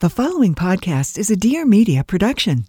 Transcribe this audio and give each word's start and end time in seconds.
The 0.00 0.10
following 0.10 0.54
podcast 0.54 1.16
is 1.16 1.30
a 1.30 1.36
Dear 1.36 1.64
Media 1.64 2.04
production. 2.04 2.66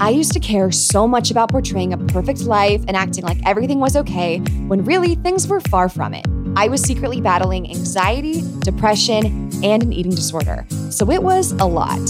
I 0.00 0.08
used 0.08 0.32
to 0.32 0.40
care 0.40 0.72
so 0.72 1.06
much 1.06 1.30
about 1.30 1.50
portraying 1.50 1.92
a 1.92 1.98
perfect 1.98 2.44
life 2.44 2.82
and 2.88 2.96
acting 2.96 3.22
like 3.22 3.36
everything 3.44 3.78
was 3.78 3.94
okay 3.94 4.38
when 4.68 4.86
really 4.86 5.16
things 5.16 5.46
were 5.46 5.60
far 5.60 5.90
from 5.90 6.14
it. 6.14 6.24
I 6.56 6.68
was 6.68 6.80
secretly 6.80 7.20
battling 7.20 7.70
anxiety, 7.70 8.42
depression, 8.60 9.50
and 9.62 9.82
an 9.82 9.92
eating 9.92 10.14
disorder. 10.14 10.64
So 10.88 11.10
it 11.10 11.22
was 11.22 11.52
a 11.52 11.66
lot. 11.66 12.00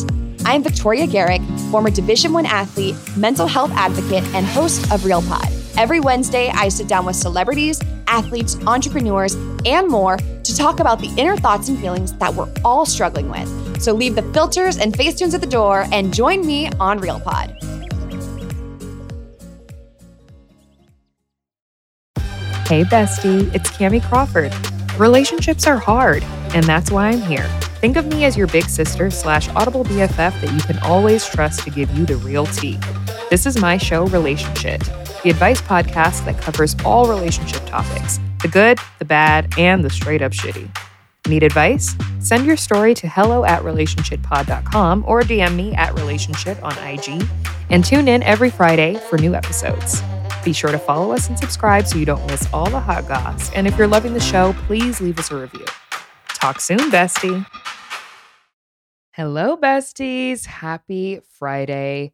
I'm 0.44 0.62
Victoria 0.62 1.08
Garrick, 1.08 1.42
former 1.72 1.90
Division 1.90 2.32
1 2.32 2.46
athlete, 2.46 2.94
mental 3.16 3.48
health 3.48 3.72
advocate, 3.72 4.22
and 4.32 4.46
host 4.46 4.92
of 4.92 5.04
Real 5.04 5.22
Pod. 5.22 5.55
Every 5.78 6.00
Wednesday, 6.00 6.48
I 6.54 6.68
sit 6.70 6.88
down 6.88 7.04
with 7.04 7.16
celebrities, 7.16 7.78
athletes, 8.06 8.56
entrepreneurs, 8.66 9.34
and 9.66 9.88
more 9.88 10.16
to 10.16 10.56
talk 10.56 10.80
about 10.80 11.00
the 11.00 11.12
inner 11.18 11.36
thoughts 11.36 11.68
and 11.68 11.78
feelings 11.78 12.14
that 12.14 12.32
we're 12.32 12.50
all 12.64 12.86
struggling 12.86 13.28
with. 13.28 13.82
So 13.82 13.92
leave 13.92 14.14
the 14.14 14.22
filters 14.32 14.78
and 14.78 14.94
facetunes 14.94 15.34
at 15.34 15.42
the 15.42 15.46
door 15.46 15.84
and 15.92 16.14
join 16.14 16.46
me 16.46 16.70
on 16.80 16.98
RealPod. 16.98 17.62
Hey, 22.66 22.84
bestie, 22.84 23.54
it's 23.54 23.70
Kamie 23.70 24.02
Crawford. 24.02 24.54
Relationships 24.98 25.66
are 25.66 25.76
hard, 25.76 26.22
and 26.54 26.64
that's 26.64 26.90
why 26.90 27.08
I'm 27.08 27.20
here. 27.20 27.46
Think 27.82 27.96
of 27.96 28.06
me 28.06 28.24
as 28.24 28.34
your 28.34 28.46
big 28.46 28.64
sister 28.64 29.10
slash 29.10 29.50
audible 29.50 29.84
BFF 29.84 30.40
that 30.40 30.52
you 30.54 30.60
can 30.60 30.78
always 30.78 31.26
trust 31.26 31.64
to 31.64 31.70
give 31.70 31.90
you 31.90 32.06
the 32.06 32.16
real 32.16 32.46
tea. 32.46 32.78
This 33.28 33.44
is 33.44 33.60
my 33.60 33.76
show, 33.76 34.06
Relationshit 34.06 34.90
the 35.26 35.30
advice 35.32 35.60
podcast 35.60 36.24
that 36.24 36.40
covers 36.40 36.76
all 36.84 37.08
relationship 37.08 37.60
topics 37.66 38.20
the 38.42 38.48
good, 38.48 38.78
the 39.00 39.04
bad, 39.04 39.52
and 39.58 39.84
the 39.84 39.90
straight 39.90 40.22
up 40.22 40.30
shitty. 40.30 40.70
Need 41.26 41.42
advice? 41.42 41.96
Send 42.20 42.46
your 42.46 42.56
story 42.56 42.94
to 42.94 43.08
hello 43.08 43.44
at 43.44 43.62
relationshitpod.com 43.62 45.04
or 45.04 45.22
DM 45.22 45.56
me 45.56 45.74
at 45.74 45.92
relationshit 45.96 46.62
on 46.62 46.78
IG 46.78 47.26
and 47.70 47.84
tune 47.84 48.06
in 48.06 48.22
every 48.22 48.50
Friday 48.50 49.00
for 49.10 49.18
new 49.18 49.34
episodes. 49.34 50.00
Be 50.44 50.52
sure 50.52 50.70
to 50.70 50.78
follow 50.78 51.10
us 51.10 51.28
and 51.28 51.36
subscribe 51.36 51.88
so 51.88 51.98
you 51.98 52.06
don't 52.06 52.24
miss 52.28 52.46
all 52.52 52.70
the 52.70 52.78
hot 52.78 53.08
goss. 53.08 53.52
And 53.54 53.66
if 53.66 53.76
you're 53.76 53.88
loving 53.88 54.14
the 54.14 54.20
show, 54.20 54.52
please 54.68 55.00
leave 55.00 55.18
us 55.18 55.32
a 55.32 55.36
review. 55.36 55.64
Talk 56.28 56.60
soon, 56.60 56.90
bestie. 56.92 57.44
Hello, 59.10 59.56
besties. 59.56 60.44
Happy 60.44 61.20
Friday. 61.36 62.12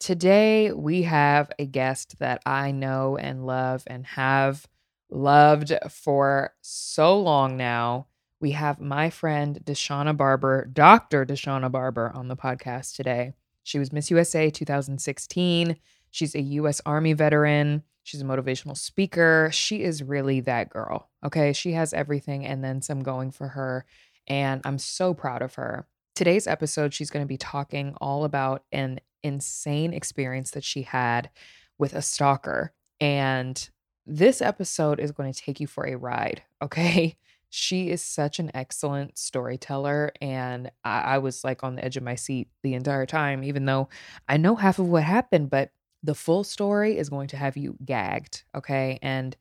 Today, 0.00 0.70
we 0.70 1.02
have 1.02 1.50
a 1.58 1.66
guest 1.66 2.20
that 2.20 2.40
I 2.46 2.70
know 2.70 3.16
and 3.16 3.44
love 3.44 3.82
and 3.88 4.06
have 4.06 4.68
loved 5.10 5.72
for 5.90 6.54
so 6.60 7.18
long 7.18 7.56
now. 7.56 8.06
We 8.40 8.52
have 8.52 8.80
my 8.80 9.10
friend 9.10 9.58
Deshauna 9.64 10.16
Barber, 10.16 10.66
Dr. 10.66 11.26
Deshauna 11.26 11.72
Barber, 11.72 12.12
on 12.14 12.28
the 12.28 12.36
podcast 12.36 12.94
today. 12.94 13.34
She 13.64 13.80
was 13.80 13.92
Miss 13.92 14.08
USA 14.10 14.50
2016. 14.50 15.76
She's 16.10 16.34
a 16.36 16.40
U.S. 16.42 16.80
Army 16.86 17.12
veteran. 17.12 17.82
She's 18.04 18.22
a 18.22 18.24
motivational 18.24 18.76
speaker. 18.76 19.50
She 19.52 19.82
is 19.82 20.04
really 20.04 20.40
that 20.40 20.70
girl. 20.70 21.10
Okay. 21.26 21.52
She 21.52 21.72
has 21.72 21.92
everything 21.92 22.46
and 22.46 22.62
then 22.62 22.82
some 22.82 23.02
going 23.02 23.32
for 23.32 23.48
her. 23.48 23.84
And 24.28 24.60
I'm 24.64 24.78
so 24.78 25.12
proud 25.12 25.42
of 25.42 25.56
her. 25.56 25.88
Today's 26.14 26.46
episode, 26.46 26.94
she's 26.94 27.10
going 27.10 27.24
to 27.24 27.28
be 27.28 27.36
talking 27.36 27.94
all 28.00 28.24
about 28.24 28.64
an 28.72 29.00
insane 29.22 29.92
experience 29.92 30.50
that 30.52 30.64
she 30.64 30.82
had 30.82 31.30
with 31.78 31.94
a 31.94 32.02
stalker. 32.02 32.72
And 33.00 33.68
this 34.06 34.40
episode 34.42 34.98
is 34.98 35.12
going 35.12 35.32
to 35.32 35.40
take 35.40 35.60
you 35.60 35.66
for 35.66 35.86
a 35.86 35.96
ride. 35.96 36.42
Okay. 36.60 37.16
She 37.50 37.88
is 37.88 38.02
such 38.02 38.40
an 38.40 38.50
excellent 38.52 39.16
storyteller. 39.16 40.10
And 40.20 40.70
I, 40.84 41.00
I, 41.00 41.18
was 41.18 41.44
like 41.44 41.62
on 41.62 41.76
the 41.76 41.84
edge 41.84 41.96
of 41.96 42.02
my 42.02 42.16
seat 42.16 42.48
the 42.62 42.74
entire 42.74 43.06
time, 43.06 43.42
even 43.44 43.64
though 43.64 43.88
I 44.28 44.36
know 44.36 44.56
half 44.56 44.78
of 44.78 44.88
what 44.88 45.04
happened, 45.04 45.48
but 45.48 45.70
the 46.02 46.16
full 46.16 46.44
story 46.44 46.98
is 46.98 47.08
going 47.08 47.28
to 47.28 47.36
have 47.36 47.56
you 47.56 47.76
gagged. 47.84 48.42
Okay. 48.54 48.98
And 49.02 49.36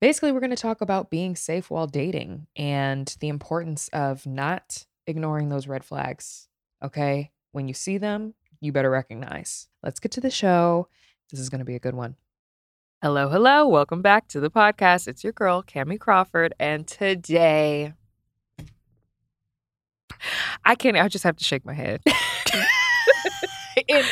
basically, 0.00 0.32
we're 0.32 0.40
going 0.40 0.50
to 0.50 0.56
talk 0.56 0.80
about 0.80 1.10
being 1.10 1.36
safe 1.36 1.70
while 1.70 1.86
dating 1.86 2.46
and 2.56 3.14
the 3.20 3.28
importance 3.28 3.88
of 3.92 4.26
not 4.26 4.86
ignoring 5.06 5.50
those 5.50 5.68
red 5.68 5.84
flags. 5.84 6.48
Okay. 6.82 7.30
When 7.52 7.68
you 7.68 7.74
see 7.74 7.98
them, 7.98 8.34
you 8.60 8.72
better 8.72 8.90
recognize. 8.90 9.68
Let's 9.82 10.00
get 10.00 10.12
to 10.12 10.20
the 10.20 10.30
show. 10.30 10.88
This 11.30 11.40
is 11.40 11.48
going 11.48 11.58
to 11.60 11.64
be 11.64 11.74
a 11.74 11.80
good 11.80 11.94
one. 11.94 12.16
Hello, 13.02 13.28
hello. 13.28 13.66
Welcome 13.68 14.02
back 14.02 14.26
to 14.28 14.40
the 14.40 14.50
podcast. 14.50 15.06
It's 15.06 15.22
your 15.22 15.32
girl, 15.32 15.62
Kamie 15.62 16.00
Crawford. 16.00 16.54
And 16.58 16.86
today, 16.86 17.92
I 20.64 20.74
can't, 20.74 20.96
I 20.96 21.08
just 21.08 21.24
have 21.24 21.36
to 21.36 21.44
shake 21.44 21.64
my 21.64 21.74
head. 21.74 22.00
in, 23.88 24.02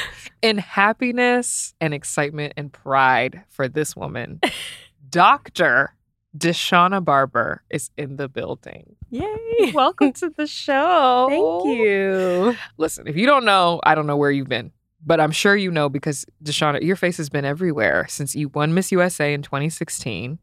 in 0.43 0.59
happiness 0.59 1.75
and 1.81 1.95
excitement 1.95 2.55
and 2.57 2.73
pride 2.73 3.45
for 3.49 3.69
this 3.69 3.97
woman, 3.97 4.41
Dr. 5.09 5.95
Deshauna 6.37 7.03
Barber 7.05 7.63
is 7.71 7.91
in 7.97 8.17
the 8.17 8.29
building. 8.29 8.97
Yay. 9.15 9.71
Welcome 9.75 10.13
to 10.15 10.31
the 10.37 10.49
show. 10.49 11.29
Thank 11.31 11.79
you. 11.79 12.57
Listen, 12.79 13.07
if 13.07 13.17
you 13.17 13.27
don't 13.27 13.45
know, 13.45 13.81
I 13.85 13.95
don't 13.95 14.09
know 14.09 14.17
where 14.17 14.33
you've 14.33 14.49
been, 14.49 14.73
but 15.07 15.21
I'm 15.21 15.31
sure 15.31 15.55
you 15.55 15.71
know 15.71 15.89
because 15.89 16.27
Deshauna, 16.43 16.83
your 16.83 16.97
face 16.97 17.19
has 17.19 17.29
been 17.29 17.45
everywhere 17.45 18.07
since 18.09 18.35
you 18.35 18.49
won 18.49 18.75
Miss 18.75 18.91
USA 18.91 19.33
in 19.33 19.43
2016. 19.43 20.41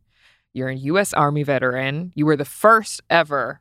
You're 0.53 0.69
a 0.69 0.75
U.S. 0.75 1.13
Army 1.13 1.43
veteran. 1.43 2.13
You 2.15 2.25
were 2.25 2.37
the 2.37 2.45
first 2.45 3.01
ever 3.09 3.59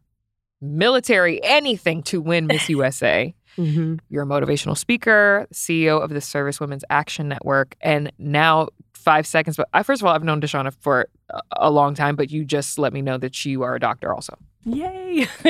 military 0.60 1.42
anything 1.42 2.04
to 2.04 2.21
win 2.21 2.47
Miss 2.47 2.69
USA. 2.69 3.34
Mm-hmm. 3.59 3.97
You're 4.10 4.22
a 4.22 4.27
motivational 4.27 4.78
speaker, 4.78 5.48
CEO 5.53 6.00
of 6.00 6.10
the 6.10 6.21
Service 6.21 6.60
Women's 6.60 6.84
Action 6.88 7.28
Network, 7.28 7.75
and 7.81 8.12
now 8.19 8.69
five 8.94 9.27
seconds. 9.27 9.56
But 9.56 9.69
I, 9.75 9.82
first 9.82 10.03
of 10.03 10.06
all, 10.06 10.15
I've 10.15 10.22
known 10.22 10.41
Deshauna 10.41 10.72
for 10.72 11.09
a 11.56 11.69
long 11.69 11.97
time, 11.97 12.15
but 12.15 12.31
you 12.31 12.44
just 12.44 12.78
let 12.78 12.92
me 12.92 13.03
know 13.03 13.19
that 13.19 13.44
you 13.44 13.62
are 13.62 13.75
a 13.75 13.81
doctor 13.81 14.15
also. 14.15 14.38
Yay! 14.65 15.26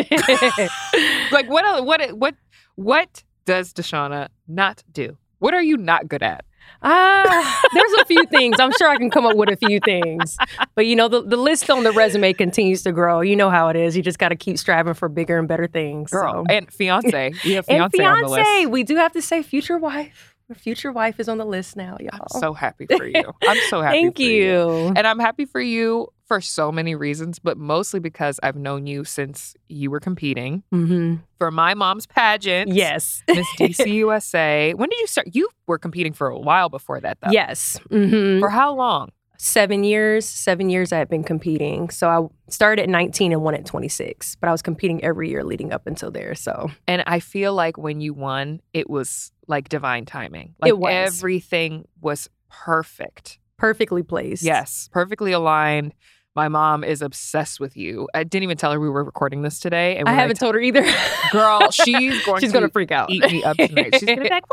like 1.32 1.48
what? 1.48 1.84
What? 1.84 2.16
What? 2.16 2.34
What 2.76 3.22
does 3.44 3.72
Deshauna 3.72 4.28
not 4.46 4.82
do? 4.92 5.16
What 5.38 5.54
are 5.54 5.62
you 5.62 5.76
not 5.76 6.08
good 6.08 6.22
at? 6.22 6.44
Ah, 6.82 7.24
uh, 7.24 7.68
there's 7.74 7.92
a 7.94 8.04
few 8.04 8.24
things. 8.26 8.58
I'm 8.58 8.72
sure 8.78 8.88
I 8.88 8.96
can 8.96 9.10
come 9.10 9.26
up 9.26 9.36
with 9.36 9.50
a 9.50 9.56
few 9.56 9.80
things. 9.80 10.38
But 10.74 10.86
you 10.86 10.96
know, 10.96 11.08
the, 11.08 11.22
the 11.22 11.36
list 11.36 11.68
on 11.68 11.82
the 11.84 11.92
resume 11.92 12.32
continues 12.32 12.82
to 12.84 12.92
grow. 12.92 13.20
You 13.20 13.36
know 13.36 13.50
how 13.50 13.68
it 13.68 13.76
is. 13.76 13.96
You 13.96 14.02
just 14.02 14.18
got 14.18 14.28
to 14.28 14.36
keep 14.36 14.56
striving 14.56 14.94
for 14.94 15.08
bigger 15.08 15.38
and 15.38 15.48
better 15.48 15.66
things. 15.66 16.10
Girl. 16.10 16.44
So. 16.48 16.54
And 16.54 16.72
fiance. 16.72 17.32
You 17.44 17.56
have 17.56 17.66
fiance. 17.66 17.96
Fiance. 17.96 18.66
We 18.66 18.82
do 18.84 18.96
have 18.96 19.12
to 19.12 19.22
say 19.22 19.42
future 19.42 19.78
wife 19.78 20.34
future 20.54 20.90
wife 20.90 21.20
is 21.20 21.28
on 21.28 21.38
the 21.38 21.44
list 21.44 21.76
now, 21.76 21.96
y'all. 22.00 22.10
I'm 22.12 22.40
so 22.40 22.52
happy 22.52 22.86
for 22.86 23.06
you. 23.06 23.22
I'm 23.46 23.58
so 23.68 23.82
happy 23.82 23.96
Thank 24.02 24.18
you. 24.18 24.32
you. 24.32 24.92
And 24.96 25.06
I'm 25.06 25.18
happy 25.18 25.44
for 25.44 25.60
you 25.60 26.08
for 26.30 26.40
so 26.40 26.70
many 26.70 26.94
reasons, 26.94 27.40
but 27.40 27.58
mostly 27.58 27.98
because 27.98 28.38
I've 28.40 28.54
known 28.54 28.86
you 28.86 29.02
since 29.02 29.56
you 29.68 29.90
were 29.90 29.98
competing 29.98 30.62
mm-hmm. 30.72 31.16
for 31.38 31.50
my 31.50 31.74
mom's 31.74 32.06
pageant. 32.06 32.72
Yes. 32.72 33.24
Miss 33.26 33.48
DC 33.58 33.92
USA. 33.94 34.72
When 34.76 34.88
did 34.88 35.00
you 35.00 35.08
start? 35.08 35.30
You 35.32 35.48
were 35.66 35.76
competing 35.76 36.12
for 36.12 36.28
a 36.28 36.38
while 36.38 36.68
before 36.68 37.00
that, 37.00 37.18
though. 37.20 37.32
Yes. 37.32 37.80
Mm-hmm. 37.90 38.38
For 38.38 38.48
how 38.48 38.72
long? 38.76 39.10
seven 39.38 39.82
years. 39.82 40.24
Seven 40.24 40.70
years 40.70 40.92
I 40.92 40.98
had 40.98 41.08
been 41.08 41.24
competing. 41.24 41.90
So 41.90 42.08
I 42.08 42.50
started 42.52 42.82
at 42.82 42.88
19 42.88 43.32
and 43.32 43.42
won 43.42 43.54
at 43.54 43.64
26, 43.64 44.36
but 44.36 44.48
I 44.48 44.52
was 44.52 44.62
competing 44.62 45.02
every 45.02 45.30
year 45.30 45.42
leading 45.42 45.72
up 45.72 45.86
until 45.86 46.12
there. 46.12 46.36
So, 46.36 46.70
and 46.86 47.02
I 47.06 47.18
feel 47.18 47.54
like 47.54 47.76
when 47.76 48.00
you 48.00 48.14
won, 48.14 48.60
it 48.72 48.88
was 48.88 49.32
like 49.48 49.68
divine 49.68 50.04
timing. 50.04 50.54
Like 50.60 50.68
it 50.68 50.78
was. 50.78 50.92
everything 50.92 51.88
was 52.00 52.28
perfect, 52.50 53.40
perfectly 53.56 54.02
placed. 54.02 54.42
Yes, 54.42 54.90
perfectly 54.92 55.32
aligned. 55.32 55.94
My 56.36 56.48
mom 56.48 56.84
is 56.84 57.02
obsessed 57.02 57.58
with 57.58 57.76
you. 57.76 58.08
I 58.14 58.22
didn't 58.22 58.44
even 58.44 58.56
tell 58.56 58.70
her 58.72 58.78
we 58.78 58.88
were 58.88 59.02
recording 59.02 59.42
this 59.42 59.58
today. 59.58 59.96
And 59.96 60.08
I 60.08 60.12
haven't 60.12 60.36
t- 60.36 60.40
told 60.40 60.54
her 60.54 60.60
either. 60.60 60.86
Girl, 61.32 61.70
she's 61.70 62.24
going 62.24 62.40
she's 62.40 62.50
to 62.50 62.54
gonna 62.54 62.68
freak 62.68 62.92
out. 62.92 63.10
Eat 63.10 63.22
me 63.22 63.42
up 63.42 63.56
tonight. 63.56 63.94
She's 63.94 64.04
gonna 64.04 64.22
be 64.22 64.28
like, 64.28 64.44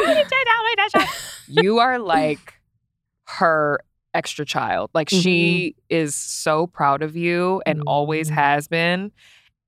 You 1.47 1.77
are 1.79 1.99
like 1.99 2.55
her 3.25 3.79
extra 4.13 4.45
child. 4.45 4.89
Like 4.93 5.09
mm-hmm. 5.09 5.21
she 5.21 5.75
is 5.89 6.15
so 6.15 6.65
proud 6.65 7.03
of 7.03 7.15
you 7.15 7.61
and 7.65 7.79
mm-hmm. 7.79 7.87
always 7.87 8.29
has 8.29 8.67
been. 8.67 9.11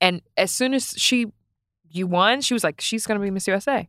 And 0.01 0.21
as 0.35 0.51
soon 0.51 0.73
as 0.73 0.95
she 0.97 1.27
you 1.91 2.07
won, 2.07 2.41
she 2.41 2.53
was 2.53 2.63
like, 2.63 2.81
she's 2.81 3.05
gonna 3.05 3.19
be 3.19 3.29
Miss 3.29 3.47
USA. 3.47 3.87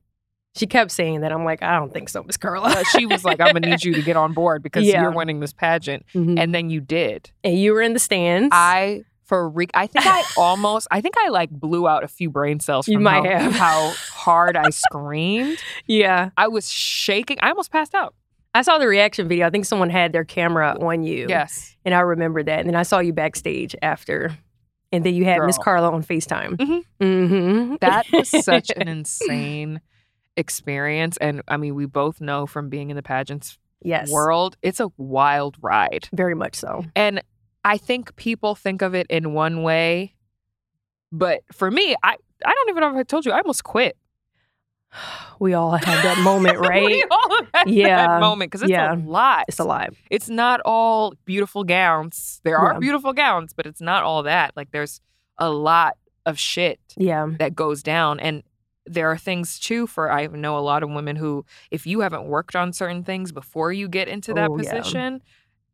She 0.57 0.67
kept 0.67 0.91
saying 0.91 1.21
that. 1.21 1.31
I'm 1.31 1.45
like, 1.45 1.63
I 1.63 1.79
don't 1.79 1.93
think 1.93 2.09
so, 2.09 2.23
Miss 2.25 2.37
Carla. 2.37 2.83
she 2.97 3.07
was 3.07 3.25
like, 3.25 3.41
I'm 3.41 3.53
gonna 3.53 3.69
need 3.69 3.85
you 3.85 3.95
to 3.95 4.03
get 4.03 4.17
on 4.17 4.33
board 4.33 4.63
because 4.63 4.85
yeah. 4.85 5.03
you're 5.03 5.13
winning 5.13 5.41
this 5.41 5.53
pageant. 5.53 6.05
Mm-hmm. 6.15 6.39
And 6.39 6.55
then 6.55 6.71
you 6.71 6.81
did. 6.81 7.31
And 7.45 7.59
you 7.59 7.73
were 7.73 7.83
in 7.83 7.93
the 7.93 8.01
stands. 8.01 8.49
I 8.53 9.05
for 9.25 9.49
re- 9.49 9.69
I 9.75 9.87
think 9.87 10.07
I 10.07 10.25
almost 10.37 10.89
I 10.91 11.01
think 11.01 11.15
I 11.19 11.29
like 11.29 11.51
blew 11.51 11.87
out 11.87 12.03
a 12.03 12.09
few 12.09 12.31
brain 12.31 12.59
cells 12.59 12.89
you 12.89 12.99
might 12.99 13.25
how, 13.25 13.39
have. 13.39 13.53
how 13.53 13.91
hard 14.13 14.57
I 14.57 14.71
screamed. 14.71 15.63
Yeah. 15.87 16.31
I 16.37 16.49
was 16.49 16.69
shaking. 16.69 17.39
I 17.41 17.51
almost 17.51 17.71
passed 17.71 17.95
out. 17.95 18.15
I 18.53 18.63
saw 18.63 18.79
the 18.79 18.89
reaction 18.89 19.29
video. 19.29 19.47
I 19.47 19.51
think 19.51 19.67
someone 19.67 19.91
had 19.91 20.13
their 20.13 20.25
camera 20.25 20.77
on 20.81 21.05
you. 21.05 21.27
Yes. 21.29 21.77
And 21.85 21.95
I 21.95 22.01
remember 22.01 22.43
that. 22.43 22.59
And 22.59 22.69
then 22.69 22.75
I 22.75 22.83
saw 22.83 22.99
you 22.99 23.13
backstage 23.13 23.77
after. 23.81 24.37
And 24.91 25.05
then 25.05 25.15
you 25.15 25.25
had 25.25 25.39
Miss. 25.47 25.57
Carla 25.57 25.93
on 25.93 26.03
FaceTime. 26.03 26.57
Mhm. 26.57 26.83
Mm-hmm. 27.01 27.75
That 27.81 28.07
was 28.13 28.29
such 28.29 28.73
an 28.77 28.89
insane 28.89 29.81
experience. 30.41 31.17
And 31.19 31.43
I 31.47 31.57
mean, 31.57 31.75
we 31.77 31.87
both 31.87 32.21
know 32.21 32.47
from 32.47 32.69
being 32.69 32.91
in 32.91 32.97
the 32.97 33.03
pageants 33.03 33.59
yes, 33.83 34.11
world, 34.11 34.57
it's 34.63 34.81
a 34.81 34.91
wild 34.97 35.57
ride. 35.63 36.09
very 36.13 36.35
much 36.35 36.57
so. 36.57 36.85
And 36.97 37.23
I 37.65 37.77
think 37.77 38.17
people 38.17 38.55
think 38.55 38.83
of 38.83 38.95
it 38.95 39.07
in 39.09 39.33
one 39.35 39.63
way. 39.63 40.15
But 41.13 41.43
for 41.53 41.71
me, 41.71 41.95
I, 42.03 42.17
I 42.45 42.53
don't 42.55 42.69
even 42.71 42.81
know 42.81 42.91
if 42.91 42.97
I 42.97 43.03
told 43.05 43.25
you, 43.27 43.33
I 43.33 43.39
almost 43.39 43.63
quit. 43.65 43.97
We 45.39 45.55
all 45.55 45.71
had 45.71 46.05
that 46.05 46.19
moment, 46.19 46.59
right? 46.69 46.85
we 46.85 47.03
all 47.11 47.39
had 47.55 47.71
Yeah. 47.71 48.07
that 48.09 48.21
moment 48.21 48.51
because 48.51 48.61
it's 48.63 48.71
Yeah. 48.71 48.95
a 48.95 48.97
lot. 48.97 49.47
it's 49.49 49.59
a 49.59 49.65
lot. 49.65 49.95
It's 50.11 50.29
not 50.29 50.61
all 50.67 51.15
beautiful 51.25 51.65
gowns. 51.65 52.43
There 52.45 52.59
are 52.59 52.75
Yeah. 52.75 52.79
beautiful 52.79 53.15
gowns, 53.15 53.55
but 53.55 53.65
it's 53.65 53.81
not 53.81 54.03
all 54.03 54.23
that. 54.25 54.53
Like 54.55 54.71
there's 54.73 55.01
a 55.39 55.49
lot 55.49 55.97
of 56.27 56.39
shit 56.39 56.79
Yeah. 56.99 57.27
that 57.39 57.55
goes 57.55 57.83
down. 57.83 58.21
And 58.21 58.43
there 58.93 59.11
are 59.11 59.17
things 59.19 59.59
too 59.59 59.87
for 59.87 60.11
I 60.11 60.27
know 60.27 60.59
a 60.59 60.61
lot 60.61 60.83
of 60.83 60.91
women 60.91 61.17
who, 61.17 61.45
if 61.71 61.87
you 61.87 62.01
haven't 62.01 62.25
worked 62.25 62.57
on 62.57 62.73
certain 62.73 63.05
things 63.05 63.33
before 63.33 63.73
you 63.73 63.89
get 63.89 64.09
into 64.09 64.35
that 64.35 64.51
Oh, 64.51 64.59
yeah. 64.59 64.73
position, 64.73 65.23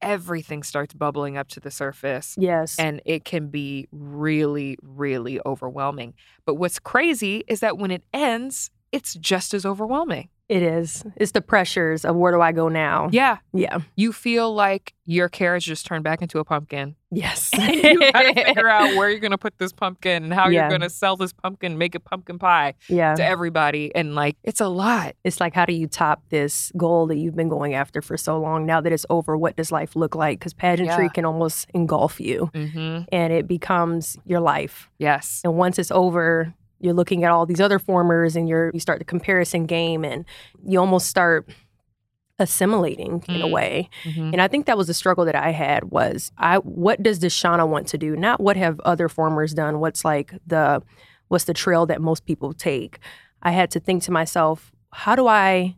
everything 0.03 0.63
starts 0.63 0.93
bubbling 0.95 1.37
up 1.37 1.49
to 1.49 1.61
the 1.61 1.71
surface. 1.71 2.37
Yes. 2.39 2.79
And 2.79 3.01
it 3.07 3.25
can 3.25 3.49
be 3.49 3.89
really, 3.93 4.77
really 4.83 5.41
overwhelming. 5.47 6.15
But 6.45 6.55
what's 6.55 6.79
crazy 6.79 7.43
is 7.49 7.61
that 7.61 7.79
when 7.79 7.91
it 7.91 8.05
ends, 8.13 8.71
it's 8.93 9.15
just 9.15 9.55
as 9.55 9.65
overwhelming. 9.65 10.29
It 10.49 10.63
is. 10.63 11.05
It's 11.17 11.33
the 11.33 11.41
pressures 11.41 12.05
of 12.05 12.15
where 12.17 12.33
do 12.33 12.41
I 12.41 12.53
go 12.53 12.69
now? 12.69 13.09
Yeah. 13.13 13.39
Yeah. 13.53 13.79
You 13.97 14.13
feel 14.13 14.55
like 14.55 14.95
your 15.05 15.29
carriage 15.29 15.65
just 15.65 15.87
turned 15.87 16.05
back 16.05 16.23
into 16.23 16.39
a 16.39 16.45
pumpkin. 16.45 16.95
Yes. 17.11 17.51
you 17.59 17.99
gotta 18.13 18.33
figure 18.35 18.69
out 18.69 18.97
where 18.97 19.09
you're 19.11 19.19
gonna 19.21 19.39
put 19.39 19.59
this 19.59 19.73
pumpkin 19.73 20.25
and 20.25 20.33
how 20.33 20.49
Yeah. 20.49 20.63
you're 20.63 20.71
gonna 20.79 20.91
sell 20.91 21.17
this 21.17 21.33
pumpkin, 21.33 21.79
make 21.79 21.95
a 21.95 22.01
pumpkin 22.01 22.39
pie 22.39 22.75
yeah. 22.89 23.15
to 23.15 23.25
everybody. 23.25 23.93
And 23.95 24.15
like, 24.15 24.37
it's 24.45 24.61
a 24.61 24.69
lot. 24.69 25.15
It's 25.25 25.41
like, 25.41 25.55
how 25.55 25.65
do 25.65 25.73
you 25.73 25.87
top 25.89 26.23
this 26.31 26.71
goal 26.77 27.07
that 27.09 27.17
you've 27.17 27.37
been 27.37 27.49
going 27.49 27.75
after 27.75 28.01
for 28.03 28.17
so 28.17 28.39
long? 28.39 28.67
Now 28.67 28.81
that 28.81 28.93
it's 28.93 29.07
over, 29.11 29.37
what 29.37 29.57
does 29.57 29.73
life 29.73 29.97
look 29.97 30.15
like? 30.15 30.39
Because 30.39 30.55
pageantry 30.55 31.05
Yeah. 31.05 31.11
can 31.11 31.25
almost 31.25 31.69
engulf 31.75 32.21
you 32.21 32.51
Mm-hmm. 32.55 33.03
and 33.11 33.33
it 33.33 33.47
becomes 33.49 34.17
your 34.25 34.41
life. 34.41 34.91
Yes. 34.99 35.41
And 35.45 35.55
once 35.57 35.79
it's 35.79 35.91
over, 35.91 36.55
you're 36.81 36.95
looking 36.95 37.25
at 37.25 37.31
all 37.31 37.47
these 37.47 37.61
other 37.61 37.79
formers 37.79 38.37
and 38.37 38.49
you're 38.49 38.71
you 38.75 38.81
start 38.81 38.99
the 38.99 39.05
comparison 39.05 39.67
game 39.67 40.05
and 40.05 40.25
you 40.65 40.79
almost 40.79 41.07
start 41.09 41.49
assimilating 42.39 43.25
in 43.29 43.41
a 43.41 43.47
Mm. 43.47 43.51
way. 43.53 43.89
Mhm. 44.05 44.33
And 44.33 44.43
I 44.43 44.49
think 44.49 44.67
that 44.67 44.77
was 44.77 44.89
the 44.89 44.95
struggle 44.95 45.25
that 45.25 45.35
I 45.35 45.53
had 45.53 45.85
was 45.91 46.33
I 46.37 46.59
what 46.59 47.03
does 47.03 47.19
Deshauna 47.19 47.67
want 47.67 47.87
to 47.89 47.99
do? 47.99 48.15
Not 48.15 48.41
what 48.41 48.57
have 48.59 48.79
other 48.81 49.09
formers 49.09 49.55
done, 49.55 49.81
what's 49.81 50.05
like 50.05 50.35
the 50.47 50.83
what's 51.29 51.45
the 51.45 51.55
trail 51.55 51.87
that 51.87 52.01
most 52.03 52.27
people 52.27 52.53
take. 52.53 52.99
I 53.43 53.53
had 53.53 53.71
to 53.73 53.81
think 53.81 54.03
to 54.05 54.13
myself, 54.13 54.71
how 54.93 55.17
do 55.17 55.27
I 55.27 55.77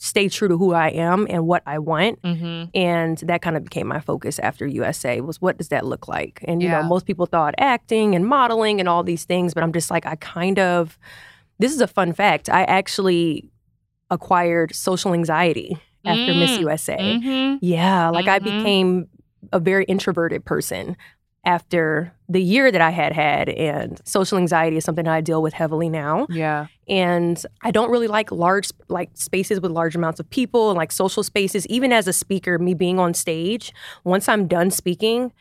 stay 0.00 0.28
true 0.28 0.46
to 0.48 0.56
who 0.56 0.72
I 0.72 0.88
am 0.90 1.26
and 1.28 1.46
what 1.46 1.62
I 1.66 1.78
want? 1.78 2.22
Mhm. 2.22 2.70
And 2.74 3.18
that 3.18 3.42
kind 3.42 3.56
of 3.56 3.64
became 3.64 3.88
my 3.88 3.98
focus 4.00 4.38
after 4.38 4.64
USA 4.66 5.20
was 5.20 5.40
what 5.42 5.58
does 5.58 5.68
that 5.68 5.84
look 5.84 6.06
like? 6.08 6.44
And 6.46 6.62
you 6.62 6.68
Yeah. 6.68 6.80
know, 6.80 6.88
most 6.88 7.04
people 7.04 7.26
thought 7.26 7.54
acting 7.58 8.14
and 8.14 8.24
modeling 8.26 8.78
and 8.80 8.88
all 8.88 9.02
these 9.02 9.24
things, 9.24 9.54
but 9.54 9.62
I'm 9.64 9.72
just 9.72 9.90
like 9.90 10.06
I 10.06 10.14
kind 10.16 10.58
of 10.58 10.96
this 11.58 11.72
is 11.74 11.80
a 11.80 11.88
fun 11.88 12.12
fact. 12.12 12.48
I 12.48 12.62
actually 12.62 13.50
acquired 14.10 14.72
social 14.74 15.12
anxiety 15.12 15.76
after 16.04 16.32
Miss 16.32 16.52
Mm. 16.56 16.60
USA. 16.60 16.96
Mhm. 17.20 17.58
Yeah, 17.60 18.08
like 18.10 18.28
I 18.28 18.38
Mhm. 18.38 18.44
became 18.44 19.08
a 19.52 19.58
very 19.58 19.84
introverted 19.86 20.44
person 20.44 20.96
after 21.44 22.12
the 22.28 22.42
year 22.42 22.70
that 22.70 22.80
I 22.80 22.90
had 22.90 23.12
had 23.12 23.48
and 23.48 24.00
social 24.04 24.38
anxiety 24.38 24.76
is 24.76 24.84
something 24.84 25.08
I 25.08 25.20
deal 25.20 25.40
with 25.40 25.54
heavily 25.54 25.88
now 25.88 26.26
Yeah. 26.28 26.66
and 26.88 27.40
I 27.62 27.70
don't 27.70 27.90
really 27.90 28.08
like 28.08 28.30
large 28.32 28.68
like 28.88 29.10
spaces 29.14 29.60
with 29.60 29.70
large 29.70 29.94
amounts 29.96 30.20
of 30.20 30.28
people 30.28 30.70
and 30.70 30.76
like 30.76 30.92
social 30.92 31.22
spaces 31.22 31.66
even 31.68 31.92
as 31.92 32.06
a 32.08 32.12
speaker 32.12 32.58
me 32.58 32.74
being 32.74 32.98
on 32.98 33.14
stage 33.14 33.72
once 34.04 34.28
I'm 34.28 34.46
done 34.46 34.70
speaking 34.70 35.32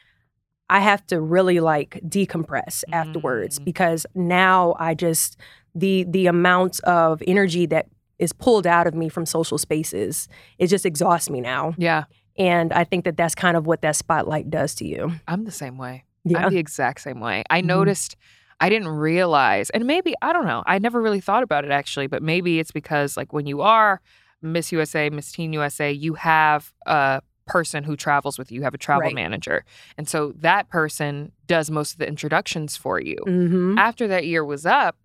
I 0.69 0.79
have 0.81 1.05
to 1.07 1.19
really 1.19 1.59
like 1.59 1.99
decompress 2.07 2.83
afterwards 2.91 3.59
Mm. 3.59 3.65
because 3.65 4.05
now 4.15 4.75
I 4.79 4.93
just 4.93 5.35
the 5.75 6.05
the 6.07 6.27
amount 6.27 6.79
of 6.81 7.21
energy 7.27 7.65
that 7.67 7.87
is 8.19 8.33
pulled 8.33 8.65
out 8.67 8.87
of 8.87 8.93
me 8.93 9.09
from 9.09 9.25
social 9.25 9.57
spaces 9.57 10.27
it 10.57 10.67
just 10.67 10.85
exhausts 10.85 11.29
me 11.29 11.41
now 11.41 11.73
Yeah. 11.77 12.05
And 12.37 12.71
I 12.73 12.83
think 12.83 13.05
that 13.05 13.17
that's 13.17 13.35
kind 13.35 13.57
of 13.57 13.65
what 13.65 13.81
that 13.81 13.95
spotlight 13.95 14.49
does 14.49 14.75
to 14.75 14.85
you 14.85 15.13
I'm 15.27 15.43
the 15.45 15.51
same 15.51 15.77
way. 15.77 16.03
yeah 16.25 16.45
I'm 16.45 16.51
the 16.51 16.57
exact 16.59 17.01
same 17.01 17.19
way. 17.19 17.43
I 17.49 17.61
Mhm. 17.61 17.65
noticed 17.65 18.15
I 18.59 18.69
didn't 18.69 18.87
realize, 18.87 19.69
and 19.69 19.85
maybe 19.85 20.15
I 20.21 20.33
don't 20.33 20.45
know. 20.47 20.63
I 20.65 20.79
never 20.79 20.99
really 21.01 21.21
thought 21.21 21.43
about 21.43 21.63
it 21.63 21.71
actually, 21.71 22.07
but 22.07 22.23
maybe 22.23 22.59
it's 22.59 22.71
because 22.71 23.15
like 23.15 23.31
when 23.31 23.45
you 23.45 23.61
are 23.61 24.01
Miss 24.41 24.71
USA, 24.71 25.09
Miss 25.09 25.31
Teen 25.31 25.53
USA, 25.53 25.91
you 25.91 26.15
have 26.15 26.73
a 26.85 27.21
person 27.45 27.83
who 27.83 27.95
travels 27.95 28.37
with 28.37 28.51
you. 28.51 28.57
You 28.57 28.63
have 28.63 28.73
a 28.73 28.77
travel 28.77 29.01
Right. 29.03 29.15
manager, 29.15 29.63
and 29.97 30.07
so 30.09 30.33
that 30.37 30.69
person 30.69 31.31
does 31.45 31.69
most 31.71 31.93
of 31.93 31.99
the 31.99 32.07
introductions 32.07 32.75
for 32.75 32.99
you. 32.99 33.17
mm-hmm. 33.27 33.77
After 33.77 34.07
that 34.07 34.25
year 34.25 34.43
was 34.43 34.65
up, 34.65 34.97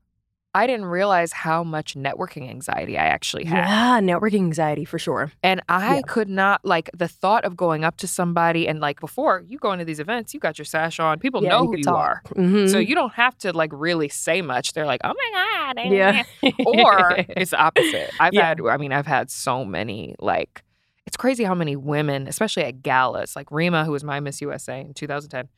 I 0.55 0.67
didn't 0.67 0.85
realize 0.87 1.33
how 1.33 1.65
much 1.65 1.95
networking 1.95 2.49
anxiety 2.51 2.99
I 2.99 3.07
actually 3.07 3.45
had. 3.45 3.65
yeah 3.67 4.01
networking 4.01 4.41
anxiety 4.41 4.85
for 4.85 4.99
sure 4.99 5.33
And 5.43 5.63
I 5.69 5.97
Yeah. 5.97 6.03
could 6.07 6.29
not 6.29 6.61
like 6.65 6.91
the 6.95 7.09
thought 7.09 7.45
of 7.45 7.57
going 7.57 7.85
up 7.85 7.97
to 7.99 8.07
somebody 8.07 8.69
and 8.69 8.79
like 8.81 9.01
before 9.01 9.43
you 9.47 9.59
go 9.59 9.73
into 9.73 9.85
these 9.85 9.99
events, 10.01 10.35
you 10.35 10.41
got 10.41 10.59
your 10.59 10.65
sash 10.67 11.01
on. 11.01 11.19
People 11.19 11.43
Yeah, 11.43 11.51
know 11.51 11.63
you 11.63 11.69
who 11.69 11.77
you 11.79 11.85
talk. 11.85 11.97
are. 11.97 12.23
Mhm. 12.37 12.69
So 12.71 12.79
you 12.79 12.95
don't 12.95 13.15
have 13.15 13.37
to 13.39 13.53
like 13.53 13.71
really 13.73 14.09
say 14.11 14.43
much. 14.43 14.73
They're 14.75 14.87
like, 14.87 15.01
oh 15.05 15.15
my 15.23 15.73
God. 15.75 15.93
yeah 15.93 16.23
Or 16.67 17.17
it's 17.31 17.51
the 17.53 17.59
opposite. 17.61 18.11
I've 18.21 18.35
Yeah. 18.35 18.49
had, 18.49 18.61
I 18.61 18.77
mean, 18.77 18.93
I've 18.93 19.07
had 19.07 19.31
so 19.31 19.65
many 19.65 20.15
like, 20.19 20.63
it's 21.07 21.17
crazy 21.17 21.45
how 21.45 21.55
many 21.55 21.77
women, 21.77 22.29
especially 22.29 22.65
at 22.65 22.83
galas, 22.83 23.35
like 23.35 23.49
Rima, 23.51 23.85
who 23.85 23.93
was 23.93 24.05
my 24.05 24.21
Miss 24.21 24.41
USA 24.43 24.81
in 24.81 24.95
2010, 24.95 25.49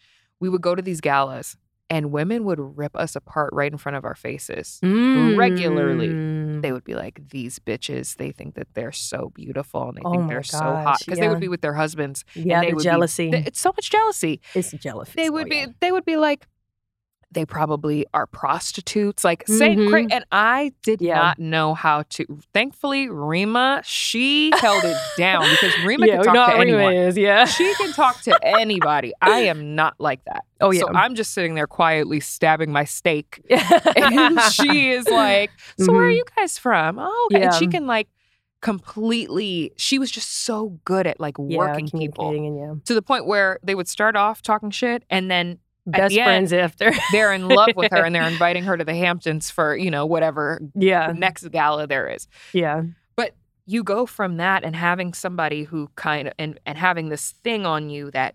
we 0.41 0.49
would 0.49 0.63
go 0.63 0.75
to 0.75 0.83
these 0.83 1.01
galas 1.01 1.57
and 1.91 2.11
women 2.11 2.45
would 2.45 2.59
rip 2.79 2.97
us 2.97 3.15
apart 3.15 3.51
right 3.53 3.71
in 3.71 3.77
front 3.79 3.97
of 3.97 4.05
our 4.05 4.15
faces. 4.15 4.81
regularly. 4.83 6.09
Mm. 6.09 6.63
They 6.63 6.73
would 6.73 6.85
be 6.85 6.95
like, 6.95 7.29
these 7.31 7.59
bitches, 7.59 8.17
they 8.17 8.31
think 8.33 8.55
that 8.55 8.69
they're 8.75 8.93
so 8.93 9.31
beautiful 9.35 9.89
and 9.89 9.97
they 9.99 10.03
oh 10.05 10.13
think 10.13 10.29
they're 10.29 10.43
so 10.43 10.59
hot. 10.59 10.85
gosh, 10.85 10.99
Because 11.05 11.19
they 11.19 11.29
would 11.29 11.41
be 11.41 11.49
with 11.49 11.61
their 11.61 11.75
husbands. 11.75 12.25
Yeah, 12.35 12.61
they 12.61 12.71
the 12.71 12.75
would 12.77 12.85
jealousy. 12.85 13.31
Th- 13.31 13.47
It's 13.47 13.61
so 13.61 13.71
much 13.71 13.91
jealousy. 13.91 14.41
it's 14.55 14.73
jealousy. 14.73 15.13
They 15.17 15.31
would 15.31 15.47
Oh, 15.47 15.51
be 15.51 15.57
yeah. 15.57 15.67
they 15.81 15.93
would 15.93 16.05
be 16.05 16.17
like 16.17 16.47
they 17.35 17.45
probably 17.45 18.07
are 18.15 18.27
prostitutes, 18.27 19.25
like 19.25 19.45
same 19.47 19.89
cra- 19.89 20.03
Mhm. 20.05 20.13
and 20.13 20.25
I 20.33 20.73
did 20.83 21.03
Yeah. 21.03 21.17
not 21.17 21.39
know 21.39 21.75
how 21.75 22.05
to. 22.11 22.25
Thankfully, 22.53 23.09
Rima, 23.09 23.83
she 23.85 24.51
held 24.61 24.85
it 24.85 24.97
down 25.19 25.49
because 25.51 25.73
Rima 25.85 26.07
yeah, 26.07 26.23
can 26.23 26.35
talk 26.35 26.53
to 26.53 26.59
Rima 26.59 26.79
anyone. 26.79 26.95
is. 26.95 27.17
Yeah. 27.19 27.45
She 27.55 27.75
can 27.75 27.93
talk 27.93 28.21
to 28.23 28.39
anybody. 28.43 29.13
I 29.21 29.41
am 29.41 29.75
not 29.75 29.95
like 29.99 30.25
that. 30.25 30.45
Oh 30.61 30.71
yeah. 30.71 30.81
So 30.81 30.89
I'm 30.95 31.15
just 31.15 31.33
sitting 31.35 31.55
there 31.55 31.67
quietly 31.67 32.21
stabbing 32.21 32.73
my 32.73 32.85
steak. 32.85 33.41
And 33.97 34.41
she 34.53 34.91
is 34.91 35.07
like, 35.09 35.51
So 35.79 35.93
where 35.93 36.05
are 36.05 36.11
Mhm. 36.11 36.17
you 36.17 36.25
guys 36.37 36.59
from? 36.59 36.99
Oh, 36.99 37.29
okay. 37.33 37.43
And 37.45 37.55
she 37.55 37.67
can 37.67 37.87
like 37.87 38.09
completely, 38.63 39.73
she 39.77 39.99
was 39.99 40.11
just 40.11 40.45
so 40.45 40.79
good 40.85 41.07
at 41.07 41.21
like 41.21 41.37
yeah, 41.39 41.59
working 41.59 41.89
people 41.89 42.31
and 42.31 42.57
yeah, 42.57 42.75
to 42.87 42.95
the 42.95 43.03
point 43.03 43.27
where 43.27 43.59
they 43.63 43.75
would 43.75 43.89
start 43.89 44.17
off 44.17 44.41
talking 44.43 44.71
shit 44.71 45.05
and 45.11 45.31
then 45.31 45.59
best 45.87 46.17
end, 46.17 46.25
friends 46.25 46.53
after. 46.53 46.93
they're 47.13 47.33
in 47.33 47.49
love 47.49 47.71
with 47.77 47.93
her 47.93 48.05
and 48.05 48.15
they're 48.15 48.29
inviting 48.29 48.65
her 48.65 48.77
to 48.77 48.85
the 48.85 48.95
Hamptons 48.95 49.51
for, 49.51 49.77
you 49.77 49.91
know, 49.91 50.07
whatever 50.07 50.61
yeah, 50.75 51.13
next 51.15 51.51
gala 51.51 51.87
there 51.87 52.09
is. 52.09 52.27
yeah, 52.53 52.83
But 53.17 53.35
You 53.67 53.83
go 53.83 54.07
from 54.07 54.37
that 54.39 54.65
and 54.65 54.75
having 54.77 55.15
somebody 55.15 55.65
who 55.65 55.89
kind 55.97 56.29
of 56.29 56.35
and, 56.39 56.59
and 56.67 56.79
having 56.79 57.09
this 57.09 57.31
thing 57.31 57.67
on 57.67 57.91
you 57.91 58.11
that 58.13 58.35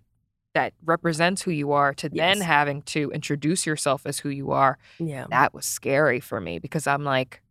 that 0.56 0.74
represents 0.84 1.44
who 1.44 1.52
you 1.52 1.72
are 1.72 1.94
to 1.94 2.10
then 2.10 2.42
having 2.42 2.82
to 2.82 3.12
introduce 3.12 3.68
yourself 3.68 4.02
as 4.06 4.20
who 4.20 4.30
you 4.30 4.52
are. 4.52 4.80
yeah. 4.98 5.26
That 5.30 5.54
was 5.54 5.66
scary 5.66 6.20
for 6.20 6.42
me 6.42 6.58
because 6.58 6.88
I'm 6.88 7.04
like, 7.04 7.42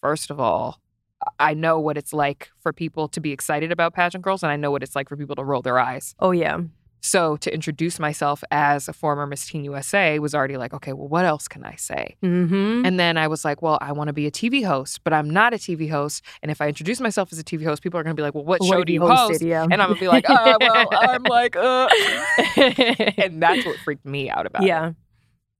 first 0.00 0.30
of 0.30 0.38
all, 0.38 0.80
I 1.40 1.54
know 1.54 1.80
what 1.80 1.96
it's 1.96 2.12
like 2.12 2.50
for 2.58 2.72
people 2.72 3.08
to 3.08 3.20
be 3.20 3.32
excited 3.32 3.72
about 3.72 3.94
pageant 3.94 4.22
girls 4.22 4.42
and 4.42 4.52
I 4.52 4.56
know 4.56 4.70
what 4.70 4.82
it's 4.82 4.94
like 4.94 5.08
for 5.08 5.16
people 5.16 5.34
to 5.36 5.44
roll 5.44 5.62
their 5.62 5.78
eyes. 5.78 6.14
Oh 6.20 6.30
yeah. 6.30 6.60
So 7.04 7.36
to 7.36 7.52
introduce 7.52 7.98
myself 7.98 8.42
as 8.50 8.88
a 8.88 8.94
former 8.94 9.26
Miss 9.26 9.46
Teen 9.46 9.62
USA 9.64 10.18
was 10.20 10.34
already 10.34 10.56
like, 10.56 10.72
okay, 10.72 10.94
well, 10.94 11.06
what 11.06 11.26
else 11.26 11.46
can 11.46 11.62
I 11.62 11.76
say? 11.76 12.16
Mm-hmm. 12.22 12.86
And 12.86 12.98
then 12.98 13.18
I 13.18 13.28
was 13.28 13.44
like, 13.44 13.60
well, 13.60 13.76
I 13.82 13.92
want 13.92 14.08
to 14.08 14.14
be 14.14 14.26
a 14.26 14.30
TV 14.30 14.64
host, 14.64 15.04
but 15.04 15.12
I'm 15.12 15.28
not 15.28 15.52
a 15.52 15.58
TV 15.58 15.90
host. 15.90 16.24
And 16.40 16.50
if 16.50 16.62
I 16.62 16.68
introduce 16.68 17.02
myself 17.02 17.30
as 17.30 17.38
a 17.38 17.44
TV 17.44 17.62
host, 17.62 17.82
people 17.82 18.00
are 18.00 18.02
going 18.02 18.16
to 18.16 18.18
be 18.18 18.22
like, 18.22 18.34
well, 18.34 18.46
what, 18.46 18.64
show 18.64 18.84
do 18.84 18.90
you 18.94 19.06
host? 19.06 19.42
Yeah. 19.42 19.64
And 19.64 19.82
I'm 19.82 19.88
going 19.88 19.96
to 19.96 20.00
be 20.00 20.08
like, 20.08 20.30
uh, 20.30 20.56
well, 20.58 20.88
I'm 20.92 21.24
like, 21.24 21.56
uh. 21.56 21.90
and 23.18 23.42
that's 23.42 23.66
what 23.66 23.76
freaked 23.80 24.06
me 24.06 24.30
out 24.30 24.46
about 24.46 24.62
it. 24.62 24.68
yeah. 24.68 24.92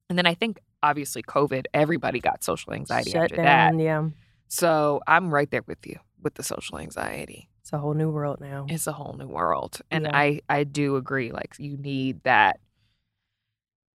And 0.09 0.17
then 0.17 0.25
I 0.25 0.33
think 0.33 0.61
obviously 0.83 1.23
COVID, 1.23 1.67
everybody 1.75 2.21
got 2.21 2.43
social 2.43 2.73
anxiety 2.73 3.11
Shut 3.11 3.25
after 3.25 3.37
down. 3.37 3.77
that. 3.77 3.85
Yeah. 3.85 4.09
So 4.49 5.03
I'm 5.07 5.33
right 5.33 5.51
there 5.51 5.65
with 5.67 5.87
you 5.87 5.99
with 6.23 6.37
the 6.37 6.43
social 6.43 6.79
anxiety. 6.79 7.51
It's 7.65 7.73
a 7.73 7.79
whole 7.79 7.95
new 7.95 8.11
world 8.11 8.43
now. 8.43 8.67
It's 8.69 8.87
a 8.87 8.93
whole 8.93 9.15
new 9.19 9.27
world. 9.27 9.81
And 9.91 10.05
Yeah. 10.05 10.11
I 10.15 10.41
I 10.51 10.65
do 10.65 10.97
agree 10.97 11.33
like 11.33 11.55
you 11.59 11.79
need 11.79 12.23
that 12.25 12.61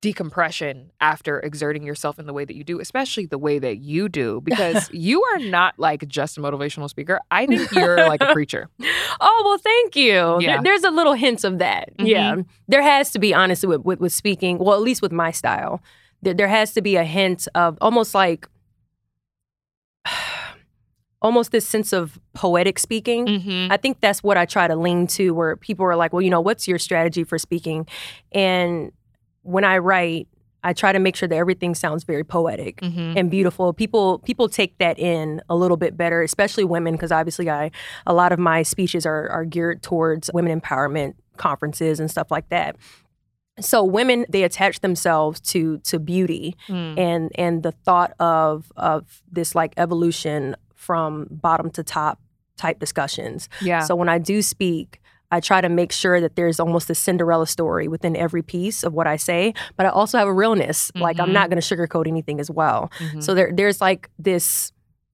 decompression 0.01 0.89
after 0.99 1.39
exerting 1.41 1.83
yourself 1.83 2.17
in 2.17 2.25
the 2.25 2.33
way 2.33 2.45
that 2.45 2.55
you 2.55 2.63
do, 2.63 2.79
especially 2.79 3.27
the 3.27 3.37
way 3.37 3.59
that 3.59 3.77
you 3.77 4.09
do, 4.09 4.41
because 4.43 4.89
you 4.93 5.21
are 5.21 5.37
not 5.37 5.77
like 5.77 6.07
just 6.07 6.35
a 6.39 6.41
motivational 6.41 6.89
speaker. 6.89 7.19
I 7.29 7.45
think 7.45 7.71
you're 7.71 8.07
like 8.07 8.21
a 8.21 8.33
preacher. 8.33 8.69
Oh 9.19 9.41
well, 9.45 9.59
thank 9.59 9.95
you. 9.95 10.39
Yeah. 10.41 10.53
There- 10.53 10.63
there's 10.63 10.83
a 10.83 10.89
little 10.89 11.13
hints 11.13 11.43
of 11.43 11.59
that. 11.59 11.89
Yeah, 11.99 12.31
mm-hmm. 12.31 12.41
there 12.67 12.81
has 12.81 13.11
to 13.11 13.19
be 13.19 13.35
honestly 13.35 13.69
with, 13.69 13.81
with 13.85 13.99
with 13.99 14.13
speaking. 14.13 14.57
Well, 14.57 14.73
at 14.73 14.81
least 14.81 15.03
with 15.03 15.11
my 15.11 15.29
style, 15.29 15.83
there, 16.23 16.33
there 16.33 16.47
has 16.47 16.73
to 16.73 16.81
be 16.81 16.95
a 16.95 17.03
hint 17.03 17.47
of 17.53 17.77
almost 17.81 18.15
like 18.15 18.47
almost 21.21 21.51
this 21.51 21.67
sense 21.67 21.91
of 21.93 22.19
poetic 22.33 22.79
speaking. 22.79 23.25
Mm-hmm. 23.25 23.71
I 23.71 23.77
think 23.77 23.99
that's 23.99 24.23
what 24.23 24.37
I 24.37 24.45
try 24.45 24.67
to 24.67 24.75
lean 24.75 25.07
to, 25.07 25.31
where 25.31 25.55
people 25.57 25.85
are 25.85 25.95
like, 25.95 26.13
well, 26.13 26.21
you 26.21 26.29
know, 26.29 26.41
what's 26.41 26.67
your 26.67 26.79
strategy 26.79 27.23
for 27.23 27.37
speaking? 27.37 27.87
And 28.31 28.91
when 29.41 29.63
I 29.63 29.79
write, 29.79 30.27
I 30.63 30.73
try 30.73 30.91
to 30.91 30.99
make 30.99 31.15
sure 31.15 31.27
that 31.29 31.35
everything 31.35 31.73
sounds 31.75 32.03
very 32.03 32.23
poetic 32.25 32.81
Mm-hmm. 32.81 33.17
and 33.17 33.31
beautiful. 33.31 33.71
People 33.73 34.19
people 34.19 34.49
take 34.49 34.77
that 34.79 34.99
in 34.99 35.41
a 35.49 35.55
little 35.55 35.77
bit 35.77 35.95
better, 35.95 36.21
especially 36.21 36.65
women, 36.65 36.93
because 36.95 37.11
obviously 37.13 37.49
I 37.49 37.71
a 38.05 38.13
lot 38.13 38.31
of 38.33 38.39
my 38.39 38.63
speeches 38.63 39.05
are 39.05 39.29
are 39.29 39.45
geared 39.45 39.81
towards 39.81 40.29
women 40.33 40.59
empowerment 40.59 41.13
conferences 41.37 41.99
and 42.01 42.11
stuff 42.11 42.29
like 42.29 42.49
that. 42.49 42.75
So 43.61 43.83
women 43.85 44.25
they 44.29 44.43
attach 44.43 44.81
themselves 44.81 45.39
to 45.51 45.77
to 45.79 45.97
beauty 45.99 46.55
Mm. 46.67 46.97
and 46.99 47.31
and 47.35 47.63
the 47.63 47.71
thought 47.71 48.11
of 48.19 48.71
of 48.75 49.21
this 49.31 49.55
like 49.55 49.73
evolution 49.77 50.55
from 50.79 51.27
bottom 51.29 51.69
to 51.69 51.83
top 51.83 52.19
type 52.55 52.79
discussions. 52.79 53.49
Yeah. 53.61 53.81
So 53.81 53.95
when 53.97 54.07
I 54.07 54.17
do 54.17 54.41
speak, 54.41 55.01
I 55.29 55.41
try 55.41 55.59
to 55.59 55.67
make 55.67 55.91
sure 55.91 56.21
that 56.21 56.37
there's 56.37 56.57
almost 56.59 56.89
a 56.89 56.95
Cinderella 56.95 57.45
story 57.47 57.87
within 57.89 58.15
every 58.15 58.41
piece 58.41 58.83
of 58.83 58.93
what 58.93 59.05
I 59.05 59.17
say, 59.17 59.53
but 59.75 59.85
I 59.85 59.89
also 59.89 60.17
have 60.17 60.27
a 60.27 60.33
realness. 60.33 60.89
Like 60.95 61.17
Mhm. 61.17 61.23
I'm 61.23 61.33
not 61.33 61.49
going 61.49 61.61
to 61.61 61.75
sugarcoat 61.75 62.07
anything 62.07 62.39
as 62.39 62.49
well. 62.49 62.89
Mhm. 62.99 63.21
So 63.21 63.35
there 63.35 63.51
there's 63.53 63.81
like 63.81 64.09
this 64.17 64.71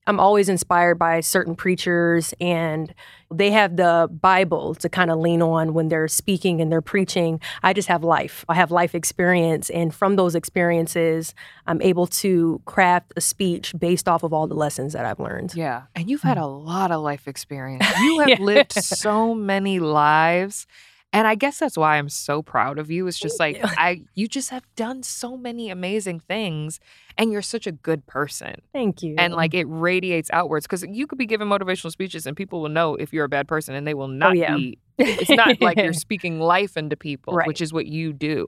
I'm 0.08 0.20
always 0.20 0.50
inspired 0.50 1.00
by 1.00 1.20
certain 1.22 1.56
preachers 1.56 2.34
and 2.40 2.94
they 3.34 3.50
have 3.52 3.76
the 3.76 4.08
Bible 4.12 4.76
to 4.76 4.88
kind 4.88 5.10
of 5.10 5.18
lean 5.18 5.42
on 5.42 5.74
when 5.74 5.88
they're 5.90 6.08
speaking 6.08 6.62
and 6.62 6.72
they're 6.72 6.82
preaching. 6.82 7.40
I 7.64 7.74
just 7.74 7.88
have 7.88 8.04
life. 8.04 8.46
I 8.48 8.54
have 8.54 8.70
life 8.70 8.94
experience 8.94 9.70
and 9.72 9.94
from 9.94 10.16
those 10.16 10.36
experiences 10.36 11.34
I'm 11.66 11.82
able 11.82 12.06
to 12.08 12.62
craft 12.66 13.14
a 13.16 13.22
speech 13.22 13.74
based 13.78 14.08
off 14.08 14.22
of 14.24 14.32
all 14.32 14.48
the 14.48 14.54
lessons 14.56 14.94
that 14.94 15.06
I've 15.06 15.20
learned. 15.20 15.54
Yeah. 15.56 15.84
And 15.96 16.10
you've 16.10 16.22
mm. 16.22 16.30
had 16.30 16.38
a 16.38 16.46
lot 16.46 16.92
of 16.92 17.02
life 17.02 17.28
experience. 17.28 17.86
You 18.00 18.20
have 18.22 18.30
Yeah. 18.30 18.38
lived 18.40 18.74
so 18.74 19.34
many 19.34 19.80
lives. 19.80 20.68
And 21.16 21.26
I 21.28 21.36
guess 21.36 21.60
that's 21.60 21.78
why 21.78 21.98
I'm 21.98 22.10
so 22.10 22.42
proud 22.42 22.78
of 22.78 22.92
you. 22.92 23.08
It's 23.08 23.18
just 23.18 23.40
like 23.40 23.56
you. 23.58 23.64
I 23.64 24.02
you 24.16 24.28
just 24.28 24.50
have 24.50 24.64
done 24.76 25.02
so 25.02 25.38
many 25.38 25.70
amazing 25.70 26.20
things 26.20 26.80
and 27.18 27.32
you're 27.32 27.42
such 27.42 27.66
a 27.66 27.72
good 27.72 28.06
person. 28.06 28.56
Thank 28.74 29.02
you. 29.02 29.16
And 29.18 29.34
like 29.34 29.54
it 29.54 29.64
radiates 29.66 30.30
outwards 30.34 30.68
because 30.68 30.84
you 30.90 31.08
could 31.08 31.18
be 31.18 31.26
giving 31.26 31.48
motivational 31.48 31.92
speeches 31.92 32.26
and 32.28 32.36
people 32.36 32.62
will 32.62 32.70
know 32.70 32.96
if 32.96 33.14
you're 33.14 33.26
a 33.26 33.30
bad 33.30 33.48
person 33.48 33.74
and 33.76 33.88
they 33.88 33.94
will 33.94 34.10
not 34.10 34.32
Oh, 34.32 34.34
yeah. 34.34 34.56
be. 34.58 34.78
It's 34.98 35.30
not 35.30 35.60
like 35.62 35.78
you're 35.78 35.94
speaking 35.94 36.40
life 36.40 36.76
into 36.78 36.96
people, 36.98 37.34
Right. 37.34 37.48
which 37.48 37.62
is 37.62 37.72
what 37.74 37.86
you 37.86 38.12
do. 38.14 38.48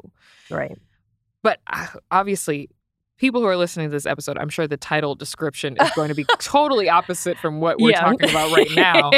right. 0.52 0.78
But 1.44 1.60
uh, 1.68 1.88
obviously, 2.12 2.70
people 3.18 3.40
who 3.42 3.48
are 3.48 3.56
listening 3.58 3.88
to 3.88 3.92
this 3.92 4.06
episode, 4.06 4.38
I'm 4.38 4.50
sure 4.50 4.68
the 4.68 4.76
title 4.78 5.16
description 5.16 5.78
is 5.82 5.90
going 5.92 6.10
to 6.10 6.16
be 6.16 6.26
totally 6.40 6.90
opposite 6.90 7.38
from 7.38 7.62
what 7.62 7.80
we're 7.80 7.92
Yeah. 7.92 8.02
talking 8.02 8.30
about 8.30 8.52
right 8.52 8.72
now. 8.76 9.12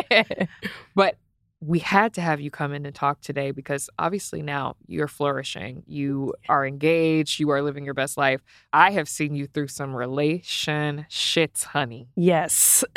But 0.96 1.18
we 1.62 1.80
had 1.80 2.14
to 2.14 2.22
have 2.22 2.40
you 2.40 2.50
come 2.50 2.74
in 2.74 2.86
and 2.86 2.96
talk 2.96 3.20
today 3.20 3.52
because 3.52 3.90
obviously 4.00 4.42
now 4.42 4.76
you're 4.88 5.10
flourishing. 5.10 5.84
You 5.88 6.34
are 6.48 6.66
engaged. 6.66 7.38
You 7.40 7.50
are 7.50 7.62
living 7.62 7.84
your 7.84 7.94
best 7.94 8.16
life. 8.18 8.42
I 8.72 8.92
have 8.92 9.10
seen 9.10 9.36
you 9.36 9.46
through 9.46 9.68
some 9.68 9.94
relation 9.94 11.06
shits, 11.10 11.64
honey. 11.66 12.08
yes. 12.16 12.84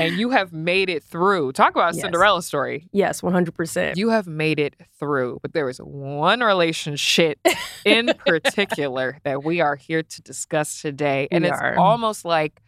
And 0.00 0.16
you 0.16 0.30
have 0.30 0.52
made 0.52 0.88
it 0.88 1.02
through. 1.02 1.52
Talk 1.52 1.72
about 1.72 1.92
a 1.94 1.96
Yes. 1.96 2.02
Cinderella 2.02 2.42
story. 2.42 2.88
yes, 2.92 3.20
100%. 3.20 3.96
You 3.96 4.10
have 4.10 4.28
made 4.28 4.60
it 4.60 4.76
through, 4.98 5.40
but 5.42 5.52
there 5.54 5.66
was 5.66 5.78
one 5.78 6.38
relationship 6.40 7.38
in 7.84 8.12
particular 8.24 9.18
that 9.24 9.42
we 9.42 9.60
are 9.60 9.74
here 9.74 10.04
to 10.04 10.22
discuss 10.22 10.80
today. 10.80 11.26
And 11.32 11.42
We 11.42 11.50
it's 11.50 11.60
are. 11.60 11.76
almost 11.76 12.24
like 12.24 12.60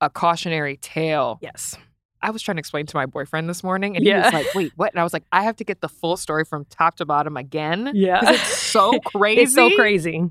a 0.00 0.10
cautionary 0.10 0.76
tale. 0.76 1.38
yes. 1.40 1.76
I 2.22 2.30
was 2.30 2.42
trying 2.42 2.56
to 2.56 2.60
explain 2.60 2.86
to 2.86 2.96
my 2.96 3.06
boyfriend 3.06 3.48
this 3.48 3.62
morning, 3.64 3.96
and 3.96 4.04
he 4.04 4.10
Yeah. 4.10 4.24
was 4.24 4.32
like, 4.32 4.54
wait, 4.54 4.72
what? 4.76 4.92
And 4.92 5.00
I 5.00 5.04
was 5.04 5.12
like, 5.12 5.24
I 5.32 5.42
have 5.42 5.56
to 5.56 5.64
get 5.64 5.80
the 5.80 5.88
full 5.88 6.16
story 6.16 6.44
from 6.44 6.64
top 6.66 6.96
to 6.96 7.06
bottom 7.06 7.36
again. 7.36 7.90
Yeah. 7.94 8.20
It's 8.32 8.56
so 8.58 8.98
crazy. 9.00 9.42
It's 9.42 9.54
so 9.54 9.70
crazy. 9.74 10.30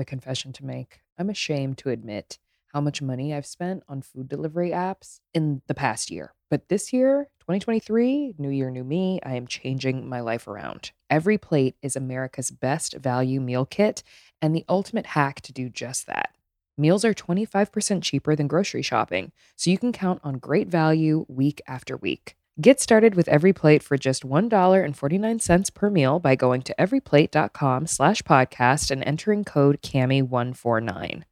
Have 0.00 0.06
a 0.06 0.16
confession 0.16 0.54
to 0.54 0.64
make. 0.64 1.00
I'm 1.18 1.28
ashamed 1.28 1.76
to 1.78 1.90
admit 1.90 2.38
how 2.68 2.80
much 2.80 3.02
money 3.02 3.34
I've 3.34 3.44
spent 3.44 3.82
on 3.86 4.00
food 4.00 4.30
delivery 4.30 4.70
apps 4.70 5.20
in 5.34 5.60
the 5.66 5.74
past 5.74 6.10
year. 6.10 6.32
But 6.48 6.70
this 6.70 6.90
year, 6.90 7.28
2023, 7.40 8.36
new 8.38 8.48
year, 8.48 8.70
new 8.70 8.82
me, 8.82 9.20
I 9.22 9.34
am 9.34 9.46
changing 9.46 10.08
my 10.08 10.20
life 10.20 10.48
around. 10.48 10.92
EveryPlate 11.12 11.74
is 11.82 11.96
America's 11.96 12.50
best 12.50 12.94
value 12.94 13.42
meal 13.42 13.66
kit 13.66 14.02
and 14.40 14.56
the 14.56 14.64
ultimate 14.70 15.04
hack 15.04 15.42
to 15.42 15.52
do 15.52 15.68
just 15.68 16.06
that. 16.06 16.34
Meals 16.78 17.04
are 17.04 17.12
25% 17.12 18.02
cheaper 18.02 18.34
than 18.34 18.46
grocery 18.46 18.80
shopping, 18.80 19.32
so 19.54 19.68
you 19.68 19.76
can 19.76 19.92
count 19.92 20.22
on 20.24 20.38
great 20.38 20.68
value 20.68 21.26
week 21.28 21.60
after 21.66 21.94
week. 21.94 22.36
Get 22.58 22.80
started 22.80 23.14
with 23.14 23.26
EveryPlate 23.26 23.82
for 23.82 23.96
just 23.96 24.22
$1.49 24.22 25.74
per 25.74 25.90
meal 25.90 26.18
by 26.18 26.34
going 26.36 26.62
to 26.62 26.74
everyplate.com 26.78 27.86
slash 27.86 28.22
podcast 28.22 28.90
and 28.90 29.04
entering 29.04 29.44
code 29.44 29.80
CAMI149. 29.82 31.22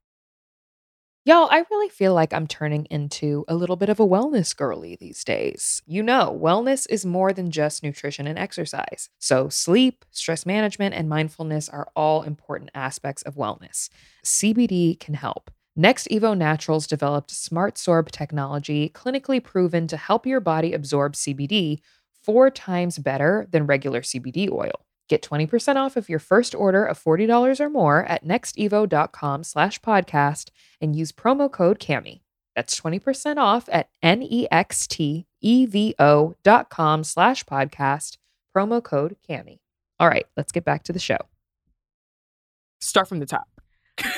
Y'all, 1.25 1.49
I 1.51 1.65
really 1.71 1.91
feel 1.91 2.15
like 2.15 2.33
I'm 2.33 2.47
turning 2.47 2.87
into 2.87 3.45
a 3.49 3.55
little 3.55 3.77
bit 3.77 3.91
of 3.91 4.01
a 4.01 4.07
wellness 4.07 4.57
girly 4.57 4.97
these 4.99 5.23
days. 5.25 5.83
You 5.85 6.03
know, 6.03 6.39
wellness 6.43 6.87
is 6.89 7.05
more 7.05 7.35
than 7.35 7.51
just 7.51 7.83
nutrition 7.83 8.27
and 8.27 8.39
exercise. 8.39 9.11
So, 9.19 9.51
sleep, 9.51 10.07
stress 10.11 10.47
management, 10.47 10.95
and 10.95 11.07
mindfulness 11.07 11.69
are 11.69 11.91
all 11.95 12.23
important 12.23 12.71
aspects 12.75 13.21
of 13.25 13.35
wellness. 13.35 13.91
CBD 14.25 14.99
can 14.99 15.13
help. 15.13 15.51
Next 15.80 16.08
Evo 16.11 16.37
Naturals 16.37 16.88
developed 16.88 17.30
Smart 17.30 17.76
Sorb 17.76 18.11
technology, 18.11 18.90
clinically 18.92 19.40
proven 19.40 19.87
to 19.87 19.97
help 19.97 20.26
your 20.26 20.40
body 20.40 20.73
absorb 20.73 21.12
CBD 21.12 21.78
four 22.20 22.50
times 22.50 22.99
better 22.99 23.47
than 23.52 23.64
regular 23.64 24.00
CBD 24.00 24.50
oil. 24.50 24.85
Get 25.08 25.23
20% 25.23 25.76
off 25.76 25.97
of 25.97 26.08
your 26.08 26.18
first 26.18 26.52
order 26.52 26.85
of 26.85 27.00
$40 27.00 27.61
or 27.61 27.70
more 27.70 28.04
at 28.06 28.26
nextevo.com 28.26 29.44
slash 29.44 29.80
podcast 29.80 30.50
and 30.80 30.97
use 30.97 31.12
promo 31.12 31.49
code 31.49 31.78
CAMI. 31.78 32.25
That's 32.56 32.80
20% 32.80 33.37
off 33.37 33.68
at 33.70 33.88
E 34.02 34.49
nextevo.com 34.52 35.25
slash 37.04 37.44
podcast, 37.44 38.16
promo 38.52 38.82
code 38.82 39.14
CAMI. 39.28 39.61
All 40.00 40.08
right, 40.08 40.26
let's 40.37 40.50
get 40.50 40.64
back 40.64 40.82
to 40.82 40.92
the 40.92 40.99
show. 40.99 41.18
Start 42.80 43.06
from 43.06 43.20
the 43.20 43.26
top. 43.26 43.58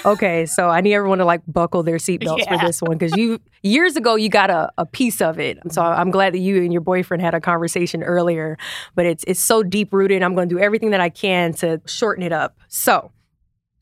Okay, 0.05 0.47
so 0.47 0.69
I 0.69 0.81
need 0.81 0.95
everyone 0.95 1.19
to 1.19 1.25
like 1.25 1.43
buckle 1.47 1.83
their 1.83 1.97
seatbelts 2.07 2.39
Yeah. 2.39 2.59
for 2.59 2.67
this 2.67 2.81
one 2.83 2.97
because 2.99 3.17
you 3.17 3.41
years 3.63 3.97
ago 3.97 4.15
you 4.15 4.29
got 4.29 4.51
a, 4.51 4.71
a 4.79 4.87
piece 4.87 5.21
of 5.21 5.39
it. 5.39 5.59
So 5.73 5.83
I'm 5.83 6.11
glad 6.11 6.35
that 6.35 6.39
you 6.39 6.63
and 6.63 6.73
your 6.73 6.83
boyfriend 6.83 7.23
had 7.23 7.35
a 7.35 7.41
conversation 7.41 8.03
earlier. 8.03 8.57
But 8.95 9.07
it's 9.07 9.25
it's 9.27 9.41
so 9.41 9.63
deep 9.63 9.93
rooted. 9.93 10.23
I'm 10.23 10.35
going 10.35 10.49
to 10.49 10.55
do 10.55 10.61
everything 10.61 10.91
that 10.91 11.01
I 11.01 11.09
can 11.11 11.53
to 11.55 11.81
shorten 11.87 12.23
it 12.23 12.33
up. 12.33 12.59
So 12.69 13.11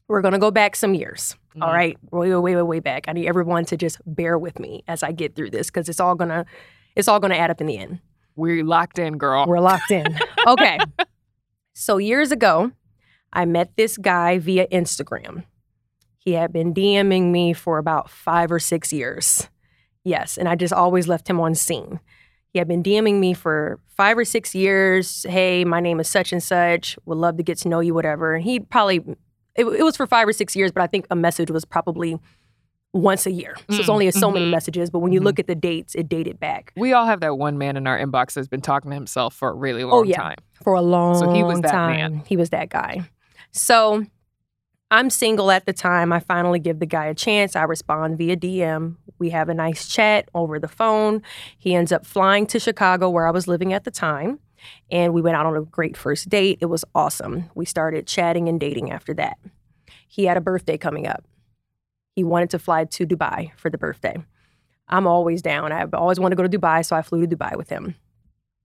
we're 0.09 0.23
going 0.23 0.33
to 0.33 0.38
go 0.38 0.50
back 0.50 0.75
some 0.76 0.95
years. 0.95 1.37
All 1.61 1.69
Mhm. 1.69 1.75
right, 1.75 1.99
way 2.12 2.35
way 2.37 2.55
way 2.57 2.62
way 2.62 2.81
back. 2.81 3.07
I 3.09 3.12
need 3.12 3.26
everyone 3.26 3.64
to 3.67 3.76
just 3.76 3.99
bear 4.07 4.38
with 4.38 4.59
me 4.61 4.85
as 4.87 5.02
I 5.02 5.11
get 5.12 5.35
through 5.35 5.50
this 5.50 5.69
because 5.69 5.88
it's 5.88 5.99
all 6.00 6.14
gonna 6.14 6.47
it's 6.95 7.09
all 7.09 7.19
gonna 7.19 7.35
add 7.35 7.50
up 7.50 7.61
in 7.61 7.67
the 7.67 7.76
end. 7.78 7.99
We're 8.37 8.62
locked 8.62 9.00
in, 9.00 9.19
girl. 9.19 9.45
We're 9.47 9.59
locked 9.59 9.90
in. 9.90 10.07
Okay. 10.47 10.78
so 11.75 11.97
years 11.97 12.31
ago, 12.31 12.71
I 13.33 13.45
met 13.45 13.76
this 13.76 13.97
guy 13.99 14.38
via 14.38 14.69
Instagram. 14.69 15.45
He 16.19 16.33
had 16.33 16.53
been 16.53 16.75
DMing 16.75 17.31
me 17.31 17.53
for 17.53 17.79
about 17.79 18.11
five 18.11 18.51
or 18.53 18.59
six 18.59 18.93
years. 18.93 19.49
Yes, 20.05 20.37
and 20.39 20.49
I 20.49 20.55
just 20.55 20.73
always 20.73 21.07
left 21.09 21.29
him 21.29 21.41
on 21.41 21.55
seen. 21.55 22.01
He 22.53 22.59
had 22.59 22.69
been 22.69 22.83
DMing 22.83 23.19
me 23.21 23.35
for 23.35 23.79
five 23.89 24.17
or 24.17 24.25
six 24.25 24.55
years. 24.55 25.25
Hey, 25.29 25.65
my 25.65 25.81
name 25.81 26.01
is 26.01 26.09
such 26.09 26.33
and 26.33 26.43
such. 26.43 26.99
Would 27.05 27.19
love 27.19 27.37
to 27.37 27.43
get 27.43 27.59
to 27.59 27.69
know 27.69 27.81
you, 27.81 27.95
whatever. 27.95 28.35
And 28.35 28.43
he 28.45 28.59
probably, 28.61 28.97
it, 29.55 29.65
it 29.65 29.83
was 29.83 29.97
for 29.97 30.07
five 30.07 30.27
or 30.27 30.33
six 30.33 30.57
years, 30.57 30.73
but 30.73 30.83
I 30.83 30.87
think 30.87 31.07
a 31.11 31.17
message 31.17 31.51
was 31.51 31.65
probably 31.67 32.19
once 32.95 33.27
a 33.27 33.31
year. 33.31 33.55
So 33.69 33.77
it's 33.81 33.89
Mm, 33.89 33.93
only 33.93 34.11
so 34.13 34.31
many 34.31 34.47
mhm, 34.47 34.51
messages. 34.51 34.89
But 34.89 35.01
when 35.01 35.13
you 35.13 35.21
mhm. 35.21 35.25
look 35.25 35.39
at 35.39 35.47
the 35.47 35.55
dates, 35.55 35.95
it 35.95 36.09
dated 36.09 36.41
back 36.41 36.73
We 36.75 36.95
all 36.95 37.05
have 37.05 37.21
that 37.21 37.37
one 37.37 37.59
man 37.59 37.77
in 37.77 37.87
our 37.87 37.99
inbox 37.99 38.33
that's 38.33 38.49
been 38.49 38.63
talking 38.63 38.91
to 38.91 38.95
himself 38.95 39.35
for 39.35 39.51
a 39.51 39.55
really 39.55 39.85
long 39.85 39.93
Oh, 40.01 40.03
yeah. 40.05 40.17
time. 40.17 40.37
for 40.65 40.75
a 40.75 40.81
long 40.81 41.21
time. 41.21 41.29
So 41.29 41.35
he 41.35 41.43
was 41.43 41.61
that 41.61 41.71
time. 41.71 41.97
man. 42.13 42.23
He 42.27 42.37
was 42.39 42.49
that 42.51 42.71
guy. 42.71 43.09
So 43.53 44.07
I'm 44.90 45.11
single 45.11 45.50
at 45.50 45.66
the 45.66 45.75
time. 45.75 46.12
I 46.12 46.21
finally 46.21 46.59
give 46.59 46.78
the 46.78 46.87
guy 46.87 47.07
a 47.07 47.14
chance. 47.14 47.54
I 47.54 47.64
respond 47.64 48.16
via 48.16 48.37
DM. 48.37 48.97
We 49.18 49.30
have 49.30 49.50
a 49.50 49.54
nice 49.54 49.87
chat 49.87 50.30
over 50.35 50.59
the 50.59 50.68
phone. 50.68 51.23
He 51.59 51.75
ends 51.75 51.92
up 51.92 52.07
flying 52.07 52.47
to 52.47 52.59
Chicago 52.59 53.11
where 53.11 53.26
I 53.26 53.30
was 53.30 53.47
living 53.47 53.75
at 53.75 53.85
the 53.85 53.90
time. 53.90 54.38
And 54.90 55.12
we 55.12 55.21
went 55.21 55.37
out 55.37 55.47
on 55.47 55.57
a 55.57 55.62
great 55.62 55.97
first 55.97 56.30
date. 56.30 56.59
It 56.62 56.66
was 56.66 56.85
awesome. 56.95 57.50
We 57.54 57.66
started 57.66 58.07
chatting 58.07 58.49
and 58.49 58.59
dating 58.59 58.90
after 58.90 59.12
that. 59.14 59.37
He 60.09 60.25
had 60.25 60.38
a 60.38 60.40
birthday 60.40 60.78
coming 60.78 61.07
up. 61.07 61.25
He 62.16 62.25
wanted 62.25 62.50
to 62.50 62.59
fly 62.59 62.85
to 62.85 63.07
Dubai 63.07 63.50
for 63.57 63.71
the 63.71 63.78
birthday. 63.78 64.16
I'm 64.88 65.07
always 65.07 65.42
down. 65.42 65.71
I've 65.71 65.92
always 65.92 66.18
wanted 66.18 66.37
to 66.37 66.42
go 66.42 66.49
to 66.49 66.59
Dubai, 66.59 66.85
so 66.85 66.97
I 66.97 67.02
flew 67.02 67.26
to 67.26 67.37
Dubai 67.37 67.57
with 67.57 67.68
him. 67.68 67.95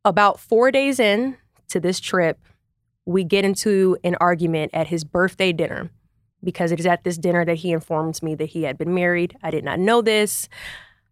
About 0.05 0.39
four 0.39 0.71
days 0.71 0.99
in 0.99 1.37
to 1.67 1.81
this 1.81 1.99
trip, 1.99 2.39
we 3.05 3.25
get 3.25 3.43
into 3.43 3.97
an 4.05 4.15
argument 4.21 4.71
at 4.73 4.87
his 4.87 5.03
birthday 5.03 5.51
dinner 5.51 5.91
because 6.43 6.71
it 6.71 6.79
is 6.79 6.85
at 6.85 7.03
this 7.03 7.17
dinner 7.17 7.45
that 7.45 7.55
he 7.55 7.71
informs 7.71 8.21
me 8.21 8.35
that 8.35 8.47
he 8.49 8.63
had 8.63 8.77
been 8.77 8.93
married. 8.93 9.37
I 9.43 9.51
did 9.51 9.63
not 9.63 9.79
know 9.79 10.01
this. 10.01 10.49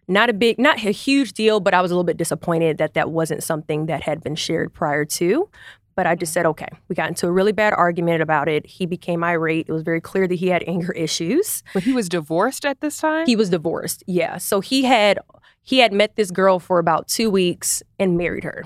Not 0.07 0.29
a 0.29 0.33
big, 0.33 0.59
not 0.59 0.77
a 0.83 0.91
huge 0.91 1.33
deal, 1.33 1.59
but 1.59 1.73
I 1.73 1.81
was 1.81 1.91
a 1.91 1.93
little 1.93 2.03
bit 2.03 2.17
disappointed 2.17 2.77
that 2.79 2.95
that 2.95 3.11
wasn't 3.11 3.43
something 3.43 3.85
that 3.85 4.03
had 4.03 4.21
been 4.21 4.35
shared 4.35 4.73
prior 4.73 5.05
to. 5.05 5.49
But 5.95 6.07
I 6.07 6.15
just 6.15 6.33
said, 6.33 6.45
okay. 6.45 6.67
We 6.87 6.95
got 6.95 7.09
into 7.09 7.27
a 7.27 7.31
really 7.31 7.51
bad 7.51 7.73
argument 7.73 8.21
about 8.21 8.49
it. 8.49 8.65
He 8.65 8.85
became 8.85 9.23
irate. 9.23 9.67
It 9.69 9.71
was 9.73 9.83
very 9.83 10.01
clear 10.01 10.27
that 10.27 10.35
he 10.35 10.47
had 10.47 10.63
anger 10.67 10.91
issues. 10.93 11.63
But 11.73 11.83
he 11.83 11.93
was 11.93 12.09
divorced 12.09 12.65
at 12.65 12.81
this 12.81 12.97
time? 12.97 13.25
He 13.25 13.35
was 13.35 13.49
divorced. 13.49 14.03
Yeah. 14.07 14.37
So 14.37 14.59
he 14.61 14.83
had 14.83 15.19
he 15.63 15.79
had 15.79 15.93
met 15.93 16.15
this 16.15 16.31
girl 16.31 16.59
for 16.59 16.79
about 16.79 17.07
two 17.07 17.29
weeks 17.29 17.83
and 17.99 18.17
married 18.17 18.43
her. 18.43 18.65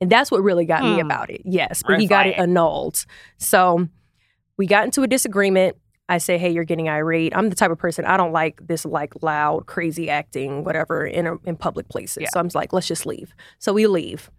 And 0.00 0.08
that's 0.10 0.30
what 0.30 0.42
really 0.42 0.64
got 0.66 0.82
me 0.84 0.94
Hmm. 0.94 1.00
about 1.06 1.30
it. 1.30 1.40
Yes. 1.44 1.82
But 1.82 1.92
Red 1.92 2.00
he 2.02 2.06
got 2.06 2.26
it 2.28 2.38
annulled. 2.38 3.04
So 3.38 3.88
we 4.56 4.66
got 4.66 4.84
into 4.84 5.02
a 5.02 5.08
disagreement. 5.08 5.76
I 6.08 6.18
say, 6.18 6.38
hey, 6.38 6.50
you're 6.50 6.64
getting 6.64 6.88
irate. 6.88 7.36
I'm 7.36 7.50
the 7.50 7.56
type 7.56 7.70
of 7.70 7.78
person 7.78 8.04
I 8.04 8.16
don't 8.16 8.32
like 8.32 8.66
this 8.66 8.84
like 8.84 9.22
loud, 9.22 9.66
crazy 9.66 10.08
acting, 10.08 10.64
whatever, 10.64 11.06
in 11.06 11.26
a, 11.26 11.36
in 11.44 11.56
public 11.56 11.88
places. 11.88 12.22
Yeah. 12.22 12.28
So 12.32 12.40
I'm 12.40 12.46
just 12.46 12.54
like, 12.54 12.72
let's 12.72 12.88
just 12.88 13.04
leave. 13.04 13.34
So 13.58 13.72
we 13.72 13.86
leave. 13.86 14.30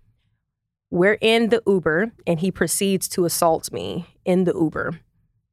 We're 0.90 1.20
in 1.22 1.50
the 1.50 1.62
Uber, 1.68 2.12
and 2.26 2.40
he 2.40 2.52
proceeds 2.52 3.08
to 3.10 3.26
assault 3.26 3.72
me 3.72 4.08
in 4.26 4.46
the 4.46 4.54
Uber. 4.54 5.00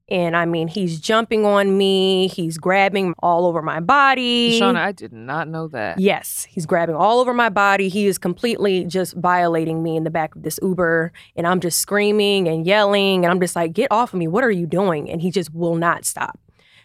And 0.08 0.36
I 0.36 0.44
mean, 0.44 0.68
he's 0.68 1.00
jumping 1.00 1.44
on 1.44 1.76
me. 1.76 2.28
He's 2.28 2.58
grabbing 2.58 3.14
all 3.18 3.44
over 3.44 3.60
my 3.60 3.80
body. 3.80 4.60
Shauna, 4.60 4.76
I 4.76 4.92
did 4.92 5.12
not 5.12 5.48
know 5.48 5.66
that. 5.68 5.98
Yes, 5.98 6.46
he's 6.48 6.64
grabbing 6.64 6.94
all 6.94 7.18
over 7.18 7.34
my 7.34 7.48
body. 7.48 7.88
He 7.88 8.06
is 8.06 8.16
completely 8.16 8.84
just 8.84 9.14
violating 9.14 9.82
me 9.82 9.96
in 9.96 10.04
the 10.04 10.10
back 10.10 10.36
of 10.36 10.44
this 10.44 10.60
Uber. 10.62 11.12
And 11.34 11.44
I'm 11.44 11.58
just 11.58 11.80
screaming 11.80 12.46
and 12.46 12.64
yelling. 12.64 13.24
And 13.24 13.32
I'm 13.32 13.40
just 13.40 13.56
like, 13.56 13.72
get 13.72 13.90
off 13.90 14.12
of 14.14 14.18
me. 14.20 14.28
What 14.28 14.44
are 14.44 14.50
you 14.50 14.66
doing? 14.66 15.10
And 15.10 15.20
he 15.20 15.32
just 15.32 15.52
will 15.52 15.74
not 15.74 16.04
stop. 16.04 16.38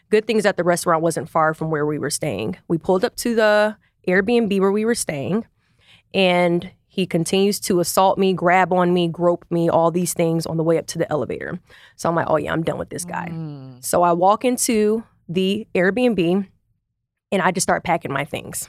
Good 0.09 0.25
things 0.25 0.41
that 0.43 0.57
the 0.57 0.63
restaurant 0.63 1.03
wasn't 1.03 1.29
far 1.29 1.53
from 1.53 1.69
where 1.69 1.85
we 1.85 1.99
were 1.99 2.09
staying. 2.09 2.57
We 2.67 2.79
pulled 2.79 3.05
up 3.05 3.15
to 3.17 3.35
the 3.35 3.77
Airbnb 4.07 4.59
where 4.59 4.71
we 4.71 4.83
were 4.83 4.95
staying. 4.95 5.45
And 6.11 6.71
he 6.93 7.05
continues 7.05 7.57
to 7.61 7.79
assault 7.79 8.17
me, 8.17 8.33
grab 8.33 8.73
on 8.73 8.93
me, 8.93 9.07
grope 9.07 9.45
me, 9.49 9.69
all 9.69 9.91
these 9.91 10.13
things 10.13 10.45
on 10.45 10.57
the 10.57 10.63
way 10.63 10.77
up 10.77 10.87
to 10.87 10.97
the 10.97 11.09
elevator. 11.09 11.57
So 11.95 12.09
I'm 12.09 12.15
like, 12.15 12.25
oh 12.29 12.35
yeah, 12.35 12.51
I'm 12.51 12.63
done 12.63 12.77
with 12.77 12.89
this 12.89 13.05
guy. 13.05 13.29
Mm. 13.31 13.81
So 13.81 14.03
I 14.03 14.11
walk 14.11 14.43
into 14.43 15.01
the 15.29 15.65
Airbnb 15.73 16.45
and 17.31 17.41
I 17.41 17.51
just 17.51 17.63
start 17.63 17.85
packing 17.85 18.11
my 18.11 18.25
things. 18.25 18.67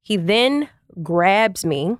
He 0.00 0.16
then 0.16 0.70
grabs 1.02 1.62
me, 1.66 1.98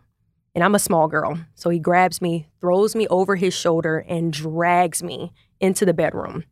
and 0.54 0.64
I'm 0.64 0.74
a 0.74 0.78
small 0.78 1.06
girl. 1.06 1.38
So 1.54 1.68
he 1.68 1.78
grabs 1.78 2.22
me, 2.22 2.48
throws 2.58 2.96
me 2.96 3.06
over 3.08 3.36
his 3.36 3.52
shoulder, 3.52 4.06
and 4.08 4.32
drags 4.32 5.02
me 5.02 5.34
into 5.60 5.84
the 5.84 5.92
bedroom. 5.92 6.44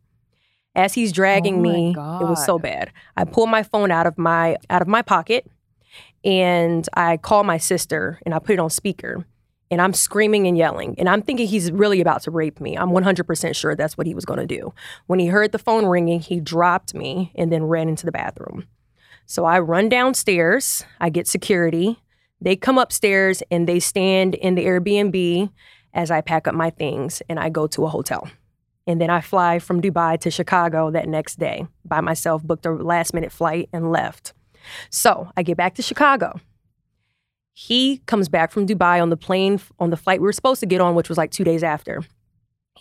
As 0.75 0.93
he's 0.93 1.11
dragging 1.11 1.55
Oh 1.57 1.61
me, 1.61 1.89
it 1.89 2.29
was 2.29 2.45
so 2.45 2.59
bad. 2.59 2.91
I 3.17 3.23
pull 3.23 3.47
my 3.47 3.63
phone 3.63 3.89
out 3.89 4.05
of 4.05 4.19
my 4.19 4.57
out 4.69 4.83
of 4.83 4.87
my 4.87 5.01
pocket 5.01 5.47
and 6.23 6.87
I 6.93 7.17
call 7.17 7.43
my 7.43 7.57
sister 7.57 8.19
and 8.25 8.33
I 8.33 8.39
put 8.39 8.53
it 8.53 8.59
on 8.59 8.69
speaker. 8.69 9.25
And 9.69 9.81
I'm 9.81 9.93
screaming 9.93 10.47
and 10.47 10.57
yelling. 10.57 10.95
And 10.97 11.07
I'm 11.07 11.21
thinking 11.21 11.47
he's 11.47 11.71
really 11.71 12.01
about 12.01 12.23
to 12.23 12.31
rape 12.31 12.59
me. 12.59 12.77
I'm 12.77 12.89
100% 12.89 13.55
sure 13.55 13.73
that's 13.73 13.97
what 13.97 14.05
he 14.05 14.13
was 14.13 14.25
going 14.25 14.39
to 14.39 14.45
do. 14.45 14.73
When 15.07 15.17
he 15.17 15.27
heard 15.27 15.53
the 15.53 15.59
phone 15.59 15.85
ringing, 15.85 16.19
he 16.19 16.41
dropped 16.41 16.93
me 16.93 17.31
and 17.35 17.53
then 17.53 17.63
ran 17.63 17.87
into 17.87 18.05
the 18.05 18.11
bathroom. 18.11 18.67
So 19.25 19.45
I 19.45 19.59
run 19.59 19.87
downstairs. 19.87 20.83
I 20.99 21.09
get 21.09 21.25
security. 21.25 21.97
They 22.41 22.57
come 22.57 22.77
upstairs 22.77 23.41
and 23.49 23.65
they 23.65 23.79
stand 23.79 24.35
in 24.35 24.55
the 24.55 24.65
Airbnb 24.65 25.49
as 25.93 26.11
I 26.11 26.19
pack 26.19 26.49
up 26.49 26.55
my 26.55 26.69
things 26.69 27.21
and 27.29 27.39
I 27.39 27.47
go 27.47 27.65
to 27.67 27.85
a 27.85 27.89
hotel. 27.89 28.29
And 28.87 28.99
then 28.99 29.09
I 29.09 29.21
fly 29.21 29.59
from 29.59 29.81
Dubai 29.81 30.19
to 30.19 30.31
Chicago 30.31 30.91
that 30.91 31.07
next 31.07 31.39
day 31.39 31.67
by 31.85 32.01
myself, 32.01 32.43
booked 32.43 32.65
a 32.65 32.71
last 32.71 33.13
minute 33.13 33.31
flight 33.31 33.69
and 33.71 33.89
left. 33.89 34.33
So 34.89 35.29
I 35.35 35.43
get 35.43 35.57
back 35.57 35.75
to 35.75 35.81
Chicago. 35.81 36.39
He 37.53 37.97
comes 38.05 38.29
back 38.29 38.51
from 38.51 38.65
Dubai 38.65 39.01
on 39.01 39.09
the 39.09 39.17
plane, 39.17 39.59
on 39.79 39.89
the 39.89 39.97
flight 39.97 40.21
we 40.21 40.25
were 40.25 40.33
supposed 40.33 40.61
to 40.61 40.65
get 40.65 40.81
on, 40.81 40.95
which 40.95 41.09
was 41.09 41.17
like 41.17 41.31
two 41.31 41.43
days 41.43 41.63
after. 41.63 42.01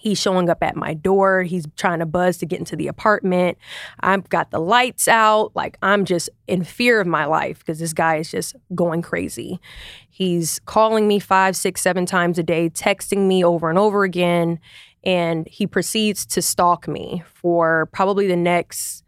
He's 0.00 0.18
showing 0.18 0.48
up 0.48 0.62
at 0.62 0.76
my 0.76 0.94
door. 0.94 1.42
He's 1.42 1.66
trying 1.76 1.98
to 1.98 2.06
buzz 2.06 2.38
to 2.38 2.46
get 2.46 2.58
into 2.58 2.74
the 2.74 2.88
apartment. 2.88 3.58
I've 4.00 4.26
got 4.30 4.50
the 4.50 4.58
lights 4.58 5.08
out. 5.08 5.54
Like, 5.54 5.76
I'm 5.82 6.06
just 6.06 6.30
in 6.46 6.64
fear 6.64 7.00
of 7.00 7.06
my 7.06 7.26
life 7.26 7.58
because 7.58 7.80
this 7.80 7.92
guy 7.92 8.16
is 8.16 8.30
just 8.30 8.56
going 8.74 9.02
crazy. 9.02 9.60
He's 10.08 10.58
calling 10.60 11.06
me 11.06 11.18
five, 11.18 11.54
six, 11.54 11.82
seven 11.82 12.06
times 12.06 12.38
a 12.38 12.42
day, 12.42 12.70
texting 12.70 13.26
me 13.26 13.44
over 13.44 13.68
and 13.68 13.78
over 13.78 14.04
again. 14.04 14.58
And 15.04 15.46
he 15.46 15.66
proceeds 15.66 16.24
to 16.26 16.40
stalk 16.40 16.88
me 16.88 17.22
for 17.26 17.90
probably 17.92 18.26
the 18.26 18.36
next 18.36 19.04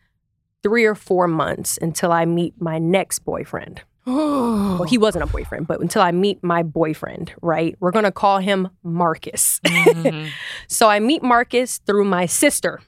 three 0.63 0.85
or 0.85 0.95
four 0.95 1.27
months 1.29 1.79
until 1.83 2.13
I 2.13 2.25
meet 2.25 2.61
my 2.61 2.79
next 2.79 3.21
boyfriend. 3.21 3.83
Well, 4.05 4.85
he 4.85 4.99
wasn't 4.99 5.23
a 5.23 5.27
boyfriend, 5.27 5.67
but 5.69 5.81
until 5.81 6.03
I 6.03 6.11
meet 6.13 6.43
my 6.43 6.63
boyfriend, 6.65 7.33
right? 7.41 7.77
We're 7.79 7.93
going 7.93 8.05
to 8.05 8.11
call 8.11 8.39
him 8.39 8.69
Marcus. 8.83 9.61
Mhm. 9.65 10.31
so 10.67 10.89
I 10.89 10.99
meet 10.99 11.23
Marcus 11.23 11.79
through 11.79 12.05
my 12.05 12.27
sister 12.27 12.81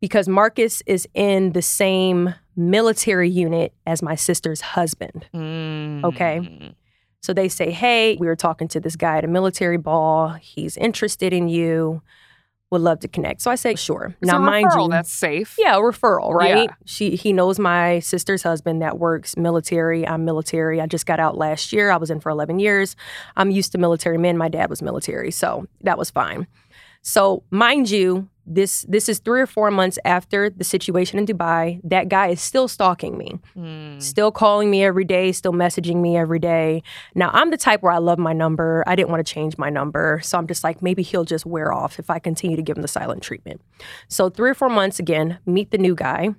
because 0.00 0.28
Marcus 0.28 0.82
is 0.86 1.06
in 1.14 1.52
the 1.52 1.62
same 1.62 2.34
military 2.56 3.28
unit 3.28 3.74
as 3.86 4.02
my 4.02 4.14
sister's 4.14 4.60
husband. 4.62 5.26
Okay. 5.34 6.38
Mm. 6.40 6.74
So 7.20 7.32
they 7.34 7.48
say, 7.48 7.70
Hey, 7.70 8.16
we 8.18 8.26
were 8.28 8.36
talking 8.36 8.68
to 8.68 8.80
this 8.80 8.96
guy 8.96 9.18
at 9.18 9.24
a 9.24 9.28
military 9.28 9.78
ball. 9.78 10.30
He's 10.40 10.76
interested 10.76 11.32
in 11.32 11.48
you. 11.48 12.02
Would 12.72 12.80
love 12.80 12.98
to 13.00 13.08
connect. 13.08 13.42
So 13.42 13.50
I 13.50 13.54
say, 13.54 13.76
Sure. 13.76 14.16
It's 14.20 14.32
now, 14.32 14.40
mind 14.40 14.66
referral, 14.66 14.84
you, 14.86 14.90
that's 14.90 15.12
safe. 15.12 15.54
yeah, 15.56 15.76
a 15.76 15.80
referral, 15.80 16.32
right? 16.32 16.64
Yeah. 16.64 16.74
She 16.84 17.14
he 17.14 17.32
knows 17.32 17.60
my 17.60 18.00
sister's 18.00 18.42
husband 18.42 18.82
that 18.82 18.98
works 18.98 19.36
military. 19.36 20.06
I'm 20.06 20.24
military. 20.24 20.80
I 20.80 20.86
just 20.86 21.06
got 21.06 21.20
out 21.20 21.36
last 21.36 21.72
year. 21.72 21.90
I 21.90 21.96
was 21.96 22.10
in 22.10 22.18
for 22.18 22.30
11 22.30 22.58
years. 22.58 22.96
I'm 23.36 23.52
used 23.52 23.70
to 23.72 23.78
military 23.78 24.18
men. 24.18 24.36
My 24.36 24.48
dad 24.48 24.68
was 24.68 24.82
military, 24.82 25.30
so 25.30 25.66
that 25.82 25.96
was 25.96 26.10
fine. 26.10 26.48
So, 27.02 27.44
mind 27.52 27.88
you, 27.88 28.28
this 28.46 28.86
this 28.88 29.08
is 29.08 29.18
3 29.18 29.40
or 29.40 29.46
4 29.46 29.70
months 29.70 29.98
after 30.04 30.48
the 30.48 30.64
situation 30.64 31.18
in 31.18 31.26
Dubai. 31.26 31.80
That 31.82 32.08
guy 32.08 32.28
is 32.28 32.40
still 32.40 32.68
stalking 32.68 33.18
me. 33.18 33.38
Mm. 33.56 34.00
Still 34.00 34.30
calling 34.30 34.70
me 34.70 34.84
every 34.84 35.04
day, 35.04 35.32
still 35.32 35.52
messaging 35.52 35.96
me 35.96 36.16
every 36.16 36.38
day. 36.38 36.82
Now, 37.14 37.30
I'm 37.32 37.50
the 37.50 37.56
type 37.56 37.82
where 37.82 37.92
I 37.92 37.98
love 37.98 38.18
my 38.18 38.32
number. 38.32 38.84
I 38.86 38.94
didn't 38.94 39.10
want 39.10 39.26
to 39.26 39.32
change 39.32 39.58
my 39.58 39.68
number. 39.68 40.20
So 40.22 40.38
I'm 40.38 40.46
just 40.46 40.64
like, 40.64 40.80
maybe 40.80 41.02
he'll 41.02 41.24
just 41.24 41.44
wear 41.44 41.72
off 41.72 41.98
if 41.98 42.08
I 42.08 42.18
continue 42.18 42.56
to 42.56 42.62
give 42.62 42.76
him 42.76 42.82
the 42.82 42.88
silent 42.88 43.22
treatment. 43.22 43.60
So, 44.08 44.30
three 44.30 44.50
or 44.50 44.54
four 44.54 44.68
months 44.68 44.98
again, 44.98 45.38
meet 45.46 45.70
the 45.70 45.78
new 45.78 45.94
guy, 45.94 46.34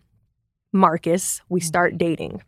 Marcus. 0.72 1.42
We 1.50 1.60
start 1.60 1.98
dating. 1.98 2.42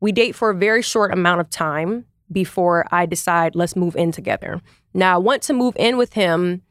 We 0.00 0.12
date 0.12 0.34
for 0.34 0.50
a 0.50 0.54
very 0.54 0.82
short 0.82 1.12
amount 1.12 1.40
of 1.40 1.50
time 1.50 2.06
before 2.30 2.86
I 2.90 3.06
decide, 3.06 3.54
let's 3.54 3.76
move 3.76 3.96
in 3.96 4.12
together. 4.12 4.60
Now, 4.94 5.14
I 5.14 5.18
want 5.18 5.42
to 5.42 5.52
move 5.52 5.76
in 5.78 5.96
with 5.96 6.14
him. 6.14 6.62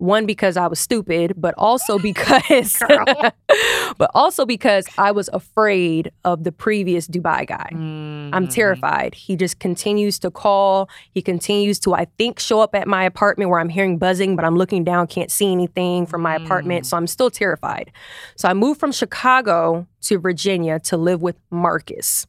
One 0.00 0.24
because 0.24 0.56
I 0.56 0.66
was 0.66 0.80
stupid, 0.80 1.34
but 1.36 1.54
also 1.58 1.98
because 2.10 2.74
but 3.98 4.10
also 4.14 4.46
because 4.46 4.86
I 4.96 5.10
was 5.12 5.28
afraid 5.32 6.10
of 6.24 6.44
the 6.44 6.52
previous 6.52 7.06
Dubai 7.06 7.46
guy. 7.46 7.68
I'm 7.70 8.46
Mhm. 8.46 8.50
terrified. 8.54 9.14
He 9.14 9.36
just 9.36 9.58
continues 9.58 10.18
to 10.20 10.30
call. 10.30 10.88
He 11.12 11.20
continues 11.20 11.78
to, 11.80 11.94
I 11.94 12.06
think, 12.18 12.38
show 12.40 12.60
up 12.60 12.74
at 12.74 12.88
my 12.88 13.04
apartment 13.04 13.50
where 13.50 13.60
I'm 13.60 13.68
hearing 13.68 13.98
buzzing, 13.98 14.36
but 14.36 14.44
I'm 14.46 14.56
looking 14.56 14.84
down, 14.84 15.06
can't 15.06 15.30
see 15.30 15.52
anything 15.52 16.06
from 16.06 16.22
my 16.22 16.34
apartment. 16.36 16.86
So 16.86 16.96
I'm 16.96 17.06
still 17.06 17.30
terrified. 17.30 17.92
So 18.36 18.48
I 18.48 18.54
moved 18.54 18.80
from 18.80 18.92
Chicago 18.92 19.86
to 20.02 20.18
Virginia 20.18 20.78
to 20.80 20.96
live 20.96 21.20
with 21.20 21.36
Marcus. 21.50 22.26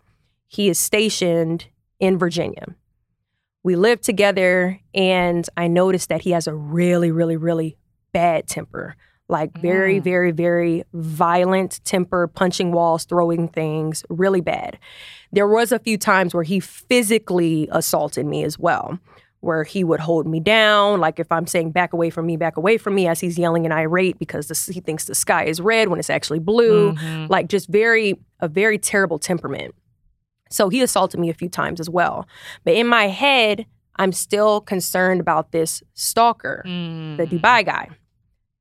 He 0.47 0.67
is 0.67 0.77
stationed 0.79 1.67
in 2.01 2.17
Virginia. 2.17 2.65
We 3.63 3.75
lived 3.75 4.03
together 4.03 4.79
and 4.93 5.47
I 5.57 5.67
noticed 5.67 6.09
that 6.09 6.21
he 6.21 6.31
has 6.31 6.47
a 6.47 6.53
really, 6.55 7.11
really, 7.11 7.37
really 7.37 7.77
bad 8.13 8.47
temper. 8.47 8.95
Like 9.29 9.57
very, 9.59 9.99
Mm. 9.99 10.03
very, 10.03 10.31
very 10.31 10.83
violent 10.93 11.79
temper, 11.85 12.27
punching 12.27 12.71
walls, 12.73 13.05
throwing 13.05 13.47
things, 13.47 14.03
really 14.09 14.41
bad. 14.41 14.77
There 15.31 15.47
was 15.47 15.71
a 15.71 15.79
few 15.79 15.97
times 15.97 16.33
where 16.33 16.43
he 16.43 16.59
physically 16.59 17.69
assaulted 17.71 18.25
me 18.25 18.43
as 18.43 18.59
well, 18.59 18.99
where 19.39 19.63
he 19.63 19.85
would 19.85 20.01
hold 20.01 20.27
me 20.27 20.41
down. 20.41 20.99
Like 20.99 21.17
if 21.17 21.31
I'm 21.31 21.47
saying 21.47 21.71
back 21.71 21.93
away 21.93 22.09
from 22.09 22.25
me, 22.25 22.35
back 22.35 22.57
away 22.57 22.77
from 22.77 22.93
me, 22.93 23.07
as 23.07 23.21
he's 23.21 23.39
yelling 23.39 23.63
and 23.65 23.73
irate 23.73 24.19
because 24.19 24.47
the, 24.47 24.73
he 24.73 24.81
thinks 24.81 25.05
the 25.05 25.15
sky 25.15 25.45
is 25.45 25.61
red 25.61 25.87
when 25.87 25.97
it's 25.99 26.09
actually 26.09 26.39
blue. 26.39 26.91
Mhm. 26.93 27.29
Like 27.29 27.47
just 27.47 27.69
very, 27.69 28.19
a 28.41 28.49
very 28.49 28.77
terrible 28.77 29.17
temperament. 29.17 29.73
So 30.51 30.69
he 30.69 30.81
assaulted 30.81 31.19
me 31.19 31.29
a 31.29 31.33
few 31.33 31.49
times 31.49 31.79
as 31.79 31.89
well. 31.89 32.27
But 32.63 32.75
in 32.75 32.87
my 32.87 33.07
head, 33.07 33.65
I'm 33.97 34.11
still 34.11 34.61
concerned 34.61 35.21
about 35.21 35.51
this 35.51 35.81
stalker, 35.93 36.61
the 36.65 36.69
Mm. 36.69 37.29
Dubai 37.29 37.65
guy. 37.65 37.89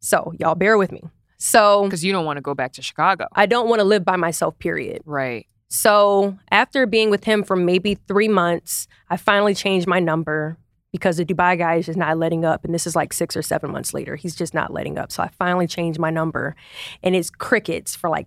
So 0.01 0.33
y'all 0.39 0.55
bear 0.55 0.79
with 0.79 0.93
me. 0.93 1.03
So 1.39 1.85
Because 1.85 2.05
you 2.05 2.13
don't 2.13 2.25
want 2.25 2.37
to 2.37 2.43
go 2.43 2.55
back 2.55 2.73
to 2.75 2.83
Chicago. 2.83 3.27
I 3.35 3.47
don't 3.47 3.69
want 3.69 3.81
to 3.81 3.85
live 3.85 4.05
by 4.05 4.17
myself, 4.17 4.59
period. 4.59 5.03
Right. 5.05 5.47
So 5.69 6.37
after 6.51 6.85
being 6.87 7.11
with 7.11 7.25
him 7.25 7.45
for 7.45 7.57
maybe 7.57 7.95
three 8.09 8.29
months, 8.29 8.87
I 9.09 9.17
finally 9.17 9.55
changed 9.55 9.87
my 9.87 10.01
number 10.01 10.59
because 10.93 11.19
the 11.19 11.25
Dubai 11.25 11.57
guy 11.57 11.77
is 11.77 11.87
just 11.87 11.99
not 11.99 12.19
letting 12.19 12.45
up. 12.45 12.65
And 12.65 12.75
this 12.75 12.87
is 12.87 12.97
like 12.97 13.13
six 13.13 13.37
or 13.37 13.43
seven 13.43 13.71
months 13.71 13.95
later. 13.95 14.17
He's 14.17 14.35
just 14.35 14.53
not 14.53 14.73
letting 14.73 14.99
up. 14.99 15.13
So 15.13 15.23
I 15.23 15.29
finally 15.29 15.69
changed 15.69 16.01
my 16.01 16.11
number. 16.11 16.57
And 17.03 17.15
it's 17.15 17.31
crickets 17.31 17.95
for 17.95 18.11
like 18.11 18.27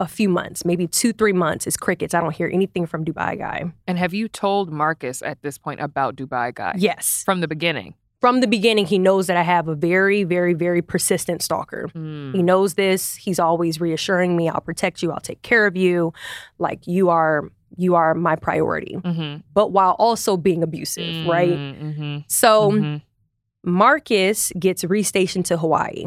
a 0.00 0.08
few 0.08 0.28
months, 0.28 0.64
maybe 0.64 0.86
two, 0.86 1.12
three 1.12 1.32
months. 1.32 1.66
It's 1.66 1.76
crickets. 1.76 2.14
I 2.14 2.20
don't 2.20 2.34
hear 2.34 2.50
anything 2.52 2.86
from 2.86 3.04
Dubai 3.04 3.38
guy. 3.38 3.70
And 3.86 3.98
have 3.98 4.14
you 4.14 4.26
told 4.28 4.72
Marcus 4.72 5.22
at 5.22 5.42
this 5.42 5.58
point 5.58 5.80
about 5.80 6.16
Dubai 6.16 6.54
guy? 6.54 6.74
Yes. 6.76 7.22
From 7.24 7.40
the 7.40 7.48
beginning. 7.48 7.94
From 8.20 8.40
the 8.40 8.46
beginning, 8.46 8.86
he 8.86 8.98
knows 8.98 9.28
that 9.28 9.36
I 9.36 9.42
have 9.42 9.68
a 9.68 9.74
very, 9.74 10.24
very, 10.24 10.52
very 10.52 10.82
persistent 10.82 11.42
stalker. 11.42 11.88
Mm. 11.94 12.34
He 12.34 12.42
knows 12.42 12.74
this. 12.74 13.14
He's 13.16 13.38
always 13.38 13.80
reassuring 13.80 14.36
me, 14.36 14.48
I'll 14.48 14.60
protect 14.60 15.02
you, 15.02 15.10
I'll 15.12 15.20
take 15.20 15.42
care 15.42 15.66
of 15.66 15.76
you. 15.76 16.12
Like 16.58 16.86
you 16.86 17.08
are 17.08 17.50
you 17.76 17.94
are 17.94 18.14
my 18.14 18.36
priority. 18.36 18.96
Mm-hmm. 18.96 19.40
But 19.54 19.70
while 19.72 19.92
also 19.98 20.36
being 20.36 20.62
abusive, 20.62 21.26
right? 21.26 21.50
Mm-hmm. 21.50 22.18
So 22.26 22.72
Mm-hmm. 22.72 22.96
Marcus 23.62 24.52
gets 24.58 24.84
restationed 24.84 25.44
to 25.44 25.58
Hawaii. 25.58 26.06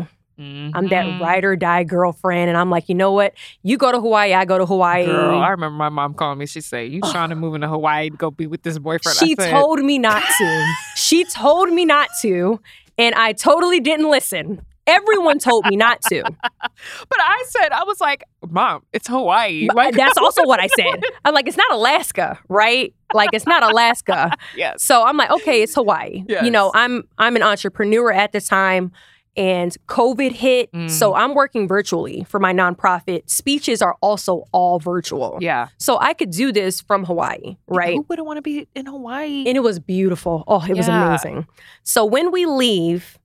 I'm 0.75 0.87
that 0.89 1.05
Mhm. 1.05 1.19
ride 1.19 1.45
or 1.45 1.55
die 1.55 1.83
girlfriend, 1.83 2.49
and 2.49 2.57
I'm 2.57 2.69
like, 2.69 2.89
you 2.89 2.95
know 2.95 3.11
what? 3.11 3.33
You 3.61 3.77
go 3.77 3.91
to 3.91 3.99
Hawaii, 3.99 4.33
I 4.33 4.45
go 4.45 4.57
to 4.57 4.65
Hawaii. 4.65 5.05
Girl, 5.05 5.39
I 5.39 5.49
remember 5.49 5.75
my 5.77 5.89
mom 5.89 6.13
calling 6.15 6.39
me. 6.39 6.45
She 6.47 6.61
said, 6.61 6.91
"You 6.91 7.01
trying 7.01 7.29
to 7.29 7.35
move 7.35 7.53
into 7.55 7.67
Hawaii 7.67 8.09
to 8.09 8.17
go 8.17 8.31
be 8.31 8.47
with 8.47 8.63
this 8.63 8.79
boyfriend?" 8.79 9.17
she 9.17 9.35
said, 9.35 9.51
told 9.51 9.79
me 9.81 9.99
not 9.99 10.23
to. 10.37 10.65
she 10.95 11.25
told 11.25 11.69
me 11.69 11.85
not 11.85 12.09
to, 12.21 12.59
and 12.97 13.13
I 13.15 13.33
totally 13.33 13.79
didn't 13.79 14.09
listen. 14.09 14.65
Everyone 14.85 15.39
told 15.39 15.65
me 15.65 15.77
not 15.77 16.01
to. 16.09 16.23
But 16.23 17.19
I 17.19 17.43
said, 17.47 17.71
I 17.71 17.83
was 17.85 18.01
like, 18.01 18.23
"Mom, 18.49 18.81
it's 18.91 19.07
Hawaii." 19.07 19.69
Like, 19.73 19.95
That's 19.95 20.17
also 20.25 20.43
what 20.45 20.59
I 20.59 20.67
said. 20.67 21.01
I'm 21.23 21.33
like, 21.33 21.47
it's 21.47 21.55
not 21.55 21.71
Alaska, 21.71 22.39
right? 22.49 22.93
Like 23.13 23.29
it's 23.33 23.45
not 23.45 23.63
Alaska. 23.63 24.31
yes. 24.57 24.83
So 24.83 25.03
I'm 25.03 25.15
like, 25.17 25.29
okay, 25.31 25.61
it's 25.61 25.75
Hawaii. 25.75 26.23
You 26.27 26.51
know, 26.51 26.71
I'm 26.73 27.03
I'm 27.17 27.35
an 27.35 27.43
entrepreneur 27.43 28.11
at 28.11 28.31
the 28.33 28.41
time 28.41 28.91
and 29.35 29.75
COVID 29.87 30.31
hit. 30.31 30.71
Mm. 30.71 30.89
So 30.89 31.15
I'm 31.15 31.33
working 31.33 31.67
virtually 31.67 32.25
for 32.29 32.39
my 32.39 32.53
nonprofit. 32.53 33.29
Speeches 33.29 33.81
are 33.81 33.95
also 34.01 34.45
all 34.51 34.79
virtual. 34.79 35.37
Yeah. 35.41 35.69
So 35.77 35.97
I 35.99 36.13
could 36.13 36.31
do 36.31 36.51
this 36.51 36.81
from 36.81 37.05
Hawaii, 37.05 37.57
right? 37.67 37.95
Who 37.95 38.05
wouldn't 38.07 38.25
want 38.25 38.37
to 38.37 38.41
be 38.41 38.67
in 38.75 38.85
Hawaii? 38.85 39.43
And 39.47 39.57
it 39.57 39.61
was 39.61 39.79
beautiful. 39.79 40.43
Oh, 40.47 40.63
it 40.67 40.75
was 40.75 40.87
amazing. 40.87 41.47
So 41.83 42.05
when 42.05 42.31
we 42.31 42.45
leave, 42.45 43.17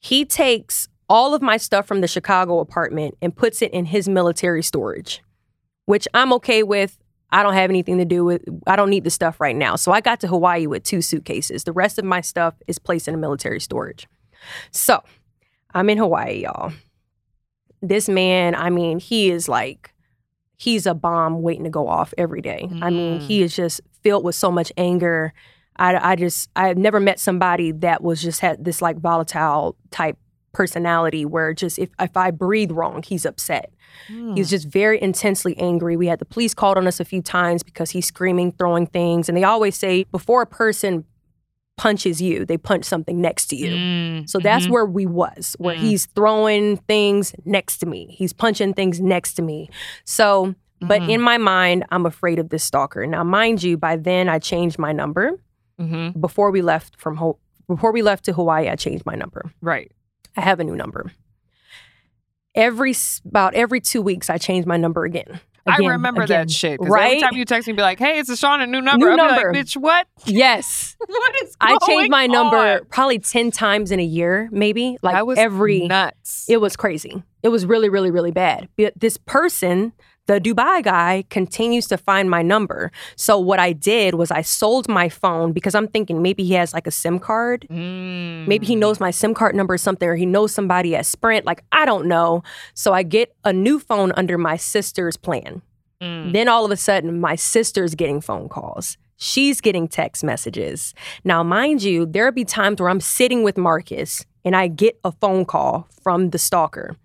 he 0.00 0.24
takes 0.24 0.88
all 1.08 1.34
of 1.34 1.42
my 1.42 1.56
stuff 1.56 1.86
from 1.86 2.00
the 2.00 2.08
Chicago 2.08 2.60
apartment 2.60 3.16
and 3.22 3.34
puts 3.34 3.62
it 3.62 3.72
in 3.72 3.86
his 3.86 4.08
military 4.08 4.62
storage, 4.62 5.22
which 5.86 6.06
I'm 6.14 6.32
okay 6.34 6.62
with. 6.62 6.98
I 7.30 7.42
don't 7.42 7.54
have 7.54 7.68
anything 7.68 7.98
to 7.98 8.06
do 8.06 8.24
with 8.24 8.42
I 8.66 8.74
don't 8.74 8.88
need 8.90 9.04
the 9.04 9.10
stuff 9.10 9.38
right 9.38 9.54
now. 9.54 9.76
So 9.76 9.92
I 9.92 10.00
got 10.00 10.20
to 10.20 10.28
Hawaii 10.28 10.66
with 10.66 10.82
two 10.82 11.02
suitcases. 11.02 11.64
The 11.64 11.72
rest 11.72 11.98
of 11.98 12.04
my 12.04 12.22
stuff 12.22 12.54
is 12.66 12.78
placed 12.78 13.06
in 13.06 13.14
a 13.14 13.18
military 13.18 13.60
storage. 13.60 14.08
So 14.70 15.02
I'm 15.74 15.90
in 15.90 15.98
Hawaii, 15.98 16.42
y'all. 16.42 16.72
This 17.80 18.08
man, 18.08 18.54
I 18.54 18.70
mean, 18.70 18.98
he 18.98 19.30
is 19.30 19.48
like 19.48 19.92
he's 20.56 20.86
a 20.86 20.94
bomb 20.94 21.42
waiting 21.42 21.64
to 21.64 21.70
go 21.70 21.86
off 21.86 22.12
every 22.18 22.40
day. 22.42 22.68
I 22.82 22.90
mean, 22.90 23.20
Mm. 23.20 23.22
he 23.22 23.42
is 23.42 23.54
just 23.54 23.80
filled 24.02 24.24
with 24.24 24.34
so 24.34 24.50
much 24.50 24.72
anger. 24.76 25.32
I, 25.76 26.12
I 26.12 26.16
just 26.16 26.50
I've 26.56 26.76
never 26.76 26.98
met 26.98 27.20
somebody 27.20 27.70
that 27.72 28.02
was 28.02 28.20
just 28.20 28.40
had 28.40 28.64
this 28.64 28.82
like 28.82 28.98
volatile 28.98 29.76
type 29.92 30.18
personality 30.52 31.24
where 31.24 31.54
just 31.54 31.78
if 31.78 31.90
if 32.00 32.16
I 32.16 32.32
breathe 32.32 32.72
wrong, 32.72 33.04
he's 33.04 33.24
upset. 33.24 33.72
Hmm. 34.08 34.34
He's 34.34 34.50
just 34.50 34.66
very 34.66 35.00
intensely 35.00 35.56
angry. 35.58 35.96
We 35.96 36.08
had 36.08 36.18
the 36.18 36.24
police 36.24 36.54
called 36.54 36.78
on 36.78 36.86
us 36.88 36.98
a 36.98 37.04
few 37.04 37.22
times 37.22 37.62
because 37.62 37.90
he's 37.90 38.06
screaming, 38.06 38.50
throwing 38.52 38.86
things, 38.88 39.28
and 39.28 39.38
they 39.38 39.44
always 39.44 39.76
say 39.76 40.04
before 40.10 40.42
a 40.42 40.46
person 40.46 41.04
punches 41.78 42.20
you, 42.20 42.44
they 42.44 42.58
punch 42.58 42.84
something 42.84 43.20
next 43.20 43.46
to 43.46 43.56
you. 43.56 43.70
Mm, 43.70 44.28
So 44.28 44.38
that's 44.38 44.66
mhm. 44.66 44.70
where 44.70 44.84
we 44.84 45.06
was, 45.06 45.56
where 45.58 45.74
Mm. 45.76 45.78
he's 45.80 46.06
throwing 46.06 46.76
things 46.76 47.34
next 47.46 47.78
to 47.78 47.86
me. 47.86 48.08
He's 48.10 48.32
punching 48.34 48.74
things 48.74 49.00
next 49.00 49.34
to 49.34 49.42
me. 49.42 49.70
So, 50.04 50.54
but 50.80 51.00
Mhm. 51.02 51.08
in 51.10 51.20
my 51.22 51.38
mind, 51.38 51.84
I'm 51.90 52.04
afraid 52.04 52.38
of 52.38 52.50
this 52.50 52.62
stalker. 52.64 53.06
Now, 53.06 53.24
mind 53.24 53.62
you, 53.62 53.76
by 53.78 53.96
then 53.96 54.28
I 54.28 54.38
changed 54.38 54.78
my 54.78 54.92
number. 54.92 55.40
Mhm. 55.80 56.20
Before 56.20 56.50
we 56.50 56.60
left 56.60 56.96
from 57.00 57.16
Ho- 57.16 57.38
before 57.66 57.92
we 57.92 58.02
left 58.02 58.24
to 58.26 58.32
Hawaii, 58.32 58.68
I 58.68 58.76
changed 58.76 59.06
my 59.06 59.14
number. 59.14 59.50
right. 59.62 59.90
I 60.36 60.40
have 60.42 60.60
a 60.60 60.64
new 60.64 60.76
number. 60.76 61.10
Every 62.54 62.94
about 63.24 63.54
every 63.54 63.80
two 63.80 64.02
weeks, 64.02 64.28
I 64.30 64.38
change 64.38 64.66
my 64.66 64.76
number 64.76 65.04
again. 65.04 65.40
I 65.68 65.76
remember 65.86 66.22
again. 66.22 66.46
that 66.46 66.50
shit. 66.50 66.78
'cause 66.78 66.86
Every 66.88 67.20
time 67.20 67.34
you 67.34 67.44
text 67.44 67.66
me, 67.68 67.74
be 67.74 67.82
like, 67.82 67.98
"Hey, 67.98 68.18
it's 68.18 68.28
a 68.28 68.36
Sean, 68.36 68.60
a 68.60 68.66
new 68.66 68.80
number." 68.80 69.10
New 69.10 69.16
number. 69.16 69.52
be 69.52 69.58
like, 69.58 69.66
"Bitch, 69.66 69.76
what? 69.76 70.06
Yes, 70.26 70.96
what 71.06 71.34
is 71.42 71.56
I 71.60 71.76
changed 71.86 72.10
my 72.10 72.26
number 72.26 72.80
probably 72.90 73.18
ten 73.18 73.50
times 73.50 73.90
in 73.90 74.00
a 74.00 74.04
year, 74.04 74.48
maybe 74.52 74.98
like 75.02 75.16
every 75.36 75.86
nuts. 75.86 76.46
It 76.48 76.60
was 76.60 76.76
crazy. 76.76 77.22
It 77.42 77.48
was 77.48 77.66
really, 77.66 77.88
really, 77.88 78.10
really 78.10 78.32
bad. 78.32 78.68
But 78.76 78.94
this 78.98 79.16
person, 79.16 79.92
the 80.28 80.40
Dubai 80.40 80.82
guy, 80.84 81.24
continues 81.30 81.86
to 81.88 81.96
find 81.96 82.30
my 82.30 82.42
number. 82.42 82.92
So 83.16 83.38
what 83.38 83.58
I 83.58 83.72
did 83.72 84.14
was 84.14 84.30
I 84.30 84.42
sold 84.42 84.88
my 84.88 85.08
phone 85.08 85.52
because 85.52 85.74
I'm 85.74 85.88
thinking 85.88 86.22
maybe 86.22 86.44
he 86.44 86.52
has 86.52 86.72
like 86.72 86.86
a 86.86 86.90
SIM 86.92 87.18
card. 87.18 87.66
Maybe 87.70 88.64
he 88.66 88.76
Mm. 88.76 88.78
knows 88.78 89.00
my 89.00 89.10
SIM 89.10 89.32
card 89.34 89.56
number 89.56 89.74
or 89.74 89.78
something, 89.78 90.08
or 90.08 90.16
he 90.16 90.26
knows 90.26 90.52
somebody 90.52 90.94
at 90.94 91.06
Sprint. 91.06 91.44
Like, 91.46 91.64
I 91.72 91.84
don't 91.86 92.06
know. 92.06 92.42
So 92.74 92.92
I 92.92 93.02
get 93.02 93.34
a 93.44 93.52
new 93.52 93.78
phone 93.80 94.12
under 94.16 94.38
my 94.38 94.56
sister's 94.56 95.16
plan. 95.16 95.62
Mm. 96.02 96.32
Then 96.34 96.46
all 96.46 96.64
of 96.64 96.70
a 96.70 96.76
sudden, 96.76 97.20
my 97.20 97.34
sister's 97.34 97.94
getting 97.96 98.20
phone 98.20 98.48
calls. 98.48 98.96
She's 99.16 99.60
getting 99.60 99.88
text 99.88 100.22
messages. 100.22 100.94
Now, 101.24 101.42
mind 101.42 101.82
you, 101.82 102.06
there'll 102.06 102.32
be 102.32 102.44
times 102.44 102.80
where 102.80 102.90
I'm 102.90 103.00
sitting 103.00 103.42
with 103.42 103.56
Marcus 103.58 104.24
and 104.44 104.54
I 104.54 104.68
get 104.68 104.94
a 105.02 105.10
phone 105.10 105.44
call 105.44 105.88
from 106.02 106.30
the 106.30 106.38
stalker. 106.38 106.96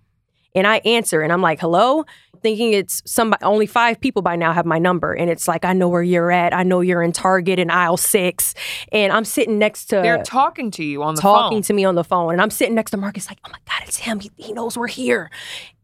And 0.56 0.68
I 0.68 0.78
answer 0.86 1.22
and 1.24 1.34
I'm 1.34 1.42
like, 1.42 1.60
hello? 1.60 2.06
Thinking 2.44 2.74
it's 2.74 3.02
somebody, 3.06 3.44
only 3.44 3.66
five 3.66 4.00
people 4.00 4.22
by 4.22 4.36
now 4.36 4.54
have 4.54 4.66
my 4.66 4.78
number. 4.78 5.14
And 5.14 5.30
it's 5.30 5.48
like, 5.48 5.66
I 5.66 5.74
know 5.74 5.88
where 5.88 6.04
you're 6.04 6.30
at. 6.30 6.54
I 6.54 6.64
know 6.64 6.82
you're 6.82 7.02
in 7.02 7.12
Target 7.14 7.58
in 7.58 7.72
aisle 7.72 7.98
six. 7.98 8.54
And 8.92 9.12
I'm 9.12 9.26
sitting 9.26 9.58
next 9.58 9.86
to 9.86 9.96
They're 9.96 10.22
talking 10.22 10.70
to 10.72 10.84
you 10.84 11.02
on 11.04 11.16
the 11.16 11.22
phone. 11.22 11.34
talking 11.34 11.56
phone. 11.58 11.62
to 11.64 11.74
me 11.74 11.86
on 11.86 11.96
the 11.96 12.04
phone. 12.04 12.34
And 12.34 12.42
I'm 12.42 12.52
sitting 12.52 12.76
next 12.76 12.92
to 12.92 12.98
Marcus, 12.98 13.28
like, 13.30 13.40
oh 13.46 13.50
my 13.50 13.58
God, 13.68 13.88
it's 13.88 13.98
him. 13.98 14.20
He, 14.20 14.30
he 14.38 14.54
knows 14.54 14.78
we're 14.78 14.88
here. 14.88 15.32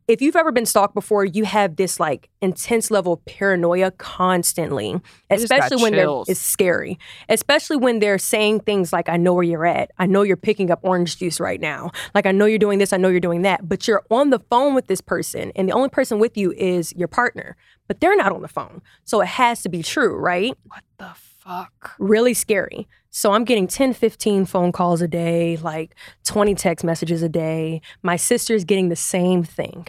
If 0.09 0.23
you've 0.23 0.35
ever 0.35 0.51
been 0.51 0.65
stalked 0.65 0.95
before, 0.95 1.23
you 1.23 1.45
have 1.45 1.75
this 1.75 1.99
like 1.99 2.31
intense 2.41 2.89
level 2.89 3.13
of 3.13 3.25
paranoia 3.25 3.91
constantly, 3.91 4.99
especially 5.29 5.83
when 5.83 5.93
they're, 5.93 6.09
it's 6.27 6.39
scary, 6.39 6.97
especially 7.29 7.77
when 7.77 7.99
they're 7.99 8.17
saying 8.17 8.61
things 8.61 8.91
like, 8.91 9.07
I 9.07 9.17
know 9.17 9.35
where 9.35 9.43
you're 9.43 9.67
at. 9.67 9.91
I 9.99 10.07
know 10.07 10.23
you're 10.23 10.35
picking 10.35 10.71
up 10.71 10.79
orange 10.81 11.17
juice 11.17 11.39
right 11.39 11.61
now. 11.61 11.91
Like, 12.15 12.25
I 12.25 12.31
know 12.31 12.45
you're 12.45 12.57
doing 12.57 12.79
this. 12.79 12.91
I 12.91 12.97
know 12.97 13.09
you're 13.09 13.19
doing 13.19 13.43
that. 13.43 13.69
But 13.69 13.87
you're 13.87 14.03
on 14.09 14.31
the 14.31 14.39
phone 14.39 14.73
with 14.73 14.87
this 14.87 14.99
person, 14.99 15.51
and 15.55 15.69
the 15.69 15.73
only 15.73 15.89
person 15.89 16.17
with 16.17 16.35
you 16.35 16.53
is 16.53 16.91
your 16.93 17.07
partner, 17.07 17.55
but 17.87 17.99
they're 17.99 18.17
not 18.17 18.31
on 18.31 18.41
the 18.41 18.47
phone. 18.47 18.81
So 19.03 19.21
it 19.21 19.27
has 19.27 19.61
to 19.61 19.69
be 19.69 19.83
true, 19.83 20.17
right? 20.17 20.57
what 20.63 20.81
the 20.97 21.11
fuck? 21.13 21.93
really 21.99 22.33
scary. 22.33 22.87
So 23.11 23.31
I'm 23.33 23.43
getting 23.43 23.67
10, 23.67 23.93
15 23.93 24.45
phone 24.45 24.71
calls 24.71 25.03
a 25.03 25.07
day, 25.07 25.57
like 25.57 25.93
20 26.25 26.55
text 26.55 26.83
messages 26.83 27.21
a 27.21 27.29
day. 27.29 27.81
My 28.01 28.15
sister's 28.15 28.63
getting 28.63 28.89
the 28.89 28.95
same 28.95 29.43
thing 29.43 29.87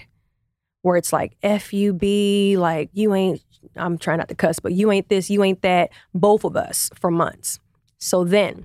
where 0.83 0.97
it's 0.97 1.13
like 1.13 1.37
FUB, 1.43 2.57
like 2.57 2.91
you 2.93 3.15
ain't, 3.15 3.43
I'm 3.77 3.99
trying 3.99 4.19
not 4.19 4.29
to 4.29 4.35
cuss, 4.35 4.59
but 4.61 4.73
you 4.73 4.91
ain't 4.91 5.09
this, 5.09 5.31
you 5.31 5.43
ain't 5.45 5.63
that, 5.63 5.91
both 6.15 6.45
of 6.45 6.57
us 6.57 6.91
for 6.99 7.11
months. 7.11 7.59
So 7.99 8.25
then 8.25 8.65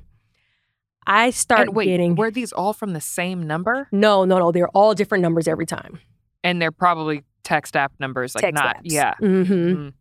I 1.06 1.30
start 1.30 1.74
wait, 1.74 1.86
getting, 1.86 2.16
were 2.16 2.32
these 2.32 2.52
all 2.54 2.74
from 2.74 2.94
the 2.94 3.02
same 3.02 3.46
number? 3.46 3.88
no, 3.92 4.26
no, 4.26 4.40
no, 4.40 4.52
they're 4.52 4.70
all 4.70 4.94
different 4.94 5.22
numbers 5.22 5.48
every 5.48 5.66
time. 5.66 6.00
And 6.44 6.62
they're 6.62 6.72
probably 6.72 7.24
text 7.44 7.76
app 7.76 7.92
numbers, 8.00 8.36
like 8.36 8.44
text 8.44 8.64
not, 8.64 8.78
apps. 8.78 8.82
yeah. 8.86 9.14
hmm 9.16 9.44
Mm. 9.44 9.94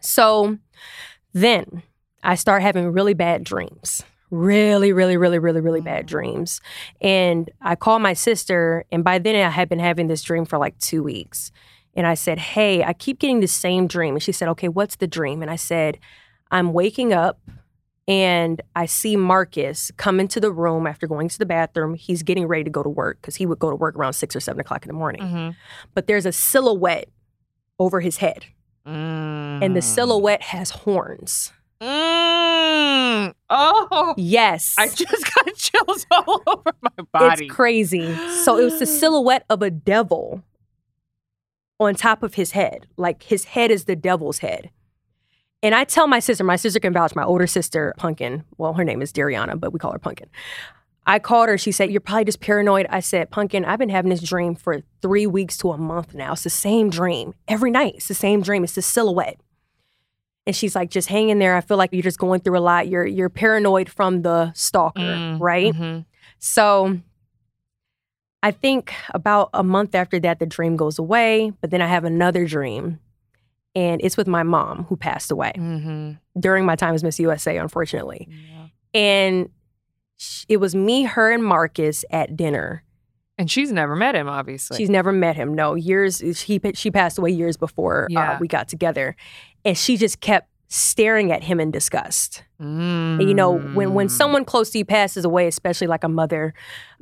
So 0.00 0.58
then 1.32 1.82
I 2.22 2.34
start 2.34 2.62
having 2.62 2.92
really 2.92 3.14
bad 3.14 3.44
dreams. 3.44 4.02
Really, 4.32 4.92
really, 4.92 5.16
really, 5.16 5.38
really, 5.38 5.60
really 5.60 5.80
bad 5.80 6.06
dreams. 6.06 6.60
And 7.00 7.48
I 7.60 7.76
called 7.76 8.02
my 8.02 8.14
sister, 8.14 8.84
and 8.90 9.04
by 9.04 9.18
then 9.18 9.36
I 9.36 9.50
had 9.50 9.68
been 9.68 9.78
having 9.78 10.08
this 10.08 10.22
dream 10.22 10.44
for 10.44 10.58
like 10.58 10.76
two 10.78 11.04
weeks. 11.04 11.52
And 11.94 12.06
I 12.06 12.14
said, 12.14 12.38
Hey, 12.38 12.82
I 12.82 12.94
keep 12.94 13.20
getting 13.20 13.40
the 13.40 13.46
same 13.46 13.86
dream. 13.86 14.14
And 14.14 14.22
she 14.22 14.32
said, 14.32 14.48
Okay, 14.48 14.68
what's 14.68 14.96
the 14.96 15.06
dream? 15.06 15.42
And 15.42 15.50
I 15.50 15.56
said, 15.56 15.98
I'm 16.50 16.72
waking 16.72 17.12
up 17.12 17.38
and 18.08 18.60
I 18.74 18.86
see 18.86 19.16
Marcus 19.16 19.92
come 19.96 20.18
into 20.18 20.40
the 20.40 20.50
room 20.50 20.86
after 20.86 21.06
going 21.06 21.28
to 21.28 21.38
the 21.38 21.46
bathroom. 21.46 21.94
He's 21.94 22.22
getting 22.22 22.46
ready 22.46 22.64
to 22.64 22.70
go 22.70 22.82
to 22.82 22.88
work 22.88 23.18
because 23.20 23.36
he 23.36 23.46
would 23.46 23.58
go 23.58 23.70
to 23.70 23.76
work 23.76 23.94
around 23.94 24.14
six 24.14 24.34
or 24.34 24.40
seven 24.40 24.60
o'clock 24.60 24.84
in 24.84 24.88
the 24.88 24.94
morning. 24.94 25.22
Mm-hmm. 25.22 25.50
But 25.94 26.06
there's 26.08 26.26
a 26.26 26.32
silhouette 26.32 27.08
over 27.78 28.00
his 28.00 28.16
head, 28.16 28.46
and 29.62 29.76
the 29.76 29.82
silhouette 29.82 30.42
has 30.42 30.70
horns. 30.70 31.52
Mm. 31.82 33.34
Oh, 33.50 34.14
Yes. 34.16 34.74
I 34.78 34.88
just 34.88 35.34
got 35.34 35.54
chills 35.56 36.06
all 36.10 36.42
over 36.46 36.72
my 36.80 37.04
body. 37.12 37.46
It's 37.46 37.54
crazy. 37.54 38.14
So 38.44 38.56
it 38.58 38.64
was 38.64 38.78
the 38.78 38.86
silhouette 39.00 39.44
of 39.50 39.62
a 39.62 39.70
devil 39.70 40.42
on 41.80 41.94
top 41.94 42.22
of 42.22 42.34
his 42.34 42.52
head. 42.52 42.86
Like 42.96 43.24
his 43.24 43.44
head 43.44 43.70
is 43.70 43.84
the 43.84 43.96
devil's 43.96 44.38
head. 44.38 44.70
And 45.64 45.74
I 45.74 45.84
tell 45.84 46.06
my 46.06 46.18
sister, 46.18 46.42
my 46.44 46.56
sister 46.56 46.80
can 46.80 46.92
vouch, 46.92 47.14
my 47.14 47.24
older 47.24 47.46
sister, 47.46 47.94
Pumpkin. 47.96 48.44
Well, 48.58 48.74
her 48.74 48.84
name 48.84 49.00
is 49.02 49.12
Dariana, 49.12 49.58
but 49.58 49.72
we 49.72 49.78
call 49.78 49.92
her 49.92 49.98
Pumpkin. 49.98 50.28
I 51.06 51.18
called 51.18 51.48
her. 51.48 51.58
She 51.58 51.72
said, 51.72 51.90
You're 51.90 52.00
probably 52.00 52.24
just 52.24 52.40
paranoid. 52.40 52.86
I 52.88 53.00
said, 53.00 53.30
Pumpkin, 53.30 53.64
I've 53.64 53.78
been 53.78 53.88
having 53.88 54.10
this 54.10 54.22
dream 54.22 54.54
for 54.54 54.82
three 55.00 55.26
weeks 55.26 55.56
to 55.58 55.70
a 55.72 55.78
month 55.78 56.14
now. 56.14 56.32
It's 56.32 56.44
the 56.44 56.50
same 56.50 56.90
dream. 56.90 57.34
Every 57.48 57.70
night, 57.70 57.94
it's 57.96 58.08
the 58.08 58.14
same 58.14 58.40
dream. 58.42 58.62
It's 58.64 58.74
the 58.76 58.82
silhouette. 58.82 59.40
And 60.46 60.56
she's 60.56 60.74
like, 60.74 60.90
just 60.90 61.08
hang 61.08 61.28
in 61.28 61.38
there. 61.38 61.56
I 61.56 61.60
feel 61.60 61.76
like 61.76 61.90
you're 61.92 62.02
just 62.02 62.18
going 62.18 62.40
through 62.40 62.58
a 62.58 62.60
lot. 62.60 62.88
You're 62.88 63.06
you're 63.06 63.28
paranoid 63.28 63.88
from 63.88 64.22
the 64.22 64.52
stalker, 64.54 65.00
Mm, 65.00 65.40
right? 65.40 65.72
mhm. 65.72 66.04
So 66.40 66.98
I 68.42 68.50
think 68.50 68.92
about 69.14 69.50
a 69.54 69.62
month 69.62 69.94
after 69.94 70.18
that, 70.20 70.40
the 70.40 70.46
dream 70.46 70.76
goes 70.76 70.98
away, 70.98 71.52
but 71.60 71.70
then 71.70 71.80
I 71.80 71.86
have 71.86 72.04
another 72.04 72.44
dream. 72.46 72.98
And 73.74 74.00
it's 74.04 74.16
with 74.16 74.26
my 74.26 74.42
mom 74.42 74.84
who 74.88 74.96
passed 74.96 75.30
away 75.30 75.52
Mhm. 75.56 76.18
during 76.38 76.66
my 76.66 76.76
time 76.76 76.94
as 76.94 77.02
Miss 77.04 77.18
USA, 77.20 77.56
unfortunately. 77.56 78.28
Yeah. 78.28 78.66
And 79.00 79.48
it 80.48 80.58
was 80.58 80.74
me, 80.74 81.04
her, 81.04 81.30
and 81.30 81.42
Marcus 81.44 82.04
at 82.10 82.36
dinner. 82.36 82.82
And 83.38 83.50
she's 83.50 83.72
never 83.72 83.96
met 83.96 84.14
him, 84.14 84.28
obviously. 84.28 84.76
She's 84.76 84.90
never 84.90 85.10
met 85.10 85.36
him. 85.36 85.54
No, 85.54 85.74
years 85.74 86.18
he 86.18 86.60
she 86.74 86.90
passed 86.90 87.18
away 87.18 87.30
years 87.30 87.56
before 87.56 88.04
uh, 88.04 88.06
Yeah. 88.10 88.38
we 88.38 88.46
got 88.46 88.68
together, 88.68 89.16
and 89.64 89.76
she 89.76 89.96
just 89.96 90.20
kept 90.20 90.48
staring 90.68 91.30
at 91.32 91.42
him 91.44 91.60
in 91.60 91.70
disgust. 91.70 92.44
And, 92.58 93.20
you 93.28 93.34
know, 93.34 93.58
when 93.74 93.92
when 93.92 94.06
Mm. 94.06 94.10
someone 94.10 94.44
close 94.44 94.70
to 94.70 94.78
you 94.78 94.84
passes 94.84 95.24
away, 95.24 95.46
especially 95.48 95.86
like 95.88 96.02
a 96.04 96.08
mother, 96.08 96.54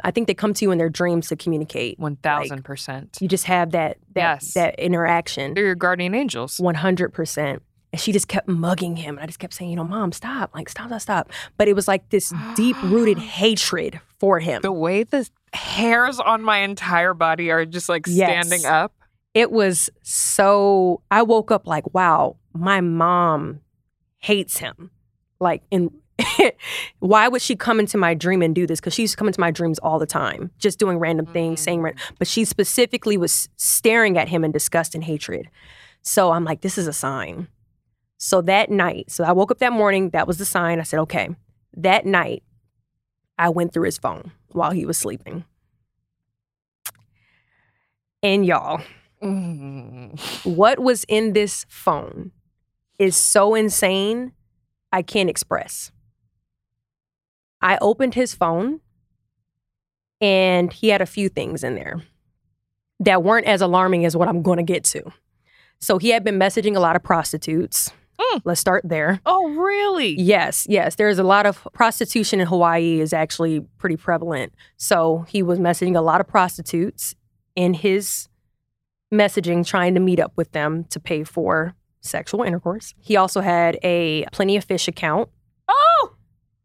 I 0.03 0.11
think 0.11 0.27
they 0.27 0.35
come 0.35 0.55
to 0.55 0.65
you 0.65 0.71
in 0.71 0.79
their 0.79 0.89
dreams 0.89 1.29
to 1.29 1.37
communicate. 1.37 1.99
one 1.99 2.17
thousand 2.17 2.65
percent, 2.65 3.19
You 3.21 3.29
just 3.29 3.45
have 3.45 3.71
that 3.73 3.99
that 4.15 4.43
Yes. 4.43 4.55
that 4.55 4.79
interaction, 4.79 5.55
they're 5.55 5.67
your 5.67 5.75
guardian 5.75 6.15
angels. 6.15 6.59
one 6.59 6.75
hundred 6.77 7.13
percent. 7.13 7.63
And 7.93 8.01
she 8.01 8.13
just 8.13 8.29
kept 8.29 8.47
mugging 8.49 8.97
him, 8.97 9.17
and 9.17 9.25
I 9.25 9.27
just 9.27 9.41
kept 9.41 9.53
saying, 9.53 9.71
you 9.71 9.77
know, 9.77 9.83
mom, 9.85 10.13
stop, 10.13 10.51
like 10.55 10.69
stop, 10.69 10.87
stop, 10.89 11.01
stop. 11.01 11.33
But 11.59 11.67
it 11.69 11.75
was 11.75 11.87
like 11.89 12.09
this 12.11 12.33
deep 12.55 12.77
rooted 12.83 13.19
hatred 13.39 14.01
for 14.19 14.39
him. 14.41 14.63
The 14.63 14.73
way 14.73 15.03
the 15.03 15.29
hairs 15.53 16.19
on 16.21 16.43
my 16.43 16.59
entire 16.59 17.15
body 17.15 17.51
are 17.51 17.65
just 17.67 17.89
like 17.89 18.07
Yes. 18.07 18.47
standing 18.47 18.65
up. 18.65 18.93
It 19.35 19.53
was 19.53 19.91
so 20.03 21.03
I 21.11 21.23
woke 21.23 21.51
up 21.51 21.67
like, 21.67 21.95
wow, 21.95 22.37
my 22.53 22.81
mom 22.81 23.61
hates 24.19 24.59
him. 24.59 24.91
Like 25.39 25.63
in 25.71 25.91
why 26.99 27.29
would 27.29 27.41
she 27.41 27.57
come 27.57 27.81
into 27.81 27.97
my 27.97 28.15
dream 28.15 28.43
and 28.43 28.55
do 28.55 28.67
this? 28.67 28.81
Because 28.81 28.95
she's 28.95 29.17
coming 29.17 29.33
to 29.33 29.41
my 29.41 29.51
dreams 29.51 29.79
all 29.79 29.99
the 29.99 30.07
time, 30.07 30.51
just 30.59 30.79
doing 30.79 30.99
random 30.99 31.27
things, 31.27 31.61
saying 31.61 31.79
mm-hmm. 31.79 31.87
random. 31.87 32.05
But 32.19 32.29
she 32.29 32.45
specifically 32.45 33.17
was 33.17 33.49
staring 33.57 34.19
at 34.19 34.29
him 34.29 34.45
in 34.45 34.53
disgust 34.53 34.95
and 34.95 35.05
hatred. 35.05 35.49
So 36.03 36.33
I'm 36.33 36.45
like, 36.45 36.61
this 36.61 36.79
is 36.79 36.87
a 36.87 36.93
sign. 36.93 37.49
So 38.19 38.43
that 38.43 38.71
night, 38.71 39.11
so 39.11 39.25
I 39.25 39.33
woke 39.33 39.51
up 39.51 39.59
that 39.59 39.73
morning, 39.73 40.11
that 40.11 40.27
was 40.27 40.39
the 40.39 40.45
sign. 40.45 40.79
I 40.79 40.83
said, 40.83 41.01
okay. 41.01 41.31
That 41.77 42.05
night, 42.05 42.43
I 43.39 43.49
went 43.49 43.73
through 43.73 43.85
his 43.85 43.97
phone 43.97 44.33
while 44.49 44.73
he 44.73 44.85
was 44.85 44.99
sleeping. 44.99 45.45
And 48.23 48.45
y'all, 48.45 48.83
Mm. 49.23 50.19
what 50.57 50.79
was 50.79 51.05
in 51.05 51.33
this 51.33 51.67
phone 51.69 52.33
is 52.99 53.17
so 53.17 53.55
insane, 53.55 54.33
I 54.93 55.03
can't 55.03 55.31
express. 55.31 55.91
I 57.63 57.79
opened 57.81 58.15
his 58.15 58.35
phone 58.35 58.81
and 60.21 60.73
he 60.73 60.89
had 60.89 61.01
a 61.01 61.07
few 61.07 61.29
things 61.29 61.65
in 61.65 61.75
there 61.75 62.03
that 63.01 63.23
weren't 63.23 63.47
as 63.47 63.63
alarming 63.63 64.05
as 64.05 64.17
what 64.17 64.29
I'm 64.29 64.43
going 64.43 64.59
to 64.59 64.63
get 64.63 64.85
to. 64.85 65.03
So 65.81 65.99
he 65.99 66.11
had 66.11 66.25
been 66.25 66.39
messaging 66.39 66.77
a 66.77 66.81
lot 66.81 66.97
of 66.97 67.03
prostitutes. 67.03 67.91
Mm. 68.19 68.43
Let's 68.45 68.61
start 68.61 68.83
there. 68.87 69.21
Oh, 69.25 69.49
really? 69.49 70.15
Yes, 70.21 70.67
yes. 70.69 70.97
There's 70.97 71.19
a 71.19 71.25
lot 71.25 71.47
of 71.47 71.67
prostitution 71.73 72.41
in 72.41 72.47
Hawaii 72.47 73.01
is 73.01 73.15
actually 73.15 73.61
pretty 73.79 73.97
prevalent. 73.97 74.53
So 74.77 75.25
he 75.29 75.43
was 75.43 75.59
messaging 75.59 75.97
a 75.97 76.03
lot 76.03 76.21
of 76.21 76.29
prostitutes 76.29 77.15
in 77.57 77.73
his 77.73 78.29
messaging, 79.13 79.67
trying 79.67 79.95
to 79.95 80.01
meet 80.01 80.21
up 80.21 80.33
with 80.37 80.53
them 80.53 80.85
to 80.91 81.01
pay 81.01 81.25
for 81.25 81.75
sexual 82.01 82.43
intercourse. 82.43 82.95
He 83.01 83.17
also 83.17 83.41
had 83.41 83.79
a 83.83 84.25
Plenty 84.33 84.57
of 84.57 84.65
Fish 84.65 84.89
account. 84.89 85.29
Oh, 85.69 86.13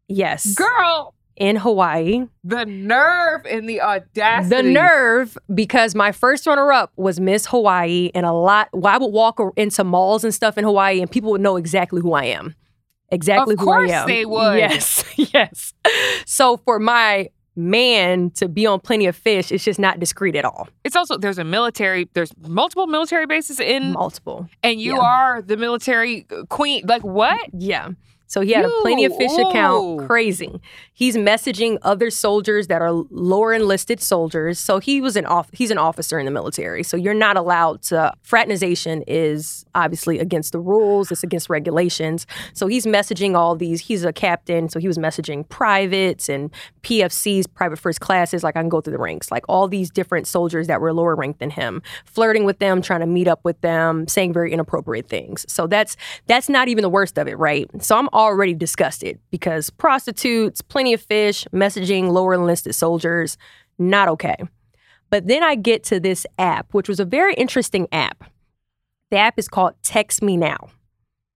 Yes, 0.08 0.54
girl, 0.54 1.14
in 1.36 1.56
Hawaii. 1.56 2.26
the 2.44 2.64
nerve 2.64 3.44
and 3.50 3.68
the 3.68 3.80
audacity. 3.80 4.54
The 4.56 4.62
nerve, 4.62 5.36
because 5.52 5.94
my 5.96 6.12
first 6.12 6.46
runner 6.46 6.70
up 6.72 6.92
was 6.96 7.18
Miss 7.18 7.46
Hawaii, 7.46 8.10
and 8.14 8.24
a 8.24 8.32
lot. 8.32 8.68
Well, 8.72 8.94
I 8.94 8.98
would 8.98 9.12
walk 9.12 9.40
into 9.56 9.82
malls 9.84 10.22
and 10.22 10.32
stuff 10.32 10.56
in 10.56 10.64
Hawaii, 10.64 11.00
and 11.00 11.10
people 11.10 11.32
would 11.32 11.40
know 11.40 11.56
exactly 11.56 12.00
who 12.00 12.12
I 12.12 12.24
am. 12.26 12.54
Exactly 13.10 13.54
Of 13.54 13.60
who 13.60 13.70
I 13.72 13.86
am. 13.86 14.06
they 14.06 14.24
would. 14.24 14.58
Yes, 14.58 15.04
yes. 15.34 15.74
So 16.24 16.56
for 16.58 16.78
my 16.78 17.28
man 17.56 18.30
to 18.32 18.48
be 18.48 18.66
on 18.66 18.80
Plenty 18.80 19.06
of 19.06 19.16
Fish, 19.16 19.50
it's 19.50 19.64
just 19.64 19.78
not 19.78 19.98
discreet 19.98 20.36
at 20.36 20.44
all. 20.44 20.68
It's 20.84 20.94
also 20.96 21.16
there's 21.16 21.38
a 21.38 21.44
military. 21.44 22.08
There's 22.12 22.32
multiple 22.46 22.86
military 22.86 23.26
bases 23.26 23.58
in, 23.60 23.92
Multiple. 23.92 24.48
and 24.62 24.80
you 24.80 24.96
yeah. 24.96 25.00
are 25.00 25.42
the 25.42 25.56
military 25.56 26.26
queen. 26.48 26.84
Like 26.86 27.02
what? 27.02 27.50
Yeah. 27.52 27.90
So 28.26 28.40
he 28.40 28.52
had 28.52 28.64
a 28.64 28.70
Plenty 28.82 29.04
of 29.04 29.16
Fish 29.16 29.30
You- 29.36 29.48
account. 29.48 30.06
Crazy. 30.06 30.60
He's 30.92 31.16
messaging 31.16 31.78
other 31.82 32.10
soldiers 32.10 32.68
that 32.68 32.80
are 32.82 32.90
lower 33.10 33.52
enlisted 33.52 34.00
soldiers. 34.00 34.58
So 34.58 34.78
he 34.78 35.00
was 35.00 35.14
an 35.16 35.26
off. 35.26 35.48
He's 35.52 35.70
an 35.70 35.78
officer 35.78 36.18
in 36.18 36.24
the 36.24 36.30
military. 36.30 36.82
So 36.82 36.96
you're 36.96 37.14
not 37.14 37.36
allowed 37.36 37.82
to. 37.84 38.12
Fraternization 38.22 39.02
is 39.06 39.64
obviously 39.74 40.18
against 40.18 40.52
the 40.52 40.58
rules. 40.58 41.10
It's 41.12 41.22
against 41.22 41.50
regulations. 41.50 42.26
So 42.54 42.66
he's 42.66 42.86
messaging 42.86 43.36
all 43.36 43.56
these. 43.56 43.80
He's 43.82 44.04
a 44.04 44.12
captain. 44.12 44.68
So 44.68 44.80
he 44.80 44.88
was 44.88 44.96
messaging 44.98 45.46
privates 45.48 46.28
and 46.28 46.50
PFCs, 46.82 47.46
private 47.54 47.78
first 47.78 48.00
classes. 48.00 48.42
Like 48.42 48.56
I 48.56 48.60
can 48.60 48.68
go 48.68 48.80
through 48.80 48.92
the 48.94 48.98
ranks. 48.98 49.30
Like 49.30 49.44
all 49.48 49.68
these 49.68 49.90
different 49.90 50.26
soldiers 50.26 50.66
that 50.66 50.80
were 50.80 50.92
lower 50.94 51.14
ranked 51.14 51.40
than 51.40 51.50
him, 51.50 51.82
flirting 52.06 52.44
with 52.44 52.58
them, 52.58 52.80
trying 52.80 53.00
to 53.00 53.06
meet 53.06 53.28
up 53.28 53.40
with 53.44 53.60
them, 53.60 54.08
saying 54.08 54.32
very 54.32 54.52
inappropriate 54.52 55.08
things. 55.08 55.44
So 55.48 55.66
that's 55.66 55.96
that's 56.26 56.48
not 56.48 56.68
even 56.68 56.82
the 56.82 56.88
worst 56.88 57.18
of 57.18 57.28
it, 57.28 57.38
right? 57.38 57.68
So 57.82 57.96
I'm 57.96 58.08
already 58.16 58.54
disgusted 58.54 59.20
because 59.30 59.70
prostitutes, 59.70 60.62
plenty 60.62 60.94
of 60.94 61.00
fish, 61.00 61.46
messaging 61.52 62.10
lower 62.10 62.34
enlisted 62.34 62.74
soldiers, 62.74 63.36
not 63.78 64.08
okay. 64.08 64.36
But 65.10 65.28
then 65.28 65.42
I 65.42 65.54
get 65.54 65.84
to 65.84 66.00
this 66.00 66.26
app, 66.38 66.72
which 66.72 66.88
was 66.88 66.98
a 66.98 67.04
very 67.04 67.34
interesting 67.34 67.86
app. 67.92 68.24
The 69.10 69.18
app 69.18 69.38
is 69.38 69.46
called 69.46 69.74
Text 69.82 70.22
Me 70.22 70.36
Now. 70.36 70.68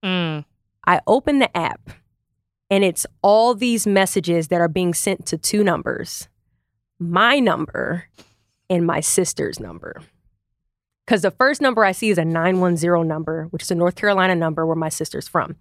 Mm. 0.04 0.44
I 0.86 1.00
open 1.06 1.38
the 1.38 1.54
app 1.56 1.90
and 2.70 2.82
it's 2.82 3.06
all 3.22 3.54
these 3.54 3.86
messages 3.86 4.48
that 4.48 4.60
are 4.60 4.68
being 4.68 4.94
sent 4.94 5.26
to 5.26 5.36
two 5.36 5.62
numbers 5.62 6.28
my 7.02 7.38
number 7.38 8.04
and 8.68 8.86
my 8.86 9.00
sister's 9.00 9.58
number. 9.58 10.02
Because 11.06 11.22
the 11.22 11.30
first 11.30 11.62
number 11.62 11.82
I 11.82 11.92
see 11.92 12.10
is 12.10 12.18
a 12.18 12.24
910 12.24 13.08
number, 13.08 13.46
which 13.50 13.62
is 13.62 13.70
a 13.70 13.74
North 13.74 13.96
Carolina 13.96 14.34
number 14.34 14.66
where 14.66 14.76
my 14.76 14.90
sister's 14.90 15.26
from. 15.26 15.56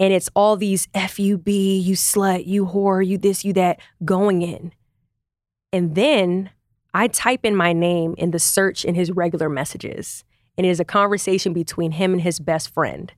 And 0.00 0.12
it's 0.12 0.30
all 0.34 0.56
these 0.56 0.86
FUB, 0.88 1.48
you 1.82 1.94
slut, 1.94 2.46
you 2.46 2.66
whore, 2.66 3.04
you 3.04 3.18
this, 3.18 3.44
you 3.44 3.52
that 3.54 3.80
going 4.04 4.42
in. 4.42 4.72
And 5.72 5.94
then 5.94 6.50
I 6.94 7.08
type 7.08 7.44
in 7.44 7.56
my 7.56 7.72
name 7.72 8.14
in 8.16 8.30
the 8.30 8.38
search 8.38 8.84
in 8.84 8.94
his 8.94 9.10
regular 9.10 9.48
messages. 9.48 10.24
And 10.56 10.66
it 10.66 10.70
is 10.70 10.80
a 10.80 10.84
conversation 10.84 11.52
between 11.52 11.92
him 11.92 12.12
and 12.12 12.22
his 12.22 12.38
best 12.38 12.72
friend 12.72 13.12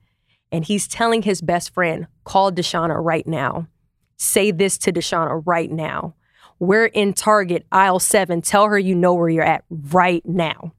and 0.53 0.65
he's 0.65 0.89
telling 0.89 1.23
his 1.23 1.41
best 1.41 1.73
friend, 1.73 2.07
call 2.25 2.51
Deshauna 2.51 2.97
right 3.03 3.27
now. 3.27 3.69
Say 4.17 4.51
this 4.51 4.77
to 4.79 4.93
Deshauna 4.93 5.43
right 5.47 5.71
now. 5.71 6.15
We're 6.59 6.87
in 6.87 7.15
Target, 7.15 7.65
aisle 7.73 8.01
seven. 8.01 8.43
Tell 8.43 8.67
her 8.67 8.79
you 8.79 8.95
know 8.95 9.15
where 9.15 9.29
you're 9.29 9.45
at 9.45 9.65
right 9.71 10.25
now. 10.27 10.75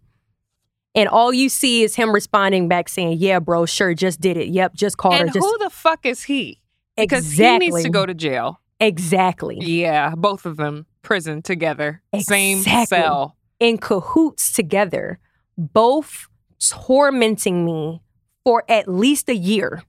And 0.93 1.07
all 1.07 1.33
you 1.33 1.47
see 1.49 1.83
is 1.83 1.95
him 1.95 2.11
responding 2.13 2.67
back 2.67 2.89
saying, 2.89 3.17
Yeah, 3.19 3.39
bro, 3.39 3.65
sure, 3.65 3.93
just 3.93 4.19
did 4.19 4.37
it. 4.37 4.49
Yep, 4.49 4.73
just 4.75 4.97
called 4.97 5.15
her. 5.15 5.21
And 5.25 5.33
Just 5.33 5.45
who 5.45 5.57
the 5.59 5.69
fuck 5.69 6.05
is 6.05 6.23
he? 6.23 6.61
Because 6.97 7.31
he 7.31 7.57
needs 7.57 7.83
to 7.83 7.89
go 7.89 8.05
to 8.05 8.13
jail. 8.13 8.59
Exactly. 8.79 9.57
Yeah, 9.61 10.13
both 10.15 10.45
of 10.45 10.57
them 10.57 10.85
prison 11.01 11.41
together, 11.41 12.01
same 12.19 12.57
Exactly. 12.59 12.97
cell. 12.97 13.37
in 13.59 13.77
cahoots 13.77 14.51
together, 14.51 15.19
both 15.57 16.27
tormenting 16.69 17.63
me 17.65 18.01
for 18.43 18.63
at 18.67 18.87
least 18.87 19.29
a 19.29 19.35
year. 19.35 19.83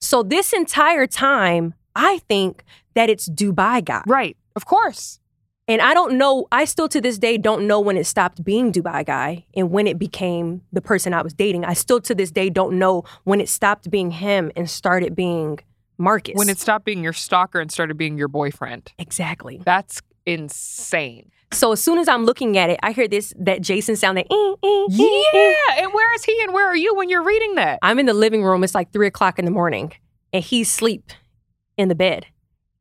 So 0.00 0.22
this 0.22 0.52
entire 0.52 1.06
time, 1.06 1.74
I 1.94 2.18
think 2.28 2.64
that 2.94 3.08
it's 3.10 3.28
Dubai 3.28 3.84
guy. 3.84 4.02
Right, 4.06 4.36
of 4.54 4.64
course. 4.66 5.20
And 5.68 5.82
I 5.82 5.94
don't 5.94 6.16
know, 6.16 6.46
I 6.52 6.64
still 6.64 6.88
to 6.88 7.00
this 7.00 7.18
day 7.18 7.38
don't 7.38 7.66
know 7.66 7.80
when 7.80 7.96
it 7.96 8.04
stopped 8.04 8.44
being 8.44 8.72
Dubai 8.72 9.04
guy 9.04 9.44
and 9.54 9.70
when 9.70 9.88
it 9.88 9.98
became 9.98 10.62
the 10.72 10.80
person 10.80 11.12
I 11.12 11.22
was 11.22 11.32
dating. 11.32 11.64
I 11.64 11.74
still 11.74 12.00
to 12.02 12.14
this 12.14 12.30
day 12.30 12.50
don't 12.50 12.78
know 12.78 13.02
when 13.24 13.40
it 13.40 13.48
stopped 13.48 13.90
being 13.90 14.12
him 14.12 14.52
and 14.54 14.70
started 14.70 15.16
being 15.16 15.58
Marcus. 15.98 16.34
When 16.36 16.48
it 16.48 16.58
stopped 16.58 16.84
being 16.84 17.02
your 17.02 17.12
stalker 17.12 17.58
and 17.58 17.72
started 17.72 17.96
being 17.96 18.16
your 18.16 18.28
boyfriend. 18.28 18.92
exactly. 18.98 19.60
That's 19.64 20.02
insane. 20.24 21.30
So 21.52 21.72
as 21.72 21.82
soon 21.82 21.98
as 21.98 22.06
I'm 22.08 22.24
looking 22.24 22.58
at 22.58 22.70
it, 22.70 22.78
I 22.82 22.92
hear 22.92 23.08
this 23.08 23.32
that 23.38 23.60
Jason 23.62 23.96
sound 23.96 24.18
that. 24.18 24.26
"Eh, 24.30 24.34
eh, 24.34 24.54
eh, 24.62 24.86
eh." 24.98 25.24
Yeah, 25.32 25.84
and 25.84 25.94
where 25.94 26.12
is 26.14 26.24
he 26.24 26.38
and 26.42 26.52
where 26.52 26.66
are 26.66 26.76
you 26.76 26.94
when 26.94 27.08
you're 27.08 27.22
reading 27.22 27.54
that? 27.54 27.78
I'm 27.82 27.98
in 27.98 28.06
the 28.06 28.14
living 28.14 28.44
room. 28.44 28.62
It's 28.64 28.74
like 28.74 28.92
three 28.92 29.06
o'clock 29.06 29.38
in 29.38 29.44
the 29.44 29.50
morning, 29.52 29.92
and 30.32 30.42
he's 30.42 30.68
asleep 30.68 31.12
in 31.76 31.88
the 31.88 31.94
bed. 31.94 32.26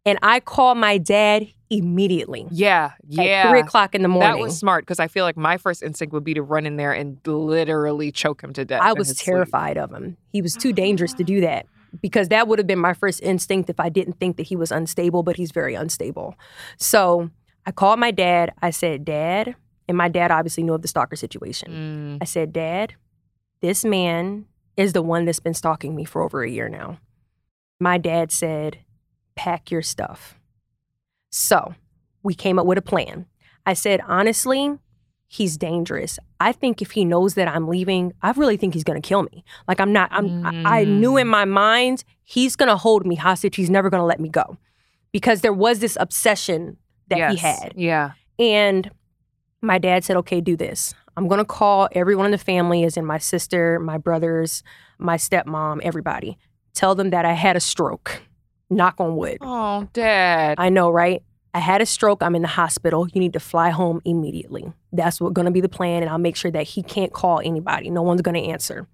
And 0.05 0.19
I 0.21 0.39
call 0.39 0.75
my 0.75 0.97
dad 0.97 1.47
immediately. 1.69 2.47
Yeah, 2.51 2.91
At 3.17 3.25
yeah. 3.25 3.49
three 3.49 3.59
o'clock 3.59 3.95
in 3.95 4.03
the 4.03 4.07
morning. 4.07 4.31
That 4.31 4.39
was 4.39 4.57
smart 4.57 4.83
because 4.85 4.99
I 4.99 5.07
feel 5.07 5.25
like 5.25 5.35
my 5.35 5.57
first 5.57 5.81
instinct 5.81 6.13
would 6.13 6.23
be 6.23 6.35
to 6.35 6.43
run 6.43 6.65
in 6.65 6.77
there 6.77 6.93
and 6.93 7.17
literally 7.25 8.11
choke 8.11 8.43
him 8.43 8.53
to 8.53 8.63
death. 8.65 8.81
I 8.83 8.93
was 8.93 9.07
his 9.07 9.17
sleep. 9.17 9.33
terrified 9.33 9.77
of 9.77 9.91
him. 9.91 10.17
He 10.31 10.41
was 10.41 10.53
too 10.55 10.73
dangerous 10.73 11.13
to 11.13 11.23
do 11.23 11.41
that 11.41 11.65
because 12.01 12.29
that 12.29 12.47
would 12.47 12.59
have 12.59 12.67
been 12.67 12.79
my 12.79 12.93
first 12.93 13.21
instinct 13.23 13.69
if 13.69 13.79
I 13.79 13.89
didn't 13.89 14.19
think 14.19 14.37
that 14.37 14.43
he 14.43 14.55
was 14.55 14.71
unstable, 14.71 15.23
but 15.23 15.37
he's 15.37 15.51
very 15.51 15.73
unstable. 15.73 16.35
So 16.77 17.31
I 17.65 17.71
called 17.71 17.99
my 17.99 18.11
dad. 18.11 18.53
I 18.61 18.69
said, 18.69 19.05
Dad, 19.05 19.55
and 19.87 19.97
my 19.97 20.07
dad 20.07 20.29
obviously 20.29 20.63
knew 20.63 20.73
of 20.73 20.81
the 20.83 20.87
stalker 20.87 21.15
situation. 21.15 21.71
Mm, 21.71 22.17
I 22.21 22.25
said, 22.25 22.53
Dad, 22.53 22.93
this 23.61 23.83
man 23.83 24.45
is 24.77 24.93
the 24.93 25.01
one 25.01 25.25
that's 25.25 25.39
been 25.39 25.53
stalking 25.55 25.95
me 25.95 26.05
for 26.05 26.21
over 26.21 26.43
a 26.43 26.49
year 26.49 26.69
now. 26.69 26.99
My 27.79 27.97
dad 27.97 28.31
said, 28.31 28.77
Pack 29.35 29.71
your 29.71 29.81
stuff. 29.81 30.35
So 31.29 31.75
we 32.23 32.33
came 32.33 32.57
up 32.59 32.65
with 32.65 32.77
a 32.77 32.81
plan. 32.81 33.25
I 33.65 33.73
said, 33.73 34.01
Honestly, 34.07 34.77
he's 35.27 35.57
dangerous. 35.57 36.17
I 36.39 36.51
think 36.51 36.81
if 36.81 36.91
he 36.91 37.03
knows 37.05 37.33
that 37.35 37.47
I'm 37.47 37.67
leaving, 37.67 38.13
I 38.21 38.31
really 38.31 38.57
think 38.57 38.73
he's 38.73 38.83
gonna 38.83 39.01
kill 39.01 39.23
me. 39.23 39.43
Like, 39.67 39.79
I'm 39.79 39.91
not, 39.91 40.09
I'm, 40.11 40.45
I, 40.45 40.81
I 40.81 40.83
knew 40.83 41.17
in 41.17 41.27
my 41.27 41.45
mind, 41.45 42.03
he's 42.23 42.55
gonna 42.55 42.77
hold 42.77 43.05
me 43.05 43.15
hostage. 43.15 43.55
He's 43.55 43.69
never 43.69 43.89
gonna 43.89 44.05
let 44.05 44.19
me 44.19 44.29
go 44.29 44.57
because 45.11 45.41
there 45.41 45.53
was 45.53 45.79
this 45.79 45.97
obsession 45.99 46.77
that 47.07 47.31
he 47.31 47.37
had. 47.37 47.73
Yeah. 47.75 48.11
And 48.39 48.89
my 49.61 49.77
dad 49.77 50.03
said, 50.03 50.17
okay, 50.17 50.41
do 50.41 50.55
this. 50.55 50.93
I'm 51.17 51.27
going 51.27 51.39
to 51.39 51.45
call 51.45 51.87
everyone 51.93 52.25
in 52.25 52.31
the 52.31 52.37
family, 52.37 52.83
as 52.83 52.97
in 52.97 53.05
my 53.05 53.17
sister, 53.17 53.79
my 53.79 53.97
brothers, 53.97 54.63
my 54.97 55.17
stepmom, 55.17 55.79
everybody. 55.81 56.37
Tell 56.73 56.95
them 56.95 57.09
that 57.11 57.25
I 57.25 57.33
had 57.33 57.55
a 57.55 57.61
stroke. 57.61 58.21
Knock 58.69 58.95
on 58.99 59.15
wood. 59.15 59.37
Oh, 59.41 59.87
Dad. 59.93 60.55
I 60.57 60.69
know, 60.69 60.89
right? 60.89 61.21
I 61.53 61.59
had 61.59 61.81
a 61.81 61.85
stroke. 61.85 62.21
I'm 62.21 62.35
in 62.35 62.41
the 62.41 62.49
hospital. 62.49 63.07
You 63.13 63.21
need 63.21 63.33
to 63.33 63.39
fly 63.39 63.69
home 63.69 64.01
immediately. 64.03 64.65
That's 64.91 65.21
what 65.21 65.33
going 65.33 65.45
to 65.45 65.51
be 65.51 65.61
the 65.61 65.69
plan. 65.69 66.01
And 66.01 66.11
I'll 66.11 66.17
make 66.17 66.35
sure 66.35 66.51
that 66.51 66.63
he 66.63 66.83
can't 66.83 67.13
call 67.13 67.39
anybody. 67.39 67.89
No 67.89 68.01
one's 68.01 68.21
going 68.21 68.35
to 68.35 68.49
answer. 68.49 68.87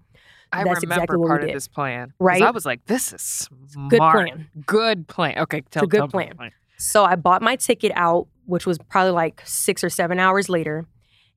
I 0.52 0.64
That's 0.64 0.82
remember 0.82 0.94
exactly 0.94 1.16
what 1.16 1.24
we 1.24 1.28
part 1.28 1.44
of 1.44 1.52
this 1.52 1.66
plan. 1.66 2.12
Right? 2.18 2.42
I 2.42 2.50
was 2.50 2.66
like, 2.66 2.84
this 2.86 3.12
is 3.12 3.48
smart. 3.68 3.90
Good 3.90 3.98
plan. 3.98 4.48
Good 4.66 5.08
plan. 5.08 5.38
Okay, 5.38 5.62
tell 5.70 5.84
a 5.84 5.86
good 5.86 5.96
tell 5.96 6.06
me 6.06 6.08
the 6.08 6.12
plan. 6.12 6.36
plan. 6.36 6.50
So 6.76 7.04
I 7.04 7.16
bought 7.16 7.42
my 7.42 7.56
ticket 7.56 7.90
out, 7.94 8.28
which 8.44 8.66
was 8.66 8.78
probably 8.78 9.12
like 9.12 9.40
six 9.44 9.82
or 9.82 9.88
seven 9.88 10.18
hours 10.18 10.48
later, 10.48 10.86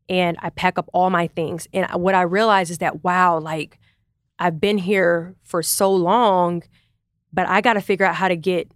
and 0.09 0.37
I 0.41 0.49
pack 0.49 0.77
up 0.77 0.89
all 0.93 1.09
my 1.09 1.27
things. 1.27 1.67
And 1.73 1.87
uh, 1.89 1.97
what 1.97 2.13
I 2.13 2.23
realized 2.23 2.71
is 2.71 2.79
that 2.79 3.03
wow, 3.03 3.39
like 3.39 3.79
I've 4.37 4.59
been 4.59 4.77
here 4.77 5.35
for 5.43 5.63
so 5.63 5.93
long, 5.93 6.63
but 7.35 7.47
I 7.47 7.61
got 7.61 7.73
to 7.73 7.81
figure 7.81 8.05
out 8.05 8.15
how 8.15 8.27
to 8.27 8.35
get 8.35 8.71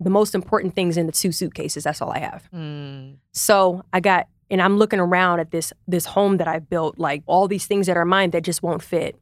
the 0.00 0.10
most 0.10 0.34
important 0.34 0.74
things 0.74 0.96
in 0.96 1.06
the 1.06 1.12
two 1.12 1.30
suitcases. 1.30 1.84
That's 1.84 2.02
all 2.02 2.10
I 2.10 2.18
have. 2.18 2.48
Mm. 2.52 3.18
So 3.32 3.84
I 3.92 4.00
got, 4.00 4.26
and 4.50 4.60
I'm 4.60 4.76
looking 4.76 4.98
around 4.98 5.38
at 5.38 5.52
this 5.52 5.72
this 5.86 6.06
home 6.06 6.38
that 6.38 6.48
I've 6.48 6.68
built, 6.68 6.98
like 6.98 7.22
all 7.26 7.46
these 7.46 7.66
things 7.66 7.86
that 7.86 7.96
are 7.96 8.04
mine 8.04 8.30
that 8.30 8.42
just 8.42 8.62
won't 8.62 8.82
fit. 8.82 9.16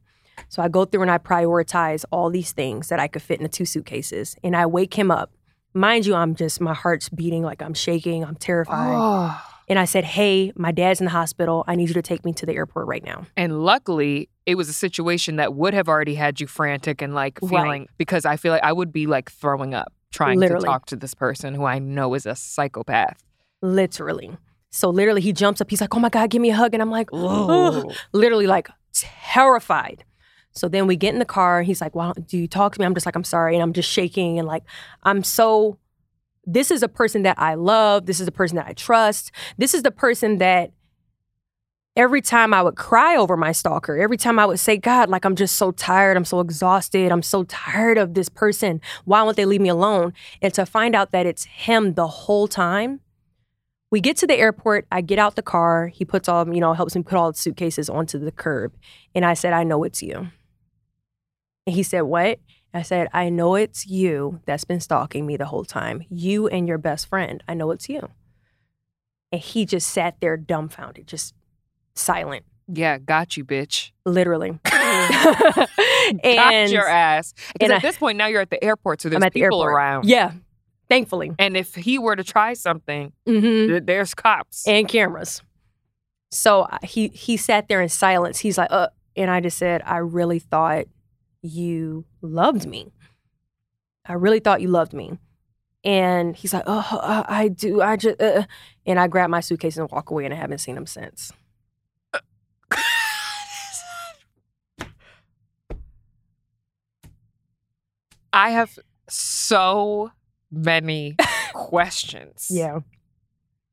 So 0.49 0.63
I 0.63 0.67
go 0.67 0.85
through 0.85 1.03
and 1.03 1.11
I 1.11 1.19
prioritize 1.19 2.05
all 2.11 2.31
these 2.31 2.53
things 2.53 2.89
that 2.89 2.99
I 2.99 3.07
could 3.07 3.21
fit 3.21 3.37
in 3.37 3.43
the 3.43 3.49
two 3.49 3.65
suitcases, 3.65 4.35
and 4.43 4.55
I 4.55 4.65
wake 4.65 4.95
him 4.95 5.11
up. 5.11 5.31
Mind 5.75 6.05
you, 6.05 6.15
I'm 6.15 6.33
just 6.33 6.59
my 6.59 6.73
heart's 6.73 7.09
beating, 7.09 7.43
like 7.43 7.61
I'm 7.61 7.73
shaking, 7.75 8.23
I'm 8.23 8.35
terrified. 8.35 8.95
Oh. 8.95 9.52
And 9.69 9.79
I 9.79 9.85
said, 9.85 10.03
"Hey, 10.03 10.51
my 10.55 10.71
dad's 10.71 10.99
in 10.99 11.05
the 11.05 11.11
hospital. 11.11 11.63
I 11.67 11.75
need 11.75 11.87
you 11.87 11.93
to 11.93 12.01
take 12.01 12.25
me 12.25 12.33
to 12.33 12.45
the 12.45 12.53
airport 12.53 12.87
right 12.87 13.03
now." 13.03 13.25
And 13.37 13.63
luckily, 13.63 14.29
it 14.45 14.55
was 14.55 14.67
a 14.69 14.73
situation 14.73 15.37
that 15.37 15.53
would 15.55 15.73
have 15.73 15.87
already 15.87 16.15
had 16.15 16.41
you 16.41 16.47
frantic 16.47 17.01
and 17.01 17.13
like 17.15 17.39
Right. 17.41 17.49
feeling 17.49 17.87
because 17.97 18.25
I 18.25 18.35
feel 18.37 18.51
like 18.51 18.63
I 18.63 18.73
would 18.73 18.91
be 18.91 19.07
like 19.07 19.31
throwing 19.31 19.73
up 19.73 19.93
trying 20.11 20.37
Literally. 20.39 20.65
to 20.65 20.67
talk 20.67 20.85
to 20.87 20.95
this 20.95 21.13
person 21.13 21.53
who 21.55 21.63
I 21.65 21.79
know 21.79 22.13
is 22.13 22.25
a 22.25 22.35
psychopath. 22.35 23.23
Literally. 23.61 24.37
So 24.69 24.89
literally, 24.89 25.21
he 25.21 25.33
jumps 25.33 25.61
up. 25.61 25.69
He's 25.69 25.81
like, 25.81 25.95
"Oh 25.95 25.99
my 25.99 26.09
god, 26.09 26.29
give 26.29 26.41
me 26.41 26.49
a 26.49 26.55
hug!" 26.55 26.73
And 26.73 26.81
I'm 26.81 26.91
like, 26.91 27.09
Whoa. 27.11 27.79
"Ugh." 27.85 27.93
literally 28.11 28.47
like 28.47 28.69
terrified. 28.93 30.03
So 30.55 30.67
then 30.67 30.85
we 30.85 30.95
get 30.95 31.13
in 31.13 31.19
the 31.19 31.25
car. 31.25 31.63
He's 31.63 31.81
like, 31.81 31.95
"Well, 31.95 32.13
do 32.13 32.37
you 32.37 32.47
talk 32.47 32.73
to 32.75 32.79
me?" 32.79 32.85
I'm 32.85 32.93
just 32.93 33.05
like, 33.05 33.15
"I'm 33.15 33.23
sorry," 33.23 33.55
and 33.55 33.63
I'm 33.63 33.73
just 33.73 33.89
shaking 33.89 34.37
and 34.39 34.47
like 34.47 34.63
I'm 35.03 35.23
so. 35.23 35.77
This 36.45 36.71
is 36.71 36.83
a 36.83 36.87
person 36.87 37.23
that 37.23 37.39
I 37.39 37.55
love. 37.55 38.05
This 38.05 38.19
is 38.19 38.27
a 38.27 38.31
person 38.31 38.57
that 38.57 38.67
I 38.67 38.73
trust. 38.73 39.31
This 39.57 39.73
is 39.73 39.83
the 39.83 39.91
person 39.91 40.39
that 40.39 40.71
every 41.95 42.21
time 42.21 42.53
I 42.53 42.61
would 42.61 42.75
cry 42.75 43.15
over 43.15 43.37
my 43.37 43.51
stalker, 43.51 43.97
every 43.97 44.17
time 44.17 44.39
I 44.39 44.45
would 44.45 44.59
say, 44.59 44.77
God, 44.77 45.09
like 45.09 45.25
I'm 45.25 45.35
just 45.35 45.55
so 45.55 45.71
tired. 45.71 46.17
I'm 46.17 46.25
so 46.25 46.39
exhausted. 46.39 47.11
I'm 47.11 47.21
so 47.21 47.43
tired 47.43 47.97
of 47.97 48.13
this 48.13 48.29
person. 48.29 48.81
Why 49.05 49.21
won't 49.23 49.37
they 49.37 49.45
leave 49.45 49.61
me 49.61 49.69
alone? 49.69 50.13
And 50.41 50.53
to 50.55 50.65
find 50.65 50.95
out 50.95 51.11
that 51.11 51.25
it's 51.25 51.45
him 51.45 51.93
the 51.93 52.07
whole 52.07 52.47
time. 52.47 52.99
We 53.91 54.01
get 54.01 54.17
to 54.17 54.27
the 54.27 54.35
airport. 54.35 54.87
I 54.91 55.01
get 55.01 55.19
out 55.19 55.35
the 55.35 55.43
car. 55.43 55.87
He 55.87 56.03
puts 56.03 56.27
all, 56.27 56.51
you 56.51 56.59
know, 56.59 56.73
helps 56.73 56.95
me 56.95 57.03
put 57.03 57.15
all 57.15 57.31
the 57.31 57.37
suitcases 57.37 57.89
onto 57.89 58.17
the 58.17 58.31
curb. 58.31 58.73
And 59.13 59.23
I 59.23 59.35
said, 59.35 59.53
I 59.53 59.63
know 59.63 59.83
it's 59.83 60.01
you. 60.01 60.29
And 61.67 61.75
he 61.75 61.83
said, 61.83 62.01
What? 62.01 62.39
I 62.73 62.81
said, 62.81 63.07
I 63.13 63.29
know 63.29 63.55
it's 63.55 63.85
you 63.85 64.41
that's 64.45 64.63
been 64.63 64.79
stalking 64.79 65.25
me 65.25 65.37
the 65.37 65.45
whole 65.45 65.63
time. 65.65 66.03
You 66.09 66.47
and 66.47 66.67
your 66.67 66.77
best 66.79 67.07
friend. 67.07 67.43
I 67.47 67.53
know 67.53 67.71
it's 67.71 67.87
you. 67.87 68.09
And 69.31 69.41
he 69.41 69.65
just 69.65 69.87
sat 69.89 70.15
there 70.21 70.37
dumbfounded, 70.37 71.07
just 71.07 71.33
silent, 71.95 72.45
Yeah, 72.67 72.97
got 72.97 73.37
you, 73.37 73.45
bitch. 73.45 73.91
literally. 74.05 74.59
got 74.63 75.69
and 76.23 76.71
your 76.71 76.87
ass. 76.87 77.33
Because 77.33 77.53
and 77.61 77.71
at 77.73 77.77
I- 77.77 77.87
this 77.87 77.97
point 77.97 78.17
now 78.17 78.27
you're 78.27 78.41
at 78.41 78.49
the 78.49 78.63
airport, 78.63 79.01
so 79.01 79.09
there's 79.09 79.21
the 79.21 79.29
people 79.31 79.61
airport. 79.61 79.73
around. 79.73 80.05
Yeah, 80.09 80.31
thankfully. 80.89 81.31
And 81.39 81.55
if 81.57 81.75
he 81.75 81.97
were 81.99 82.15
to 82.15 82.23
try 82.23 82.53
something, 82.53 83.13
hmm 83.25 83.39
th- 83.41 83.83
there's 83.85 84.13
cops. 84.13 84.67
and 84.67 84.87
cameras. 84.87 85.41
So 86.31 86.67
he 86.83 87.09
he 87.09 87.37
sat 87.37 87.67
there 87.67 87.81
in 87.81 87.89
silence. 87.89 88.39
He's 88.39 88.57
like, 88.57 88.71
uh, 88.71 88.87
and 89.15 89.29
I 89.29 89.39
just 89.39 89.57
said, 89.57 89.81
I 89.85 89.97
really 89.97 90.39
thought 90.39 90.85
you 91.43 92.05
loved 92.21 92.65
me. 92.65 92.91
I 94.05 94.13
really 94.13 94.39
thought 94.39 94.61
you 94.61 94.69
loved 94.69 94.93
me. 94.93 95.19
And 95.83 96.35
he's 96.35 96.53
like, 96.53 96.63
oh, 96.65 96.99
uh, 97.03 97.23
I 97.27 97.49
do. 97.49 97.81
I 97.81 97.97
just, 97.97 98.19
uh. 98.21 98.45
and 98.85 98.97
I 98.99 99.07
grab 99.07 99.29
my 99.29 99.41
suitcase 99.41 99.75
and 99.77 99.91
walk 99.91 100.09
away, 100.09 100.23
and 100.23 100.33
I 100.33 100.37
haven't 100.37 100.59
seen 100.59 100.77
him 100.77 100.85
since. 100.85 101.33
I 108.31 108.51
have 108.51 108.79
so 109.09 110.11
many 110.49 111.17
questions. 111.53 112.47
Yeah, 112.49 112.79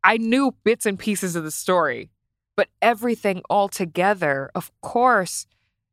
I 0.02 0.16
knew 0.16 0.56
bits 0.64 0.86
and 0.86 0.98
pieces 0.98 1.36
of 1.36 1.44
the 1.44 1.52
story, 1.52 2.10
but 2.56 2.66
everything 2.82 3.42
all 3.48 3.68
together, 3.68 4.50
of 4.52 4.72
course, 4.80 5.46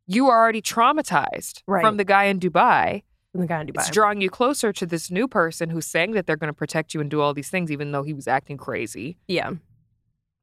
you 0.08 0.28
are 0.28 0.42
already 0.42 0.62
traumatized 0.62 1.62
Right. 1.68 1.82
from 1.84 1.98
the 1.98 2.06
guy 2.06 2.26
in 2.26 2.40
Dubai. 2.40 3.04
from 3.34 3.42
the 3.42 3.48
guy 3.48 3.62
in 3.62 3.68
Dubai. 3.68 3.82
It's 3.82 3.92
drawing 3.92 4.22
you 4.22 4.30
closer 4.30 4.72
to 4.74 4.86
this 4.86 5.12
new 5.12 5.28
person 5.28 5.70
who's 5.70 5.86
saying 5.86 6.12
that 6.14 6.26
they're 6.26 6.38
going 6.38 6.48
to 6.50 6.54
protect 6.58 6.94
you 6.94 7.02
and 7.02 7.10
do 7.12 7.22
all 7.22 7.34
these 7.34 7.50
things, 7.50 7.72
even 7.72 7.92
though 7.92 8.04
he 8.04 8.14
was 8.14 8.28
acting 8.28 8.58
crazy. 8.58 9.18
yeah, 9.28 9.52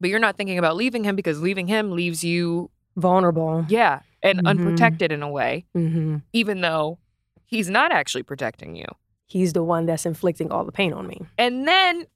But 0.00 0.10
you're 0.10 0.18
not 0.20 0.36
thinking 0.36 0.58
about 0.58 0.76
leaving 0.76 1.02
him 1.04 1.16
because 1.16 1.40
leaving 1.40 1.66
him 1.66 1.90
leaves 1.92 2.22
you, 2.22 2.70
vulnerable. 2.96 3.64
yeah, 3.68 4.00
and 4.22 4.38
Mhm. 4.40 4.46
unprotected 4.46 5.10
in 5.12 5.22
a 5.22 5.30
way, 5.30 5.64
hmm 5.72 6.18
even 6.32 6.60
though 6.60 6.98
he's 7.46 7.68
not 7.70 7.90
actually 7.90 8.22
protecting 8.22 8.76
you. 8.76 8.86
He's 9.26 9.52
the 9.54 9.64
one 9.64 9.86
that's 9.86 10.04
inflicting 10.04 10.52
all 10.52 10.64
the 10.64 10.72
pain 10.72 10.92
on 10.92 11.06
me. 11.06 11.20
And 11.38 11.66
then 11.66 12.06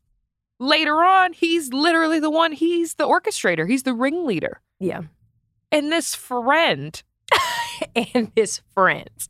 later 0.61 1.03
on, 1.03 1.33
he's 1.33 1.73
literally 1.73 2.21
the 2.21 2.31
one, 2.31 2.53
he's 2.53 2.95
the 2.95 3.07
orchestrator, 3.09 3.69
he's 3.69 3.85
the 3.85 3.95
ringleader. 3.95 4.61
Yeah, 4.79 5.03
And 5.73 5.91
this 5.93 6.15
friend, 6.15 7.03
and 8.15 8.31
his 8.37 8.61
friends. 8.75 9.29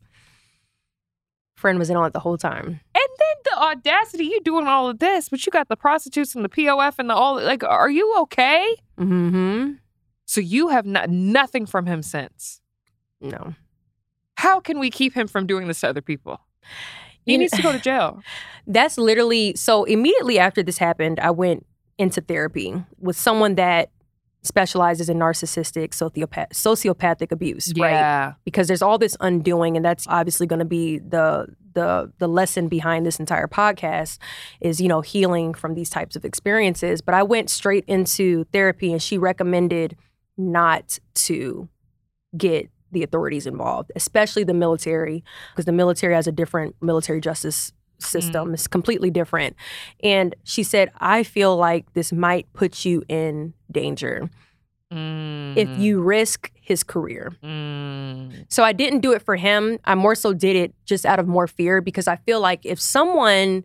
Friend 1.55 1.77
was 1.77 1.89
in 1.89 1.97
on 1.97 2.05
it 2.07 2.13
the 2.13 2.19
whole 2.19 2.37
time. 2.37 2.65
And 2.67 2.79
then 2.95 3.35
the 3.45 3.59
audacity, 3.61 4.25
you 4.25 4.39
doing 4.41 4.65
all 4.67 4.89
of 4.89 4.99
this, 4.99 5.27
but 5.29 5.45
you 5.45 5.51
got 5.51 5.67
the 5.67 5.75
prostitutes 5.75 6.33
and 6.35 6.45
the 6.45 6.49
POF 6.49 6.95
and 6.99 7.09
the 7.09 7.13
all. 7.15 7.35
Like, 7.35 7.63
are 7.63 7.89
you 7.89 8.15
okay? 8.21 8.75
Mm-hmm. 8.97 9.71
So 10.25 10.39
you 10.41 10.69
have 10.69 10.85
not, 10.85 11.09
nothing 11.09 11.65
from 11.65 11.85
him 11.85 12.01
since. 12.01 12.61
No. 13.19 13.55
How 14.37 14.61
can 14.61 14.79
we 14.79 14.89
keep 14.89 15.13
him 15.13 15.27
from 15.27 15.45
doing 15.47 15.67
this 15.67 15.81
to 15.81 15.89
other 15.89 16.01
people? 16.01 16.39
He 17.25 17.33
You- 17.33 17.39
needs 17.39 17.51
to 17.53 17.61
go 17.61 17.73
to 17.73 17.79
jail. 17.79 18.21
That's 18.67 18.97
literally 18.97 19.53
so 19.55 19.83
immediately 19.83 20.39
after 20.39 20.63
this 20.63 20.77
happened, 20.77 21.19
I 21.19 21.31
went 21.31 21.65
into 21.97 22.21
therapy 22.21 22.73
with 22.99 23.17
someone 23.17 23.55
that 23.55 23.89
specializes 24.41 25.09
in 25.09 25.17
narcissistic 25.17 25.89
sociopath 25.89 26.49
sociopathic 26.51 27.31
abuse, 27.31 27.73
right? 27.77 27.91
Yeah. 27.91 28.33
Because 28.45 28.67
there's 28.67 28.81
all 28.81 28.97
this 28.97 29.17
undoing 29.19 29.75
and 29.75 29.83
that's 29.83 30.07
obviously 30.07 30.47
going 30.47 30.59
to 30.59 30.65
be 30.65 30.99
the 30.99 31.47
the 31.73 32.11
the 32.19 32.27
lesson 32.27 32.67
behind 32.67 33.05
this 33.05 33.19
entire 33.19 33.47
podcast 33.47 34.17
is, 34.61 34.79
you 34.79 34.87
know, 34.87 35.01
healing 35.01 35.53
from 35.53 35.75
these 35.75 35.89
types 35.89 36.15
of 36.15 36.23
experiences, 36.23 37.01
but 37.01 37.13
I 37.13 37.23
went 37.23 37.49
straight 37.49 37.83
into 37.87 38.45
therapy 38.45 38.91
and 38.91 39.01
she 39.01 39.17
recommended 39.17 39.95
not 40.37 40.99
to 41.13 41.67
get 42.37 42.69
the 42.91 43.03
authorities 43.03 43.45
involved, 43.45 43.91
especially 43.95 44.43
the 44.43 44.53
military, 44.53 45.23
because 45.51 45.65
the 45.65 45.71
military 45.71 46.15
has 46.15 46.27
a 46.27 46.31
different 46.31 46.75
military 46.81 47.21
justice 47.21 47.71
system. 47.99 48.53
is 48.53 48.67
completely 48.67 49.09
different. 49.11 49.55
And 50.03 50.35
she 50.43 50.63
said, 50.63 50.91
I 50.99 51.23
feel 51.23 51.55
like 51.57 51.93
this 51.93 52.11
might 52.11 52.51
put 52.53 52.85
you 52.85 53.03
in 53.09 53.53
danger 53.71 54.29
if 54.91 55.69
you 55.79 56.01
risk 56.01 56.51
his 56.59 56.83
career. 56.83 57.31
Mm. 57.43 58.45
So 58.49 58.63
I 58.63 58.73
didn't 58.73 59.01
do 59.01 59.11
it 59.11 59.21
for 59.21 59.35
him. 59.35 59.77
I 59.85 59.93
more 59.95 60.15
so 60.15 60.33
did 60.33 60.55
it 60.55 60.73
just 60.85 61.05
out 61.05 61.19
of 61.19 61.27
more 61.27 61.45
fear 61.47 61.79
because 61.81 62.07
I 62.07 62.15
feel 62.15 62.41
like 62.41 62.65
if 62.65 62.79
someone 62.79 63.63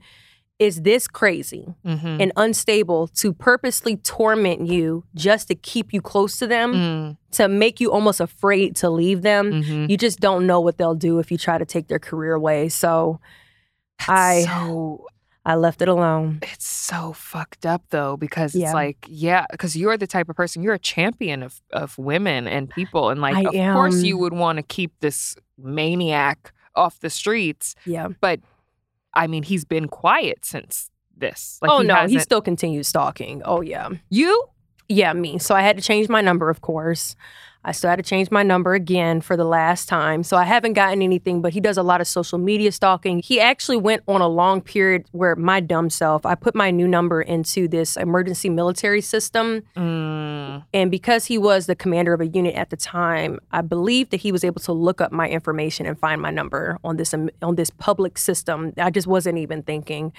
is 0.58 0.82
this 0.82 1.08
crazy 1.08 1.66
Mhm. 1.84 2.20
and 2.22 2.32
unstable 2.36 3.08
to 3.08 3.32
purposely 3.32 3.96
torment 3.96 4.66
you 4.68 5.04
just 5.14 5.48
to 5.48 5.54
keep 5.54 5.92
you 5.94 6.00
close 6.00 6.38
to 6.38 6.46
them, 6.46 6.72
Mm. 6.74 7.16
to 7.32 7.48
make 7.48 7.80
you 7.80 7.90
almost 7.90 8.20
afraid 8.20 8.76
to 8.76 8.88
leave 8.90 9.22
them, 9.22 9.50
Mhm. 9.62 9.90
you 9.90 9.96
just 9.96 10.20
don't 10.20 10.46
know 10.46 10.60
what 10.60 10.76
they'll 10.78 10.94
do 10.94 11.18
if 11.18 11.32
you 11.32 11.38
try 11.38 11.56
to 11.58 11.64
take 11.64 11.88
their 11.88 11.98
career 11.98 12.34
away. 12.34 12.68
So 12.68 13.18
I 14.08 14.42
so 14.46 15.06
I 15.46 15.56
left 15.56 15.82
it 15.82 15.88
alone. 15.88 16.38
it's 16.42 16.66
so 16.66 17.12
fucked 17.12 17.66
up 17.66 17.82
though 17.90 18.16
because 18.16 18.54
Yeah. 18.54 18.66
it's 18.66 18.74
like 18.74 18.98
yeah 19.08 19.44
because 19.50 19.76
you're 19.76 19.96
the 19.96 20.06
type 20.06 20.28
of 20.28 20.36
person 20.36 20.62
you're 20.62 20.74
a 20.74 20.78
champion 20.78 21.42
of 21.42 21.60
of 21.72 21.96
women 21.98 22.46
and 22.48 22.68
people 22.70 23.10
and 23.10 23.20
like 23.20 23.36
I 23.36 23.40
of 23.68 23.74
course 23.74 24.02
you 24.02 24.16
would 24.18 24.32
want 24.32 24.56
to 24.56 24.62
keep 24.62 24.92
this 25.00 25.36
maniac 25.58 26.52
off 26.74 26.98
the 27.00 27.10
streets 27.10 27.74
Yeah. 27.86 28.08
but 28.20 28.40
I 29.12 29.26
mean 29.26 29.42
he's 29.42 29.64
been 29.64 29.88
quiet 29.88 30.44
since 30.44 30.90
this 31.16 31.58
like 31.62 31.70
oh 31.70 31.80
he 31.80 31.86
no, 31.86 31.94
he 31.94 32.00
hasn't- 32.00 32.22
still 32.22 32.40
continues 32.42 32.88
stalking. 32.88 33.42
Oh 33.44 33.60
yeah. 33.60 33.88
you 34.10 34.44
Yeah, 34.88 35.12
me. 35.14 35.38
So 35.38 35.54
I 35.54 35.62
had 35.62 35.76
to 35.76 35.82
change 35.82 36.08
my 36.10 36.20
number, 36.20 36.50
of 36.50 36.60
course. 36.60 37.16
I 37.64 37.72
still 37.72 37.90
had 37.90 37.96
to 37.96 38.02
change 38.02 38.30
my 38.30 38.42
number 38.42 38.74
again 38.74 39.20
for 39.20 39.36
the 39.36 39.44
last 39.44 39.88
time. 39.88 40.22
So 40.22 40.36
I 40.36 40.44
haven't 40.44 40.74
gotten 40.74 41.02
anything, 41.02 41.40
but 41.40 41.52
he 41.52 41.60
does 41.60 41.76
a 41.76 41.82
lot 41.82 42.00
of 42.00 42.06
social 42.06 42.38
media 42.38 42.72
stalking. 42.72 43.20
He 43.20 43.40
actually 43.40 43.76
went 43.76 44.02
on 44.06 44.20
a 44.20 44.28
long 44.28 44.60
period 44.60 45.06
where 45.12 45.34
my 45.36 45.60
dumb 45.60 45.90
self, 45.90 46.26
I 46.26 46.34
put 46.34 46.54
my 46.54 46.70
new 46.70 46.86
number 46.86 47.22
into 47.22 47.66
this 47.68 47.96
emergency 47.96 48.50
military 48.50 49.00
system. 49.00 49.62
Mm. 49.76 50.64
And 50.72 50.90
because 50.90 51.24
he 51.26 51.38
was 51.38 51.66
the 51.66 51.74
commander 51.74 52.12
of 52.12 52.20
a 52.20 52.26
unit 52.26 52.54
at 52.54 52.70
the 52.70 52.76
time, 52.76 53.38
I 53.52 53.62
believe 53.62 54.10
that 54.10 54.18
he 54.18 54.32
was 54.32 54.44
able 54.44 54.60
to 54.62 54.72
look 54.72 55.00
up 55.00 55.12
my 55.12 55.28
information 55.28 55.86
and 55.86 55.98
find 55.98 56.20
my 56.20 56.30
number 56.30 56.78
on 56.84 56.96
this 56.96 57.14
um, 57.14 57.30
on 57.42 57.56
this 57.56 57.70
public 57.70 58.18
system. 58.18 58.72
I 58.76 58.90
just 58.90 59.06
wasn't 59.06 59.38
even 59.38 59.62
thinking. 59.62 60.12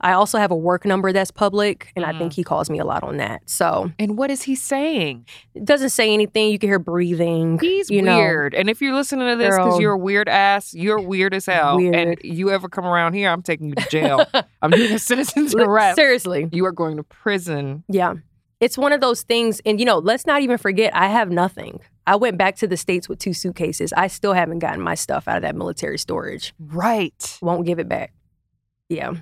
I 0.00 0.12
also 0.12 0.38
have 0.38 0.50
a 0.50 0.56
work 0.56 0.84
number 0.84 1.12
that's 1.12 1.30
public, 1.30 1.92
and 1.96 2.04
I 2.04 2.16
think 2.18 2.32
he 2.32 2.44
calls 2.44 2.68
me 2.68 2.78
a 2.78 2.84
lot 2.84 3.02
on 3.02 3.16
that. 3.16 3.42
So 3.46 3.92
and 3.98 4.16
what 4.18 4.30
is 4.30 4.42
he 4.42 4.54
saying 4.54 5.26
it 5.54 5.64
doesn't 5.64 5.90
say 5.90 6.12
anything. 6.12 6.50
You 6.50 6.58
can 6.58 6.68
hear 6.68 6.78
breathing. 6.90 7.58
he's 7.60 7.90
you 7.90 8.02
know. 8.02 8.16
weird 8.16 8.54
and 8.54 8.68
if 8.68 8.80
you're 8.82 8.94
listening 8.94 9.28
to 9.28 9.36
this 9.36 9.56
because 9.56 9.78
you're 9.78 9.92
a 9.92 9.98
weird 9.98 10.28
ass 10.28 10.74
you're 10.74 11.00
weird 11.00 11.32
as 11.34 11.46
hell 11.46 11.78
and 11.78 12.18
you 12.22 12.50
ever 12.50 12.68
come 12.68 12.84
around 12.84 13.14
here 13.14 13.30
I'm 13.30 13.42
taking 13.42 13.68
you 13.68 13.74
to 13.74 13.88
jail 13.88 14.24
I'm 14.62 14.70
doing 14.70 14.92
a 14.92 14.98
citizen's 14.98 15.54
arrest 15.54 15.96
Seriously. 15.96 16.48
you 16.52 16.64
are 16.66 16.72
going 16.72 16.96
to 16.96 17.02
prison 17.04 17.84
Yeah. 17.88 18.14
It's 18.60 18.76
one 18.76 18.92
of 18.92 19.00
those 19.00 19.22
things. 19.22 19.62
And, 19.64 19.80
you 19.80 19.86
know, 19.86 19.96
let's 19.96 20.26
not 20.26 20.42
even 20.42 20.58
forget, 20.58 20.94
I 20.94 21.08
have 21.08 21.30
nothing. 21.30 21.80
I 22.06 22.16
went 22.16 22.36
back 22.36 22.56
to 22.56 22.66
the 22.66 22.76
States 22.76 23.08
with 23.08 23.18
two 23.18 23.32
suitcases. 23.32 23.90
I 23.94 24.06
still 24.08 24.34
haven't 24.34 24.58
gotten 24.58 24.82
my 24.82 24.94
stuff 24.96 25.26
out 25.26 25.36
of 25.36 25.42
that 25.44 25.56
military 25.56 25.96
storage. 25.98 26.52
right 26.58 27.38
Won't 27.40 27.64
give 27.64 27.78
it 27.78 27.88
back. 27.88 28.12
Yeah. 28.90 29.14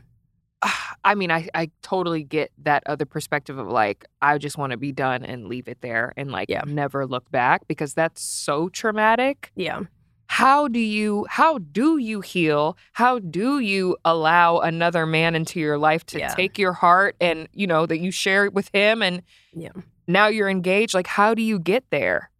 I 1.04 1.14
mean, 1.14 1.30
I, 1.30 1.48
I 1.54 1.70
totally 1.82 2.24
get 2.24 2.50
that 2.58 2.82
other 2.86 3.04
perspective 3.06 3.58
of 3.58 3.68
like, 3.68 4.04
I 4.20 4.38
just 4.38 4.58
want 4.58 4.72
to 4.72 4.76
be 4.76 4.92
done 4.92 5.24
and 5.24 5.46
leave 5.46 5.68
it 5.68 5.80
there 5.80 6.12
and 6.16 6.30
like 6.30 6.48
Yeah. 6.50 6.62
never 6.66 7.06
look 7.06 7.30
back 7.30 7.66
because 7.68 7.94
that's 7.94 8.22
so 8.22 8.68
traumatic. 8.68 9.50
Yeah. 9.54 9.82
How 10.30 10.68
do 10.68 10.78
you 10.80 11.26
how 11.30 11.56
do 11.58 11.96
you 11.96 12.20
heal? 12.20 12.76
How 12.92 13.18
do 13.18 13.60
you 13.60 13.96
allow 14.04 14.58
another 14.58 15.06
man 15.06 15.34
into 15.34 15.58
your 15.58 15.78
life 15.78 16.04
to 16.06 16.18
Yeah. 16.18 16.34
take 16.34 16.58
your 16.58 16.74
heart 16.74 17.16
and 17.20 17.48
you 17.54 17.66
know 17.66 17.86
that 17.86 17.98
you 18.00 18.10
share 18.10 18.44
it 18.44 18.52
with 18.52 18.68
him 18.74 19.00
and 19.02 19.22
Yeah. 19.54 19.70
now 20.06 20.26
you're 20.26 20.50
engaged? 20.50 20.92
Like 20.92 21.06
how 21.06 21.32
do 21.34 21.40
you 21.42 21.58
get 21.58 21.84
there? 21.90 22.30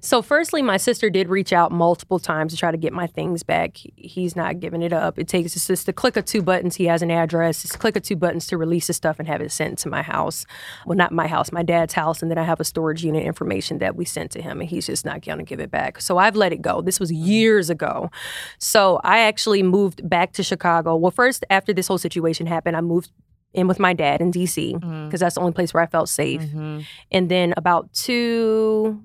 So, 0.00 0.22
firstly, 0.22 0.62
my 0.62 0.76
sister 0.76 1.10
did 1.10 1.28
reach 1.28 1.52
out 1.52 1.72
multiple 1.72 2.18
times 2.18 2.52
to 2.52 2.58
try 2.58 2.70
to 2.70 2.76
get 2.76 2.92
my 2.92 3.06
things 3.06 3.42
back. 3.42 3.76
He's 3.96 4.36
not 4.36 4.60
giving 4.60 4.82
it 4.82 4.92
up. 4.92 5.18
It 5.18 5.28
takes 5.28 5.56
it's 5.56 5.66
just 5.66 5.88
a 5.88 5.92
click 5.92 6.16
of 6.16 6.24
two 6.24 6.42
buttons. 6.42 6.76
He 6.76 6.84
has 6.86 7.02
an 7.02 7.10
address. 7.10 7.64
It's 7.64 7.76
click 7.76 7.96
of 7.96 8.02
two 8.02 8.16
buttons 8.16 8.46
to 8.48 8.56
release 8.56 8.86
the 8.86 8.92
stuff 8.92 9.18
and 9.18 9.28
have 9.28 9.40
it 9.40 9.52
sent 9.52 9.78
to 9.80 9.88
my 9.88 10.02
house. 10.02 10.46
Well, 10.86 10.96
not 10.96 11.12
my 11.12 11.26
house, 11.26 11.52
my 11.52 11.62
dad's 11.62 11.94
house. 11.94 12.22
And 12.22 12.30
then 12.30 12.38
I 12.38 12.44
have 12.44 12.60
a 12.60 12.64
storage 12.64 13.04
unit 13.04 13.24
information 13.24 13.78
that 13.78 13.96
we 13.96 14.04
sent 14.04 14.30
to 14.32 14.42
him, 14.42 14.60
and 14.60 14.68
he's 14.70 14.86
just 14.86 15.04
not 15.04 15.22
going 15.24 15.38
to 15.38 15.44
give 15.44 15.60
it 15.60 15.70
back. 15.70 16.00
So, 16.00 16.18
I've 16.18 16.36
let 16.36 16.52
it 16.52 16.62
go. 16.62 16.80
This 16.80 17.00
was 17.00 17.10
years 17.12 17.70
ago. 17.70 18.10
So, 18.58 19.00
I 19.04 19.20
actually 19.20 19.62
moved 19.62 20.08
back 20.08 20.32
to 20.34 20.42
Chicago. 20.42 20.96
Well, 20.96 21.10
first, 21.10 21.44
after 21.50 21.72
this 21.72 21.88
whole 21.88 21.98
situation 21.98 22.46
happened, 22.46 22.76
I 22.76 22.80
moved 22.80 23.10
in 23.52 23.68
with 23.68 23.78
my 23.78 23.92
dad 23.92 24.20
in 24.20 24.32
DC 24.32 24.72
because 25.06 25.20
that's 25.20 25.36
the 25.36 25.40
only 25.40 25.52
place 25.52 25.72
where 25.72 25.82
I 25.82 25.86
felt 25.86 26.08
safe. 26.08 26.42
Mhm. 26.42 26.84
And 27.12 27.30
then 27.30 27.54
about 27.56 27.92
two, 27.92 29.00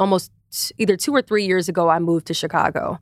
almost 0.00 0.32
either 0.78 0.96
two 0.96 1.14
or 1.14 1.22
three 1.22 1.44
years 1.44 1.68
ago, 1.68 1.88
I 1.88 1.98
moved 1.98 2.26
to 2.26 2.34
Chicago. 2.34 2.98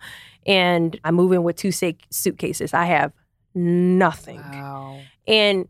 And 0.47 0.99
I 1.05 1.11
moved 1.11 1.35
in 1.35 1.43
with 1.43 1.57
two 1.57 1.73
suitcases. 1.73 2.73
I 2.73 2.87
have 2.87 3.13
nothing. 3.55 4.41
Wow. 4.41 5.01
And 5.27 5.69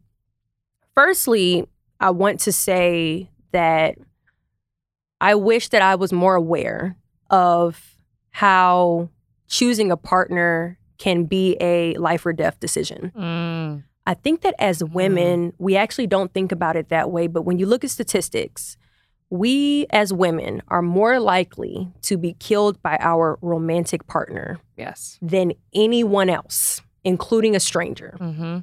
firstly, 0.95 1.67
I 2.01 2.11
want 2.11 2.41
to 2.41 2.53
say 2.53 3.29
that 3.53 3.97
I 5.21 5.35
wish 5.35 5.69
that 5.71 5.83
I 5.83 5.97
was 5.97 6.13
more 6.13 6.37
aware 6.37 6.97
of 7.29 7.97
how 8.31 9.11
choosing 9.49 9.91
a 9.91 9.97
partner 9.97 10.79
can 10.99 11.25
be 11.25 11.57
a 11.61 11.95
life 11.95 12.25
or 12.25 12.33
death 12.33 12.61
decision. 12.61 13.11
Mm. 13.17 13.85
I 14.07 14.15
think 14.15 14.43
that 14.43 14.55
as 14.59 14.85
women, 14.85 15.53
we 15.59 15.77
actually 15.77 16.07
don't 16.07 16.33
think 16.33 16.53
about 16.53 16.77
it 16.77 16.89
that 16.91 17.11
way. 17.11 17.27
But 17.27 17.43
when 17.43 17.59
you 17.59 17.67
look 17.67 17.83
at 17.83 17.91
statistics, 17.91 18.77
we 19.31 19.87
as 19.91 20.13
women 20.13 20.63
are 20.69 20.83
more 20.83 21.21
likely 21.21 21.89
to 22.03 22.17
be 22.17 22.35
killed 22.35 22.83
by 22.83 22.97
our 23.01 23.39
romantic 23.43 24.07
partner 24.07 24.59
Yes. 24.77 25.19
than 25.21 25.53
anyone 25.75 26.31
else, 26.31 26.81
including 27.05 27.55
a 27.55 27.61
stranger. 27.61 28.17
Mm-hmm. 28.21 28.59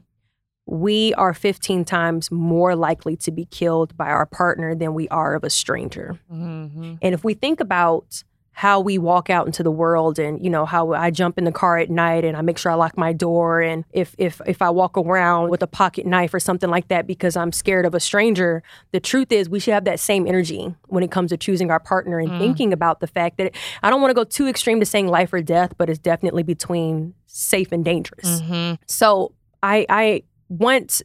We 0.68 1.14
are 1.14 1.34
15 1.36 1.86
times 1.86 2.32
more 2.32 2.76
likely 2.76 3.16
to 3.18 3.32
be 3.32 3.46
killed 3.46 3.96
by 3.96 4.08
our 4.08 4.26
partner 4.26 4.74
than 4.74 4.96
we 4.96 5.08
are 5.10 5.36
of 5.36 5.44
a 5.44 5.50
stranger. 5.52 6.20
Mm-hmm. 6.34 6.96
And 7.02 7.14
if 7.14 7.24
we 7.24 7.36
think 7.36 7.60
about 7.60 8.24
how 8.58 8.80
we 8.80 8.98
walk 8.98 9.30
out 9.30 9.46
into 9.46 9.62
the 9.64 9.70
world 9.70 10.18
and 10.18 10.42
you 10.42 10.50
know 10.50 10.66
how 10.66 10.94
I 10.94 11.12
jump 11.12 11.38
in 11.38 11.44
the 11.44 11.52
car 11.52 11.78
at 11.78 11.90
night 11.90 12.24
and 12.24 12.38
I 12.38 12.42
make 12.42 12.58
sure 12.58 12.72
I 12.72 12.76
lock 12.76 12.98
my 12.98 13.12
door 13.12 13.60
and 13.62 13.84
if 13.92 14.16
if 14.18 14.40
if 14.48 14.62
I 14.62 14.70
walk 14.70 14.98
around 14.98 15.50
with 15.50 15.62
a 15.62 15.68
pocket 15.68 16.06
knife 16.06 16.34
or 16.34 16.40
something 16.40 16.70
like 16.70 16.88
that 16.88 17.06
because 17.06 17.36
I'm 17.36 17.52
scared 17.52 17.86
of 17.86 17.94
a 17.94 18.00
stranger 18.00 18.64
the 18.94 19.02
truth 19.02 19.34
is 19.34 19.50
we 19.50 19.60
should 19.60 19.74
have 19.74 19.84
that 19.84 20.00
same 20.00 20.26
energy 20.26 20.74
when 20.88 21.04
it 21.04 21.12
comes 21.12 21.32
to 21.32 21.38
choosing 21.38 21.70
our 21.70 21.82
partner 21.82 22.18
and 22.18 22.30
Mm. 22.32 22.40
thinking 22.40 22.72
about 22.72 23.02
the 23.02 23.08
fact 23.08 23.38
that 23.40 23.54
I 23.84 23.90
don't 23.90 24.00
want 24.00 24.12
to 24.12 24.16
go 24.16 24.24
too 24.24 24.48
extreme 24.48 24.80
to 24.80 24.86
saying 24.86 25.10
life 25.10 25.34
or 25.34 25.42
death 25.42 25.74
but 25.78 25.90
it's 25.90 26.00
definitely 26.00 26.44
between 26.44 27.14
safe 27.26 27.74
and 27.74 27.84
dangerous. 27.84 28.40
Mm-hmm. 28.40 28.76
So 28.88 29.34
I 29.62 29.86
I 29.90 30.24
want 30.48 31.02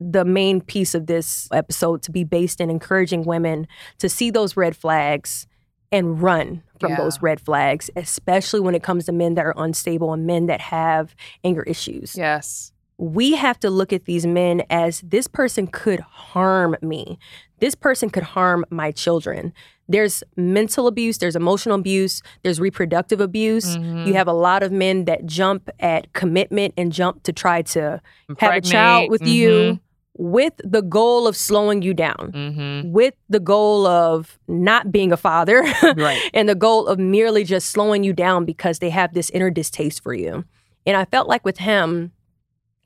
the 0.00 0.24
main 0.24 0.60
piece 0.60 0.94
of 0.94 1.06
this 1.06 1.48
episode 1.52 2.02
to 2.02 2.10
be 2.10 2.24
based 2.24 2.60
in 2.60 2.70
encouraging 2.70 3.24
women 3.24 3.66
to 3.98 4.08
see 4.08 4.30
those 4.30 4.56
red 4.56 4.74
flags 4.74 5.46
and 5.94 6.20
run 6.20 6.62
from 6.80 6.90
Yeah. 6.90 6.96
those 6.98 7.22
red 7.22 7.40
flags, 7.40 7.88
especially 7.96 8.60
when 8.60 8.74
it 8.74 8.82
comes 8.82 9.06
to 9.06 9.12
men 9.12 9.34
that 9.34 9.46
are 9.46 9.54
unstable 9.56 10.12
and 10.12 10.26
men 10.26 10.46
that 10.46 10.60
have 10.60 11.14
anger 11.44 11.62
issues. 11.62 12.16
Yes. 12.16 12.72
We 12.98 13.34
have 13.34 13.58
to 13.60 13.70
look 13.70 13.92
at 13.92 14.04
these 14.04 14.26
men 14.26 14.62
as 14.70 15.00
this 15.00 15.26
person 15.26 15.66
could 15.66 16.00
harm 16.00 16.76
me. 16.82 17.18
this 17.60 17.74
person 17.76 18.10
could 18.10 18.24
harm 18.24 18.62
my 18.68 18.90
children. 18.90 19.50
There's 19.88 20.22
mental 20.36 20.86
abuse, 20.86 21.16
there's 21.16 21.36
emotional 21.36 21.76
abuse, 21.76 22.20
there's 22.42 22.60
reproductive 22.60 23.22
abuse. 23.22 23.76
Mhm. 23.78 24.06
You 24.06 24.12
have 24.14 24.28
a 24.28 24.34
lot 24.34 24.62
of 24.62 24.70
men 24.70 25.06
that 25.06 25.24
jump 25.24 25.70
at 25.80 26.12
commitment 26.12 26.74
and 26.76 26.92
jump 26.92 27.22
to 27.22 27.32
try 27.32 27.62
to 27.62 28.02
have 28.38 28.54
a 28.56 28.60
child 28.60 29.10
with 29.10 29.22
you 29.26 29.78
with 30.16 30.52
the 30.62 30.80
goal 30.82 31.26
of 31.26 31.36
slowing 31.36 31.82
you 31.82 31.92
down, 31.94 32.30
Mm-hmm. 32.32 32.92
with 32.92 33.14
the 33.28 33.40
goal 33.40 33.86
of 33.86 34.38
not 34.46 34.92
being 34.92 35.10
a 35.12 35.16
father, 35.16 35.62
Right. 35.96 36.20
and 36.32 36.48
the 36.48 36.54
goal 36.54 36.86
of 36.86 36.98
merely 36.98 37.42
just 37.44 37.70
slowing 37.70 38.04
you 38.04 38.12
down 38.12 38.44
because 38.44 38.78
they 38.78 38.90
have 38.90 39.12
this 39.14 39.28
inner 39.30 39.50
distaste 39.50 40.02
for 40.02 40.14
you. 40.14 40.44
And 40.86 40.96
I 40.96 41.04
felt 41.04 41.28
like 41.28 41.44
with 41.44 41.58
him, 41.58 42.12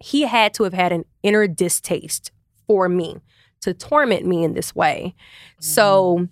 he 0.01 0.23
had 0.23 0.55
to 0.55 0.65
have 0.65 0.73
had 0.73 0.93
an 0.93 1.05
inner 1.23 1.47
distaste 1.47 2.31
for 2.67 2.89
me 2.89 3.17
to 3.61 3.75
torment 3.75 4.25
me 4.25 4.45
in 4.45 4.55
this 4.55 4.75
way. 4.75 5.15
So 5.59 6.29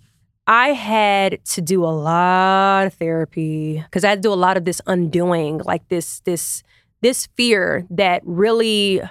I 0.47 0.69
had 0.69 1.43
to 1.45 1.61
do 1.61 1.83
a 1.83 1.91
lot 1.91 2.87
of 2.87 2.93
therapy 2.93 3.81
because 3.83 4.05
I 4.05 4.09
had 4.09 4.19
to 4.23 4.29
do 4.29 4.33
a 4.33 4.35
lot 4.35 4.55
of 4.55 4.63
this 4.65 4.81
undoing, 4.87 5.57
like 5.59 5.87
this 5.89 6.21
this 6.21 6.63
this 7.01 7.27
fear 7.35 7.85
that 7.89 8.21
really 8.25 9.01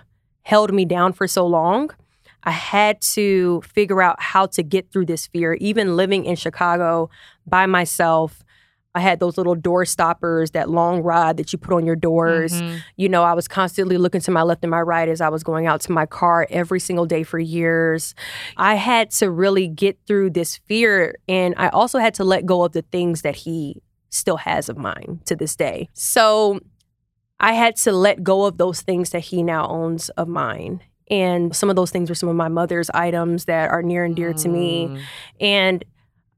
held 0.46 0.72
me 0.72 0.84
down 0.84 1.12
for 1.12 1.26
so 1.26 1.44
long. 1.44 1.90
I 2.44 2.52
had 2.52 3.00
to 3.14 3.62
figure 3.62 4.00
out 4.00 4.22
how 4.22 4.46
to 4.46 4.62
get 4.62 4.92
through 4.92 5.06
this 5.06 5.26
fear. 5.26 5.54
Even 5.54 5.96
living 5.96 6.24
in 6.24 6.36
Chicago 6.36 7.10
by 7.44 7.66
myself, 7.66 8.44
I 8.94 9.00
had 9.00 9.18
those 9.18 9.36
little 9.36 9.56
door 9.56 9.84
stoppers, 9.84 10.52
that 10.52 10.70
long 10.70 11.02
rod 11.02 11.36
that 11.38 11.52
you 11.52 11.58
put 11.58 11.74
on 11.74 11.84
your 11.84 11.96
doors. 11.96 12.62
Mhm. 12.62 12.78
You 12.96 13.08
know, 13.08 13.24
I 13.24 13.32
was 13.34 13.48
constantly 13.48 13.98
looking 13.98 14.20
to 14.20 14.30
my 14.30 14.42
left 14.42 14.62
and 14.62 14.70
my 14.70 14.80
right 14.80 15.08
as 15.08 15.20
I 15.20 15.28
was 15.30 15.42
going 15.42 15.66
out 15.66 15.80
to 15.82 15.92
my 15.92 16.06
car 16.06 16.46
every 16.48 16.78
single 16.78 17.06
day 17.06 17.24
for 17.24 17.40
years. 17.40 18.14
I 18.56 18.76
had 18.76 19.10
to 19.18 19.28
really 19.28 19.66
get 19.66 19.98
through 20.06 20.30
this 20.30 20.58
fear. 20.68 21.16
And 21.28 21.54
I 21.58 21.68
also 21.70 21.98
had 21.98 22.14
to 22.14 22.24
let 22.24 22.46
go 22.46 22.62
of 22.62 22.70
the 22.70 22.82
things 22.82 23.22
that 23.22 23.34
he 23.34 23.82
still 24.10 24.36
has 24.36 24.68
of 24.68 24.78
mine 24.78 25.18
to 25.26 25.34
this 25.34 25.56
day. 25.56 25.88
So 25.92 26.60
I 27.38 27.52
had 27.52 27.76
to 27.76 27.92
let 27.92 28.22
go 28.22 28.44
of 28.44 28.56
those 28.58 28.80
things 28.80 29.10
that 29.10 29.20
he 29.20 29.42
now 29.42 29.68
owns 29.68 30.08
of 30.10 30.28
mine. 30.28 30.80
And 31.10 31.54
some 31.54 31.70
of 31.70 31.76
those 31.76 31.90
things 31.90 32.08
were 32.08 32.14
some 32.16 32.28
of 32.28 32.36
my 32.36 32.48
mother's 32.48 32.90
items 32.90 33.44
that 33.44 33.70
are 33.70 33.82
near 33.82 34.04
and 34.04 34.16
dear 34.16 34.32
to 34.32 34.48
me 34.48 34.88
Mm. 34.88 35.00
and 35.40 35.84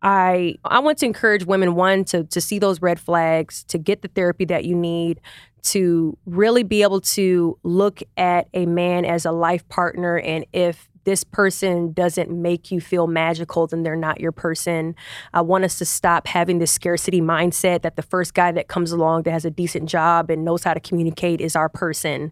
i 0.03 0.55
i 0.64 0.78
want 0.78 0.99
to 0.99 1.07
encourage 1.07 1.44
women 1.44 1.74
one 1.74 2.05
to 2.05 2.22
to 2.24 2.40
see 2.40 2.59
those 2.61 2.80
red 2.80 3.01
flags 3.01 3.64
to 3.64 3.78
get 3.78 4.03
the 4.03 4.09
therapy 4.09 4.44
that 4.44 4.64
you 4.64 4.76
need 4.76 5.20
to 5.62 6.16
really 6.24 6.62
be 6.62 6.82
able 6.82 7.01
to 7.01 7.59
look 7.64 8.01
at 8.16 8.46
a 8.55 8.64
man 8.66 9.05
as 9.05 9.24
a 9.24 9.32
life 9.32 9.66
partner 9.68 10.18
and 10.18 10.46
if 10.53 10.88
this 11.05 11.24
person 11.24 11.92
doesn't 11.92 12.30
make 12.30 12.70
you 12.70 12.80
feel 12.80 13.07
magical 13.07 13.66
then 13.66 13.82
they're 13.82 13.96
not 13.96 14.20
your 14.20 14.32
person 14.32 14.94
i 15.34 15.40
want 15.40 15.64
us 15.64 15.78
to 15.78 15.84
stop 15.84 16.26
having 16.26 16.59
this 16.59 16.70
scarcity 16.70 17.20
mindset 17.20 17.82
that 17.82 17.96
the 17.96 18.03
first 18.03 18.34
guy 18.34 18.53
that 18.53 18.68
comes 18.68 18.92
along 18.92 19.22
that 19.22 19.30
has 19.32 19.44
a 19.44 19.51
decent 19.51 19.88
job 19.88 20.30
and 20.30 20.44
knows 20.44 20.64
how 20.64 20.74
to 20.74 20.80
communicate 20.80 21.40
is 21.40 21.57
our 21.57 21.68
person 21.68 22.30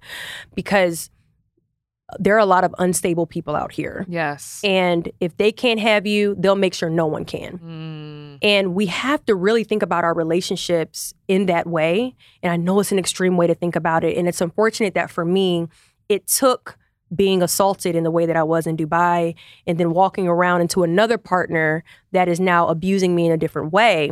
because 0.54 1.10
there 2.20 2.36
are 2.36 2.38
a 2.38 2.46
lot 2.46 2.62
of 2.62 2.72
unstable 2.78 3.26
people 3.26 3.56
out 3.56 3.72
here 3.72 4.06
Yes. 4.08 4.60
and 4.62 5.10
if 5.18 5.36
they 5.38 5.50
can't 5.50 5.80
have 5.80 6.06
you, 6.06 6.36
they'll 6.38 6.54
make 6.54 6.72
sure 6.72 6.88
no 6.88 7.06
one 7.06 7.24
can. 7.24 7.58
Mm. 7.58 8.38
And 8.46 8.74
we 8.76 8.86
have 8.86 9.24
to 9.26 9.34
really 9.34 9.64
think 9.64 9.82
about 9.82 10.04
our 10.04 10.14
relationships 10.14 11.14
in 11.26 11.46
that 11.46 11.66
way. 11.66 12.14
And 12.44 12.52
I 12.52 12.56
know 12.56 12.78
it's 12.78 12.92
an 12.92 12.98
extreme 13.00 13.36
way 13.36 13.48
to 13.48 13.56
think 13.56 13.74
about 13.74 14.04
it. 14.04 14.16
And 14.16 14.28
it's 14.28 14.40
unfortunate 14.40 14.94
that 14.94 15.10
for 15.10 15.24
me, 15.24 15.66
it 16.08 16.28
took 16.28 16.78
being 17.14 17.42
assaulted 17.42 17.94
in 17.94 18.02
the 18.04 18.10
way 18.10 18.26
that 18.26 18.36
I 18.36 18.42
was 18.42 18.66
in 18.66 18.76
Dubai 18.76 19.34
and 19.66 19.78
then 19.78 19.90
walking 19.92 20.26
around 20.26 20.60
into 20.60 20.82
another 20.82 21.18
partner 21.18 21.84
that 22.12 22.28
is 22.28 22.40
now 22.40 22.66
abusing 22.66 23.14
me 23.14 23.26
in 23.26 23.32
a 23.32 23.36
different 23.36 23.72
way. 23.72 24.10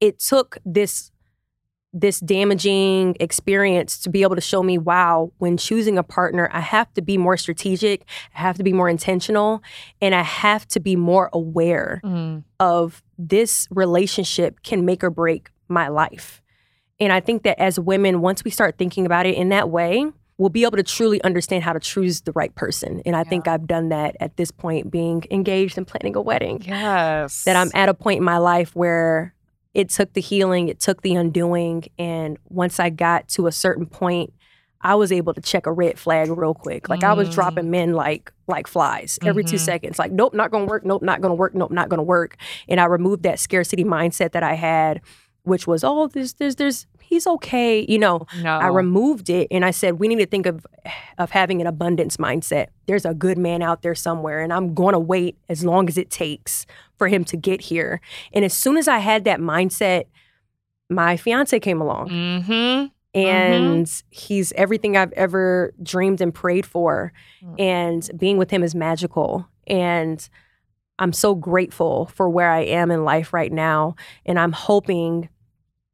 It 0.00 0.18
took 0.18 0.58
this 0.64 1.10
this 1.96 2.18
damaging 2.18 3.16
experience 3.20 3.98
to 4.00 4.10
be 4.10 4.22
able 4.22 4.34
to 4.34 4.40
show 4.40 4.64
me 4.64 4.76
wow 4.78 5.30
when 5.38 5.56
choosing 5.56 5.96
a 5.96 6.02
partner 6.02 6.50
i 6.52 6.58
have 6.58 6.92
to 6.92 7.00
be 7.00 7.16
more 7.16 7.36
strategic 7.36 8.04
i 8.34 8.40
have 8.40 8.56
to 8.56 8.64
be 8.64 8.72
more 8.72 8.88
intentional 8.88 9.62
and 10.02 10.12
i 10.12 10.20
have 10.22 10.66
to 10.66 10.80
be 10.80 10.96
more 10.96 11.30
aware 11.32 12.00
Mm. 12.02 12.42
of 12.58 13.00
this 13.16 13.68
relationship 13.70 14.60
can 14.64 14.84
make 14.84 15.04
or 15.04 15.10
break 15.10 15.50
my 15.68 15.86
life 15.86 16.42
and 16.98 17.12
i 17.12 17.20
think 17.20 17.44
that 17.44 17.60
as 17.60 17.78
women 17.78 18.20
once 18.20 18.42
we 18.42 18.50
start 18.50 18.76
thinking 18.76 19.06
about 19.06 19.24
it 19.24 19.36
in 19.36 19.50
that 19.50 19.70
way 19.70 20.10
we'll 20.38 20.48
be 20.50 20.64
able 20.64 20.76
to 20.76 20.82
truly 20.82 21.22
understand 21.22 21.62
how 21.62 21.72
to 21.72 21.80
choose 21.80 22.22
the 22.22 22.32
right 22.32 22.54
person 22.54 23.00
and 23.06 23.14
i 23.14 23.22
think 23.24 23.46
i've 23.46 23.66
done 23.66 23.88
that 23.90 24.16
at 24.20 24.36
this 24.36 24.50
point 24.50 24.90
being 24.90 25.22
engaged 25.30 25.78
and 25.78 25.86
planning 25.86 26.16
a 26.16 26.20
wedding 26.20 26.62
Yes. 26.66 27.44
that 27.44 27.56
I'm 27.56 27.70
at 27.74 27.88
a 27.88 27.94
point 27.94 28.18
in 28.18 28.24
my 28.24 28.38
life 28.38 28.74
where 28.74 29.34
it 29.74 29.88
took 29.88 30.12
the 30.12 30.20
healing, 30.20 30.68
it 30.68 30.78
took 30.78 31.02
the 31.02 31.16
undoing, 31.16 31.84
and 31.98 32.38
once 32.48 32.78
I 32.78 32.90
got 32.90 33.26
to 33.30 33.48
a 33.48 33.52
certain 33.52 33.86
point, 33.86 34.32
I 34.80 34.94
was 34.94 35.10
able 35.10 35.34
to 35.34 35.40
check 35.40 35.66
a 35.66 35.72
red 35.72 35.98
flag 35.98 36.28
real 36.30 36.54
quick. 36.54 36.88
Like 36.88 37.02
I 37.02 37.12
was 37.12 37.28
Mm. 37.28 37.32
dropping 37.34 37.70
men 37.72 37.92
like 37.92 38.32
like 38.46 38.68
flies 38.68 39.18
every 39.24 39.42
two 39.42 39.56
Mhm. 39.56 39.60
seconds. 39.64 39.98
Like 39.98 40.12
nope, 40.12 40.32
not 40.32 40.52
gonna 40.52 40.66
work. 40.66 40.84
Nope, 40.84 41.02
not 41.02 41.20
gonna 41.20 41.34
work. 41.34 41.54
Nope, 41.56 41.72
not 41.72 41.88
gonna 41.88 42.04
work. 42.04 42.36
And 42.68 42.80
I 42.80 42.84
removed 42.84 43.24
that 43.24 43.40
scarcity 43.40 43.82
mindset 43.84 44.30
that 44.32 44.44
I 44.44 44.54
had, 44.54 45.00
which 45.42 45.66
was 45.66 45.82
oh, 45.82 46.06
there's 46.06 46.34
there's 46.34 46.54
there's 46.54 46.86
he's 47.14 47.26
okay. 47.26 47.86
You 47.88 47.98
know, 47.98 48.26
No. 48.42 48.56
I 48.58 48.66
removed 48.68 49.30
it 49.30 49.46
and 49.50 49.64
I 49.64 49.70
said 49.70 49.98
we 50.00 50.08
need 50.08 50.18
to 50.18 50.26
think 50.26 50.46
of 50.46 50.66
of 51.18 51.30
having 51.30 51.60
an 51.60 51.66
abundance 51.66 52.16
mindset. 52.18 52.66
There's 52.86 53.04
a 53.04 53.14
good 53.14 53.38
man 53.38 53.62
out 53.62 53.82
there 53.82 53.94
somewhere 53.94 54.40
and 54.40 54.52
I'm 54.52 54.74
going 54.74 54.92
to 54.92 54.98
wait 54.98 55.36
as 55.48 55.64
long 55.64 55.88
as 55.88 55.96
it 55.96 56.10
takes 56.10 56.66
for 56.98 57.08
him 57.08 57.24
to 57.24 57.36
get 57.36 57.60
here. 57.62 58.00
And 58.32 58.44
as 58.44 58.52
soon 58.52 58.76
as 58.76 58.88
I 58.88 58.98
had 58.98 59.24
that 59.24 59.40
mindset, 59.40 60.04
my 60.90 61.16
fiance 61.16 61.58
came 61.60 61.80
along 61.80 62.08
Mm-hmm. 62.10 62.86
and 63.18 64.02
he's 64.10 64.52
everything 64.56 64.96
I've 64.96 65.12
ever 65.12 65.72
dreamed 65.82 66.20
and 66.20 66.34
prayed 66.34 66.66
for 66.66 67.12
Mm. 67.42 67.60
and 67.60 68.10
being 68.18 68.38
with 68.38 68.50
him 68.50 68.62
is 68.62 68.74
magical 68.74 69.46
and 69.66 70.28
I'm 70.98 71.12
so 71.12 71.34
grateful 71.34 72.06
for 72.06 72.28
where 72.30 72.50
I 72.50 72.60
am 72.60 72.90
in 72.90 73.04
life 73.04 73.32
right 73.34 73.52
now 73.52 73.96
and 74.24 74.38
I'm 74.38 74.52
hoping 74.52 75.28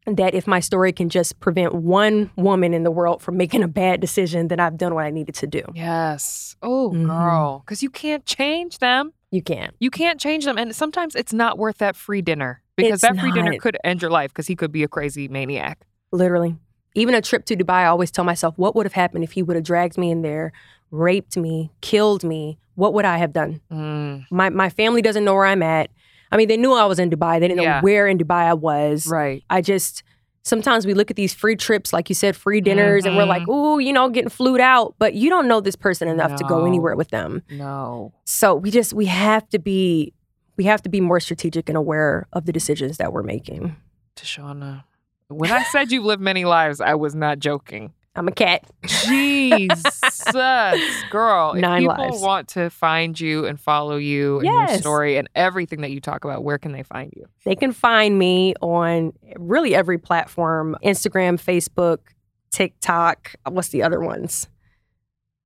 that 0.07 0.34
if 0.34 0.46
my 0.46 0.61
story 0.61 0.92
can 0.92 1.09
just 1.09 1.38
prevent 1.40 1.74
one 1.74 2.30
woman 2.36 2.72
in 2.74 2.82
the 2.84 2.90
world 2.90 3.22
from 3.22 3.36
making 3.36 3.62
a 3.62 3.68
bad 3.68 4.01
decision, 4.01 4.48
then 4.48 4.59
I've 4.61 4.76
done 4.78 4.94
what 4.94 5.05
I 5.05 5.11
needed 5.11 5.34
to 5.36 5.46
do. 5.46 5.62
Yes. 5.74 6.57
Oh, 6.62 6.90
Mhm. 6.94 7.07
girl. 7.07 7.62
Because 7.64 7.82
you 7.82 7.90
can't 7.90 8.24
change 8.24 8.78
them. 8.78 9.12
You 9.30 9.42
can't. 9.42 9.74
You 9.78 9.90
can't 9.90 10.18
change 10.18 10.44
them. 10.44 10.59
And 10.59 10.74
sometimes 10.74 11.14
it's 11.14 11.32
not 11.32 11.59
worth 11.59 11.78
that 11.78 11.96
free 11.96 12.22
dinner 12.22 12.62
because 12.76 12.94
It's 12.94 13.03
that 13.03 13.18
free 13.18 13.30
dinner 13.32 13.57
could 13.59 13.76
end 13.84 14.03
your 14.03 14.11
life 14.11 14.30
because 14.32 14.46
he 14.46 14.57
could 14.57 14.72
be 14.72 14.82
a 14.82 14.88
crazy 14.88 15.28
maniac. 15.28 15.78
Literally. 16.12 16.57
Even 16.96 17.14
a 17.14 17.20
trip 17.22 17.44
to 17.44 17.55
Dubai, 17.57 17.84
I 17.84 17.86
always 17.86 18.11
tell 18.11 18.24
myself, 18.24 18.55
what 18.59 18.74
would 18.74 18.86
have 18.86 18.94
happened 18.94 19.22
if 19.22 19.32
he 19.32 19.42
would 19.44 19.55
have 19.55 19.64
dragged 19.64 19.96
me 19.96 20.11
in 20.11 20.22
there, 20.22 20.53
raped 20.90 21.36
me, 21.36 21.70
killed 21.82 22.24
me? 22.24 22.59
What 22.74 22.94
would 22.94 23.05
I 23.05 23.18
have 23.18 23.32
done? 23.32 23.61
Mm. 23.70 24.24
My 24.32 24.48
my 24.48 24.70
family 24.70 25.03
doesn't 25.03 25.24
know 25.24 25.34
where 25.34 25.44
I'm 25.46 25.62
at. 25.62 25.90
I 26.33 26.37
mean, 26.37 26.49
they 26.49 26.57
knew 26.57 26.72
I 26.72 26.85
was 26.87 26.99
in 26.99 27.11
Dubai. 27.11 27.41
They 27.41 27.49
didn't 27.49 27.62
Yeah. 27.62 27.76
know 27.76 27.83
where 27.83 28.07
in 28.07 28.18
Dubai 28.18 28.45
I 28.49 28.55
was. 28.55 29.07
Right. 29.07 29.43
I 29.51 29.61
just 29.61 30.03
sometimes 30.43 30.87
we 30.87 30.95
look 30.95 31.11
at 31.11 31.16
these 31.16 31.35
free 31.35 31.55
trips, 31.57 31.93
like 31.93 32.09
you 32.09 32.14
said, 32.14 32.35
free 32.37 32.61
dinners, 32.61 33.05
and 33.05 33.16
we're 33.16 33.24
like, 33.26 33.43
Mm-hmm. 33.43 33.51
ooh, 33.51 33.78
you 33.78 33.93
know, 33.93 34.09
getting 34.09 34.31
flued 34.31 34.61
out. 34.61 34.95
But 34.99 35.14
you 35.14 35.28
don't 35.28 35.49
know 35.49 35.61
this 35.61 35.76
person 35.76 36.09
enough 36.09 36.35
to 36.37 36.45
go 36.45 36.64
anywhere 36.64 36.97
with 36.97 37.09
them. 37.11 37.43
No. 37.51 38.12
So 38.24 38.55
we 38.55 38.70
just 38.70 38.93
we 38.95 39.07
have 39.07 39.49
to 39.51 39.59
be 39.59 40.12
we 40.57 40.64
have 40.64 40.83
to 40.83 40.89
be 40.89 41.01
more 41.01 41.20
strategic 41.20 41.68
and 41.68 41.76
aware 41.76 42.26
of 42.33 42.47
the 42.47 42.53
decisions 42.53 42.97
that 42.99 43.12
we're 43.12 43.22
making. 43.22 43.76
Deshauna. 44.16 44.85
When 45.28 45.51
I 45.53 45.62
said 45.64 45.93
you've 45.93 46.05
lived 46.05 46.20
many 46.22 46.45
lives, 46.45 46.81
I 46.81 46.95
was 46.95 47.14
not 47.14 47.39
joking. 47.39 47.93
I'm 48.17 48.27
a 48.27 48.33
cat. 48.33 48.65
Jesus, 48.87 50.01
girl. 51.11 51.53
If 51.53 51.61
Nine 51.61 51.83
people 51.83 51.97
lives. 51.97 52.21
want 52.21 52.49
to 52.51 52.69
find 52.69 53.19
you 53.19 53.47
and 53.47 53.59
follow 53.59 53.97
you 53.97 54.41
and 54.41 54.47
your 54.47 54.79
story 54.79 55.17
and 55.17 55.29
everything 55.35 55.83
that 55.83 55.93
you 55.93 56.01
talk 56.01 56.25
about, 56.25 56.43
where 56.43 56.59
can 56.59 56.73
they 56.73 56.83
find 56.83 57.13
you? 57.17 57.27
They 57.45 57.55
can 57.55 57.73
find 57.73 58.19
me 58.19 58.55
on 58.61 59.13
really 59.39 59.75
every 59.75 59.99
platform 59.99 60.77
Instagram, 60.85 61.41
Facebook, 61.41 61.99
TikTok. 62.51 63.37
What's 63.49 63.69
the 63.69 63.83
other 63.85 64.01
ones? 64.01 64.49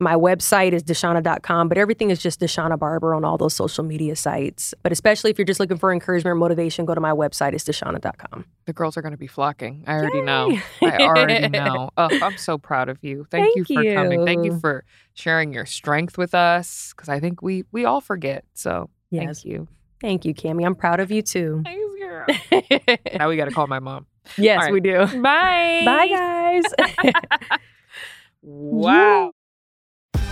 My 0.00 0.16
website 0.16 0.72
is 0.72 0.82
Deshauna.com, 0.82 1.68
but 1.68 1.78
everything 1.78 2.10
is 2.10 2.20
just 2.20 2.40
Deshauna 2.40 2.76
Barber 2.76 3.14
on 3.14 3.24
all 3.24 3.38
those 3.38 3.54
social 3.54 3.84
media 3.84 4.16
sites. 4.16 4.74
But 4.82 4.90
especially 4.90 5.30
if 5.30 5.38
you're 5.38 5.44
just 5.46 5.60
looking 5.60 5.78
for 5.78 5.92
encouragement 5.92 6.32
or 6.32 6.34
motivation, 6.34 6.84
go 6.84 6.94
to 6.96 7.00
my 7.00 7.12
website, 7.12 7.52
it's 7.52 7.62
Deshauna.com. 7.62 8.44
The 8.64 8.72
girls 8.72 8.96
are 8.96 9.02
going 9.02 9.12
to 9.12 9.18
be 9.18 9.28
flocking. 9.28 9.84
I 9.86 9.94
already 9.94 10.20
know. 10.20 10.58
I 10.82 10.96
already 10.98 11.48
know. 11.48 11.90
Oh, 11.96 12.08
I'm 12.22 12.36
so 12.38 12.58
proud 12.58 12.88
of 12.88 12.98
you. 13.02 13.26
Thank, 13.30 13.54
you 13.54 13.64
Thank 13.64 13.86
for 13.88 13.94
coming. 13.94 14.24
Thank 14.26 14.44
you 14.44 14.54
you. 14.54 14.58
for 14.60 14.84
sharing 15.14 15.52
your 15.52 15.64
strength 15.64 16.18
with 16.18 16.34
us 16.34 16.92
because 16.96 17.08
I 17.08 17.20
think 17.20 17.40
we 17.40 17.64
we 17.70 17.84
all 17.84 18.00
forget. 18.00 18.44
So 18.54 18.90
Yes. 19.10 19.42
thank 19.42 19.44
you. 19.44 19.68
Thank 20.00 20.24
you, 20.24 20.34
Kamie. 20.34 20.66
I'm 20.66 20.74
proud 20.74 20.98
of 20.98 21.12
you 21.12 21.22
too. 21.22 21.62
Thanks, 21.64 21.94
girl. 22.00 22.96
now 23.18 23.28
we 23.28 23.36
got 23.36 23.44
to 23.44 23.52
call 23.52 23.68
my 23.68 23.78
mom. 23.78 24.06
yes, 24.36 24.58
right. 24.62 24.72
we 24.72 24.80
do. 24.80 25.06
Bye. 25.22 25.82
Bye, 25.84 26.08
guys. 26.08 26.64
Wow. 28.46 29.32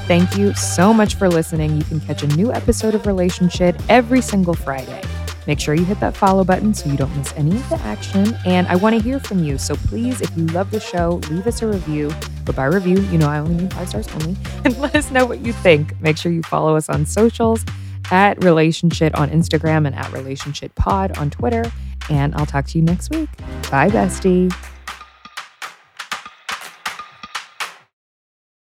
Thank 0.06 0.36
you 0.36 0.52
so 0.54 0.92
much 0.92 1.14
for 1.14 1.28
listening. 1.28 1.76
You 1.76 1.84
can 1.84 2.00
catch 2.00 2.22
a 2.22 2.26
new 2.28 2.52
episode 2.52 2.94
of 2.94 3.02
Relationshit 3.02 3.80
every 3.88 4.20
single 4.20 4.54
Friday. 4.54 5.02
Make 5.46 5.58
sure 5.60 5.74
you 5.74 5.84
hit 5.84 6.00
that 6.00 6.16
follow 6.16 6.44
button 6.44 6.74
so 6.74 6.88
you 6.90 6.96
don't 6.96 7.14
miss 7.16 7.32
any 7.36 7.56
of 7.56 7.68
the 7.68 7.78
action. 7.80 8.36
And 8.44 8.66
I 8.68 8.76
want 8.76 8.96
to 8.96 9.02
hear 9.02 9.18
from 9.18 9.42
you. 9.42 9.58
So 9.58 9.74
please, 9.74 10.20
if 10.20 10.36
you 10.36 10.46
love 10.46 10.70
the 10.70 10.80
show, 10.80 11.20
leave 11.30 11.46
us 11.46 11.62
a 11.62 11.66
review. 11.66 12.12
But 12.44 12.56
by 12.56 12.66
review, 12.66 13.00
you 13.00 13.18
know 13.18 13.28
I 13.28 13.38
only 13.38 13.54
mean 13.54 13.70
five 13.70 13.88
stars 13.88 14.08
only. 14.14 14.36
And 14.64 14.78
let 14.78 14.94
us 14.94 15.10
know 15.10 15.26
what 15.26 15.40
you 15.40 15.52
think. 15.52 16.00
Make 16.00 16.16
sure 16.16 16.30
you 16.30 16.42
follow 16.42 16.76
us 16.76 16.88
on 16.88 17.06
socials 17.06 17.64
at 18.10 18.38
Relationshit 18.38 19.16
on 19.18 19.30
Instagram 19.30 19.86
and 19.86 19.94
at 19.94 20.06
Relationshit 20.06 20.74
Pod 20.74 21.16
on 21.18 21.30
Twitter. 21.30 21.70
And 22.10 22.34
I'll 22.36 22.46
talk 22.46 22.66
to 22.66 22.78
you 22.78 22.84
next 22.84 23.10
week. 23.10 23.28
Bye, 23.70 23.88
bestie. 23.88 24.52